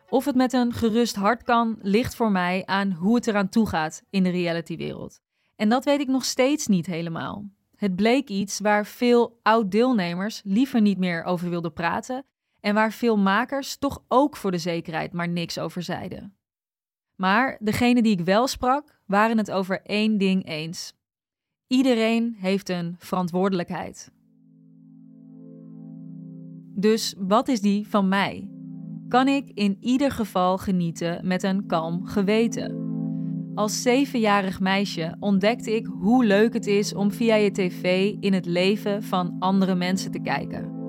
Of 0.09 0.25
het 0.25 0.35
met 0.35 0.53
een 0.53 0.73
gerust 0.73 1.15
hart 1.15 1.43
kan, 1.43 1.77
ligt 1.81 2.15
voor 2.15 2.31
mij 2.31 2.63
aan 2.65 2.91
hoe 2.91 3.15
het 3.15 3.27
eraan 3.27 3.49
toe 3.49 3.67
gaat 3.67 4.03
in 4.09 4.23
de 4.23 4.29
realitywereld. 4.29 5.19
En 5.55 5.69
dat 5.69 5.85
weet 5.85 5.99
ik 5.99 6.07
nog 6.07 6.25
steeds 6.25 6.67
niet 6.67 6.85
helemaal. 6.85 7.45
Het 7.75 7.95
bleek 7.95 8.29
iets 8.29 8.59
waar 8.59 8.85
veel 8.85 9.39
oud-deelnemers 9.41 10.41
liever 10.43 10.81
niet 10.81 10.97
meer 10.97 11.23
over 11.23 11.49
wilden 11.49 11.73
praten 11.73 12.25
en 12.61 12.73
waar 12.73 12.91
veel 12.91 13.17
makers 13.17 13.77
toch 13.77 14.03
ook 14.07 14.37
voor 14.37 14.51
de 14.51 14.57
zekerheid 14.57 15.13
maar 15.13 15.29
niks 15.29 15.59
over 15.59 15.81
zeiden. 15.81 16.35
Maar 17.15 17.57
degene 17.59 18.01
die 18.01 18.11
ik 18.11 18.25
wel 18.25 18.47
sprak, 18.47 18.99
waren 19.05 19.37
het 19.37 19.51
over 19.51 19.81
één 19.81 20.17
ding 20.17 20.47
eens. 20.47 20.93
Iedereen 21.67 22.35
heeft 22.39 22.69
een 22.69 22.95
verantwoordelijkheid. 22.97 24.11
Dus 26.75 27.15
wat 27.17 27.47
is 27.47 27.61
die 27.61 27.87
van 27.87 28.07
mij? 28.07 28.49
Kan 29.07 29.27
ik 29.27 29.51
in 29.53 29.77
ieder 29.79 30.11
geval 30.11 30.57
genieten 30.57 31.27
met 31.27 31.43
een 31.43 31.65
kalm 31.65 32.05
geweten? 32.05 32.89
Als 33.55 33.81
zevenjarig 33.81 34.59
meisje 34.59 35.15
ontdekte 35.19 35.75
ik 35.75 35.85
hoe 35.85 36.25
leuk 36.25 36.53
het 36.53 36.67
is 36.67 36.93
om 36.93 37.11
via 37.11 37.35
je 37.35 37.51
tv 37.51 38.13
in 38.19 38.33
het 38.33 38.45
leven 38.45 39.03
van 39.03 39.35
andere 39.39 39.75
mensen 39.75 40.11
te 40.11 40.21
kijken. 40.21 40.80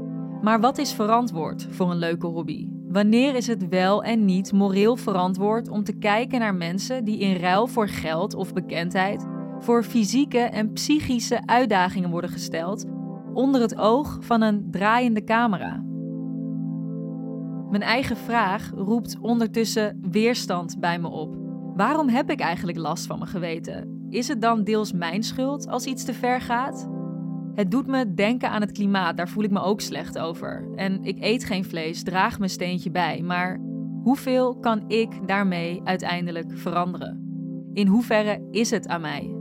Maar 0.43 0.61
wat 0.61 0.79
is 0.79 0.93
verantwoord 0.93 1.67
voor 1.71 1.91
een 1.91 1.99
leuke 1.99 2.27
hobby? 2.27 2.69
Wanneer 2.89 3.35
is 3.35 3.47
het 3.47 3.69
wel 3.69 4.03
en 4.03 4.25
niet 4.25 4.53
moreel 4.53 4.97
verantwoord 4.97 5.69
om 5.69 5.85
te 5.85 5.93
kijken 5.93 6.41
naar 6.41 6.55
mensen 6.55 7.05
die 7.05 7.19
in 7.19 7.37
ruil 7.37 7.67
voor 7.67 7.89
geld 7.89 8.35
of 8.35 8.53
bekendheid 8.53 9.27
voor 9.59 9.85
fysieke 9.85 10.39
en 10.39 10.73
psychische 10.73 11.47
uitdagingen 11.47 12.11
worden 12.11 12.31
gesteld 12.31 12.85
onder 13.33 13.61
het 13.61 13.77
oog 13.77 14.19
van 14.21 14.41
een 14.43 14.69
draaiende 14.71 15.25
camera? 15.25 15.85
Mijn 17.71 17.83
eigen 17.83 18.17
vraag 18.17 18.71
roept 18.75 19.19
ondertussen 19.21 19.99
weerstand 20.11 20.81
bij 20.81 20.99
me 20.99 21.09
op. 21.09 21.37
Waarom 21.77 22.09
heb 22.09 22.31
ik 22.31 22.41
eigenlijk 22.41 22.79
last 22.79 23.07
van 23.07 23.19
mijn 23.19 23.31
geweten? 23.31 24.07
Is 24.09 24.29
het 24.29 24.41
dan 24.41 24.65
deels 24.65 24.93
mijn 24.93 25.23
schuld 25.23 25.69
als 25.69 25.85
iets 25.85 26.05
te 26.05 26.15
ver 26.15 26.41
gaat? 26.41 26.89
Het 27.55 27.71
doet 27.71 27.87
me 27.87 28.15
denken 28.15 28.51
aan 28.51 28.61
het 28.61 28.73
klimaat, 28.73 29.17
daar 29.17 29.29
voel 29.29 29.45
ik 29.45 29.51
me 29.51 29.61
ook 29.61 29.81
slecht 29.81 30.19
over. 30.19 30.69
En 30.75 31.05
ik 31.05 31.17
eet 31.21 31.45
geen 31.45 31.65
vlees, 31.65 32.03
draag 32.03 32.39
mijn 32.39 32.51
steentje 32.51 32.91
bij, 32.91 33.23
maar 33.23 33.61
hoeveel 34.03 34.59
kan 34.59 34.85
ik 34.89 35.27
daarmee 35.27 35.81
uiteindelijk 35.85 36.59
veranderen? 36.59 37.21
In 37.73 37.87
hoeverre 37.87 38.49
is 38.51 38.71
het 38.71 38.89
aan 38.89 39.01
mij? 39.01 39.35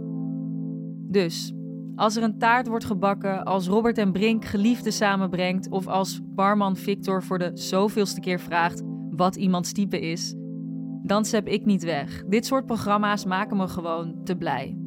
Dus, 1.12 1.54
als 1.96 2.16
er 2.16 2.24
een 2.24 2.38
taart 2.38 2.68
wordt 2.68 2.86
gebakken, 2.86 3.44
als 3.44 3.68
Robert 3.68 3.98
en 3.98 4.12
Brink 4.12 4.46
geliefden 4.46 4.94
samenbrengt 4.94 5.70
of 5.70 5.88
als 5.88 6.22
barman 6.24 6.76
Victor 6.76 7.24
voor 7.24 7.40
de 7.40 7.52
zoveelste 7.54 8.20
keer 8.20 8.40
vraagt 8.40 8.84
wat 9.10 9.36
iemands 9.36 9.72
type 9.72 10.00
is, 10.00 10.36
dan 11.04 11.26
zep 11.26 11.48
ik 11.48 11.66
niet 11.66 11.84
weg. 11.84 12.24
Dit 12.28 12.46
soort 12.46 12.66
programma's 12.66 13.26
maken 13.26 13.58
me 13.58 13.68
gewoon 13.68 14.24
te 14.24 14.36
blij. 14.36 14.78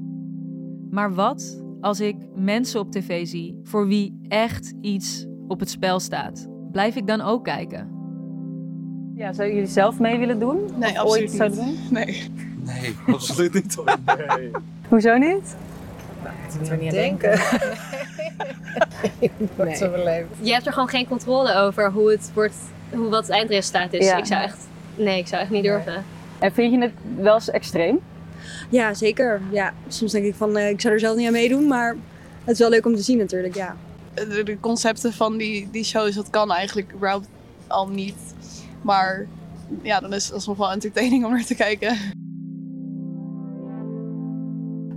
Maar 0.90 1.14
wat 1.14 1.63
als 1.84 2.00
ik 2.00 2.16
mensen 2.34 2.80
op 2.80 2.90
tv 2.90 3.26
zie 3.26 3.60
voor 3.62 3.86
wie 3.86 4.18
echt 4.28 4.72
iets 4.80 5.26
op 5.48 5.60
het 5.60 5.70
spel 5.70 6.00
staat? 6.00 6.46
Blijf 6.72 6.96
ik 6.96 7.06
dan 7.06 7.20
ook 7.20 7.44
kijken? 7.44 7.88
Ja, 9.14 9.32
zou 9.32 9.48
jullie 9.48 9.66
zelf 9.66 9.98
mee 9.98 10.18
willen 10.18 10.38
doen? 10.38 10.58
Nee, 10.78 10.90
Of 10.90 10.96
absoluut 10.98 11.40
ooit 11.40 11.50
niet. 11.50 11.56
doen? 11.56 11.78
Nee. 11.90 12.30
Nee, 12.62 12.94
absoluut 13.14 13.54
niet. 13.54 13.76
Nee. 14.06 14.50
Hoezo 14.88 15.16
niet? 15.16 15.56
moet 16.58 16.68
er 16.68 16.76
niet 16.76 16.88
aan 16.88 16.94
denken. 16.94 17.40
Nee. 19.56 19.76
zo 19.82 19.90
beleefd. 19.90 20.28
Je 20.40 20.52
hebt 20.52 20.66
er 20.66 20.72
gewoon 20.72 20.88
geen 20.88 21.06
controle 21.06 21.54
over 21.54 21.92
hoe 21.92 22.10
het 22.10 22.30
wordt, 22.34 22.56
hoe 22.94 23.08
wat 23.08 23.26
het 23.26 23.30
eindresultaat 23.36 23.92
is. 23.92 24.06
Ja. 24.06 24.16
Ik 24.16 24.26
zou 24.26 24.42
echt, 24.42 24.68
nee, 24.96 25.18
ik 25.18 25.26
zou 25.26 25.42
echt 25.42 25.50
niet 25.50 25.62
durven. 25.62 26.04
En 26.38 26.52
vind 26.52 26.72
je 26.72 26.80
het 26.80 26.92
wel 27.16 27.34
eens 27.34 27.50
extreem? 27.50 28.00
Ja, 28.70 28.94
zeker. 28.94 29.40
Ja, 29.50 29.74
soms 29.88 30.12
denk 30.12 30.24
ik 30.24 30.34
van, 30.34 30.56
eh, 30.56 30.68
ik 30.68 30.80
zou 30.80 30.94
er 30.94 31.00
zelf 31.00 31.16
niet 31.16 31.26
aan 31.26 31.32
meedoen, 31.32 31.66
maar 31.66 31.96
het 32.44 32.54
is 32.54 32.58
wel 32.58 32.70
leuk 32.70 32.86
om 32.86 32.94
te 32.94 33.02
zien 33.02 33.18
natuurlijk, 33.18 33.54
ja. 33.54 33.76
De, 34.14 34.42
de 34.44 34.60
concepten 34.60 35.12
van 35.12 35.36
die, 35.36 35.68
die 35.70 35.84
shows, 35.84 36.14
dat 36.14 36.30
kan 36.30 36.52
eigenlijk 36.52 36.92
überhaupt 36.94 37.28
al 37.66 37.88
niet. 37.88 38.34
Maar 38.82 39.26
ja, 39.82 40.00
dan 40.00 40.12
is 40.12 40.24
het 40.24 40.34
alsnog 40.34 40.56
wel 40.56 40.72
entertaining 40.72 41.24
om 41.24 41.30
naar 41.30 41.44
te 41.44 41.54
kijken. 41.54 41.96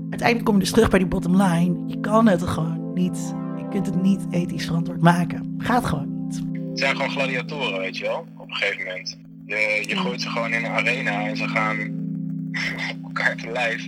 Uiteindelijk 0.09 0.45
kom 0.45 0.53
je 0.53 0.59
dus 0.59 0.71
terug 0.71 0.89
bij 0.89 0.99
die 0.99 1.07
bottom 1.07 1.41
line. 1.41 1.83
Je 1.87 1.99
kan 1.99 2.27
het 2.27 2.43
gewoon 2.43 2.93
niet. 2.93 3.33
Je 3.57 3.67
kunt 3.69 3.85
het 3.85 4.01
niet 4.01 4.25
ethisch 4.29 4.65
verantwoord 4.65 5.01
maken. 5.01 5.55
Gaat 5.57 5.85
gewoon 5.85 6.23
niet. 6.23 6.41
Het 6.69 6.79
zijn 6.79 6.95
gewoon 6.95 7.11
gladiatoren, 7.11 7.79
weet 7.79 7.97
je 7.97 8.03
wel, 8.03 8.25
op 8.37 8.49
een 8.49 8.55
gegeven 8.55 8.85
moment. 8.85 9.17
Je, 9.45 9.83
je 9.87 9.95
gooit 9.95 10.21
ze 10.21 10.29
gewoon 10.29 10.53
in 10.53 10.65
een 10.65 10.71
arena 10.71 11.27
en 11.27 11.37
ze 11.37 11.47
gaan 11.47 11.96
elkaar 13.03 13.35
te 13.35 13.51
lijf. 13.51 13.87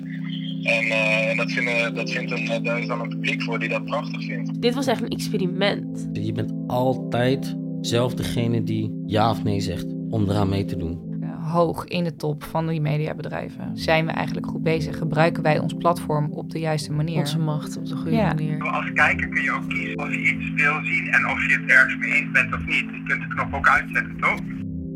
En 0.63 0.83
eh, 0.85 1.37
dat, 1.37 1.51
vinden, 1.51 1.95
dat 1.95 2.11
vindt 2.11 2.31
een, 2.31 2.47
eh, 2.47 2.63
daar 2.63 2.79
is 2.79 2.87
dan 2.87 3.01
een 3.01 3.09
publiek 3.09 3.41
voor 3.41 3.59
die 3.59 3.69
dat 3.69 3.85
prachtig 3.85 4.23
vindt. 4.25 4.61
Dit 4.61 4.73
was 4.75 4.87
echt 4.87 5.01
een 5.01 5.07
experiment. 5.07 6.09
Je 6.13 6.31
bent 6.31 6.53
altijd 6.67 7.57
zelf 7.81 8.13
degene 8.13 8.63
die 8.63 9.01
ja 9.05 9.29
of 9.29 9.43
nee 9.43 9.59
zegt 9.59 9.85
om 10.09 10.29
eraan 10.29 10.49
mee 10.49 10.65
te 10.65 10.77
doen. 10.77 11.07
hoog 11.41 11.85
in 11.85 12.03
de 12.03 12.15
top 12.15 12.43
van 12.43 12.67
die 12.67 12.81
mediabedrijven. 12.81 13.69
Zijn 13.77 14.05
we 14.05 14.11
eigenlijk 14.11 14.47
goed 14.47 14.63
bezig? 14.63 14.97
Gebruiken 14.97 15.43
wij 15.43 15.59
ons 15.59 15.73
platform 15.73 16.31
op 16.31 16.51
de 16.51 16.59
juiste 16.59 16.91
manier? 16.91 17.17
Onze 17.19 17.39
macht 17.39 17.77
op 17.77 17.85
de 17.85 17.95
goede 17.95 18.15
Ja. 18.15 18.27
manier. 18.27 18.61
Als 18.61 18.91
kijker 18.93 19.27
kun 19.29 19.43
je 19.43 19.51
ook 19.51 19.69
kiezen 19.69 19.99
of 19.99 20.09
je 20.09 20.19
iets 20.19 20.51
wil 20.63 20.73
zien 20.83 21.07
en 21.11 21.25
of 21.31 21.47
je 21.47 21.59
het 21.61 21.71
ergens 21.71 21.97
mee 21.97 22.11
eens 22.11 22.31
bent 22.31 22.53
of 22.53 22.65
niet. 22.65 22.75
Je 22.79 23.03
kunt 23.07 23.21
de 23.21 23.27
knop 23.27 23.53
ook 23.53 23.67
uitzetten, 23.67 24.17
toch? 24.19 24.39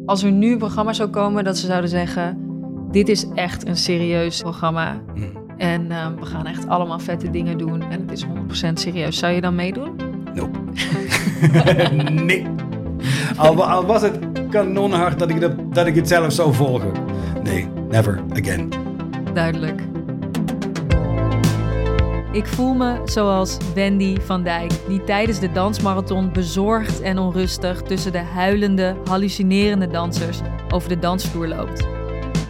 Als 0.06 0.24
er 0.24 0.32
nu 0.32 0.52
een 0.52 0.58
programma 0.58 0.94
zou 0.94 1.10
komen 1.10 1.44
dat 1.44 1.58
ze 1.58 1.66
zouden 1.66 1.90
zeggen: 1.90 2.43
Dit 2.94 3.10
is 3.10 3.26
echt 3.36 3.68
een 3.68 3.78
serieus 3.78 4.42
programma. 4.42 5.02
En 5.58 5.92
eh, 5.92 6.08
we 6.20 6.26
gaan 6.26 6.46
echt 6.48 6.68
allemaal 6.68 7.00
vette 7.00 7.30
dingen 7.30 7.58
doen. 7.58 7.82
En 7.82 8.02
het 8.08 8.12
is 8.12 8.26
100% 8.70 8.74
serieus. 8.74 9.18
Zou 9.18 9.34
je 9.34 9.42
dan 9.42 9.56
meedoen? 9.56 9.96
nee. 12.26 12.46
Al, 13.38 13.56
wa- 13.56 13.66
al 13.66 13.86
was 13.86 14.02
het 14.02 14.20
kanonhard 14.50 15.20
dat 15.20 15.30
ik, 15.30 15.42
dat, 15.42 15.52
dat 15.74 15.88
ik 15.88 15.96
het 15.96 16.08
zelf 16.08 16.34
zou 16.34 16.54
volgen. 16.54 16.92
Nee, 17.44 17.68
never 17.90 18.24
again. 18.34 18.70
Duidelijk. 19.34 19.82
Ik 22.32 22.48
voel 22.48 22.74
me 22.74 23.02
zoals 23.06 23.58
Wendy 23.76 24.20
van 24.22 24.44
Dijk, 24.44 24.72
die 24.88 25.04
tijdens 25.04 25.40
de 25.40 25.52
dansmarathon 25.52 26.32
bezorgd 26.32 27.02
en 27.02 27.18
onrustig 27.18 27.82
tussen 27.82 28.12
de 28.12 28.18
huilende, 28.34 28.96
hallucinerende 29.10 29.88
dansers 29.88 30.40
over 30.74 30.90
de 30.90 31.00
dansvloer 31.00 31.48
loopt. 31.48 31.88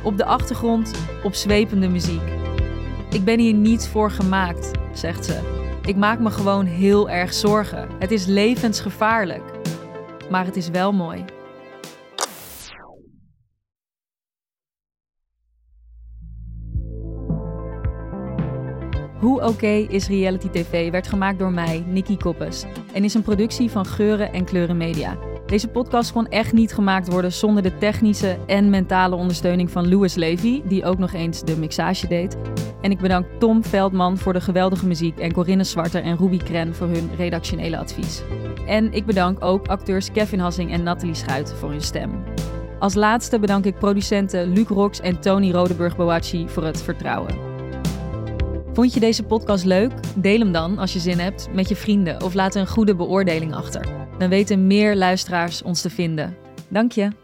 Op 0.04 0.18
de 0.18 0.26
achtergrond 0.26 0.94
opzwepende 1.24 1.88
muziek. 1.88 2.22
Ik 3.10 3.24
ben 3.24 3.40
hier 3.40 3.54
niet 3.54 3.88
voor 3.88 4.12
gemaakt, 4.12 4.72
zegt 4.94 5.26
ze. 5.26 5.40
Ik 5.86 5.96
maak 5.96 6.20
me 6.20 6.30
gewoon 6.30 6.66
heel 6.66 7.10
erg 7.10 7.34
zorgen. 7.34 7.90
Het 8.00 8.12
is 8.12 8.26
levensgevaarlijk. 8.26 9.44
Maar 10.30 10.46
het 10.46 10.56
is 10.56 10.70
wel 10.70 10.94
mooi. 10.94 11.26
Hoe 19.20 19.42
Oké 19.42 19.68
is 19.68 20.08
Reality 20.08 20.50
TV 20.50 20.92
werd 20.92 21.08
gemaakt 21.08 21.40
door 21.40 21.52
mij, 21.52 21.84
Nikki 21.88 22.18
Koppes, 22.18 22.66
en 22.94 23.04
is 23.04 23.14
een 23.14 23.22
productie 23.22 23.70
van 23.70 23.86
Geuren 23.86 24.34
en 24.34 24.46
Kleuren 24.46 24.78
Media. 24.78 25.18
Deze 25.54 25.68
podcast 25.68 26.12
kon 26.12 26.28
echt 26.28 26.54
niet 26.54 26.74
gemaakt 26.74 27.08
worden 27.08 27.32
zonder 27.32 27.64
de 27.64 27.78
technische 27.78 28.38
en 28.46 28.70
mentale 28.70 29.16
ondersteuning 29.16 29.72
van 29.72 29.90
Louis 29.90 30.16
Levy, 30.16 30.62
die 30.66 30.86
ook 30.86 30.98
nog 30.98 31.14
eens 31.14 31.42
de 31.42 31.58
mixage 31.58 32.08
deed. 32.08 32.38
En 32.82 32.92
ik 32.92 33.00
bedank 33.00 33.26
Tom 33.40 33.64
Veldman 33.64 34.18
voor 34.18 34.34
de 34.34 34.42
geweldige 34.42 34.88
muziek 34.88 35.20
en 35.20 35.34
Corinne 35.34 35.64
Zwarter 35.64 36.04
en 36.04 36.18
Ruby 36.18 36.38
Kren 36.38 36.76
voor 36.76 36.88
hun 36.88 37.10
redactionele 37.18 37.78
advies. 37.78 38.22
En 38.68 38.94
ik 38.94 39.06
bedank 39.06 39.44
ook 39.44 39.68
acteurs 39.68 40.12
Kevin 40.12 40.40
Hassing 40.40 40.72
en 40.72 40.84
Nathalie 40.84 41.16
Schuit 41.16 41.54
voor 41.54 41.70
hun 41.70 41.82
stem. 41.82 42.24
Als 42.80 42.94
laatste 42.94 43.40
bedank 43.40 43.66
ik 43.66 43.80
producenten 43.80 44.54
Luc 44.54 44.68
Rox 44.68 45.00
en 45.00 45.20
Tony 45.20 45.52
Rodeburg-Boachi 45.52 46.48
voor 46.50 46.64
het 46.64 46.82
vertrouwen. 46.82 47.36
Vond 48.74 48.94
je 48.94 49.00
deze 49.00 49.24
podcast 49.24 49.66
leuk? 49.66 49.92
Deel 50.16 50.40
hem 50.40 50.52
dan, 50.52 50.78
als 50.78 50.94
je 50.94 51.00
zin 51.00 51.20
hebt, 51.20 51.50
met 51.52 51.70
je 51.70 51.76
vrienden 51.76 52.24
of 52.24 52.34
laat 52.34 52.56
een 52.56 52.68
goede 52.68 52.96
beoordeling 52.96 53.56
achter. 53.56 54.03
Dan 54.24 54.32
weten 54.32 54.68
meer 54.68 54.96
luisteraars 54.96 55.62
ons 55.62 55.82
te 55.82 55.90
vinden. 55.90 56.36
Dank 56.68 56.92
je. 56.92 57.23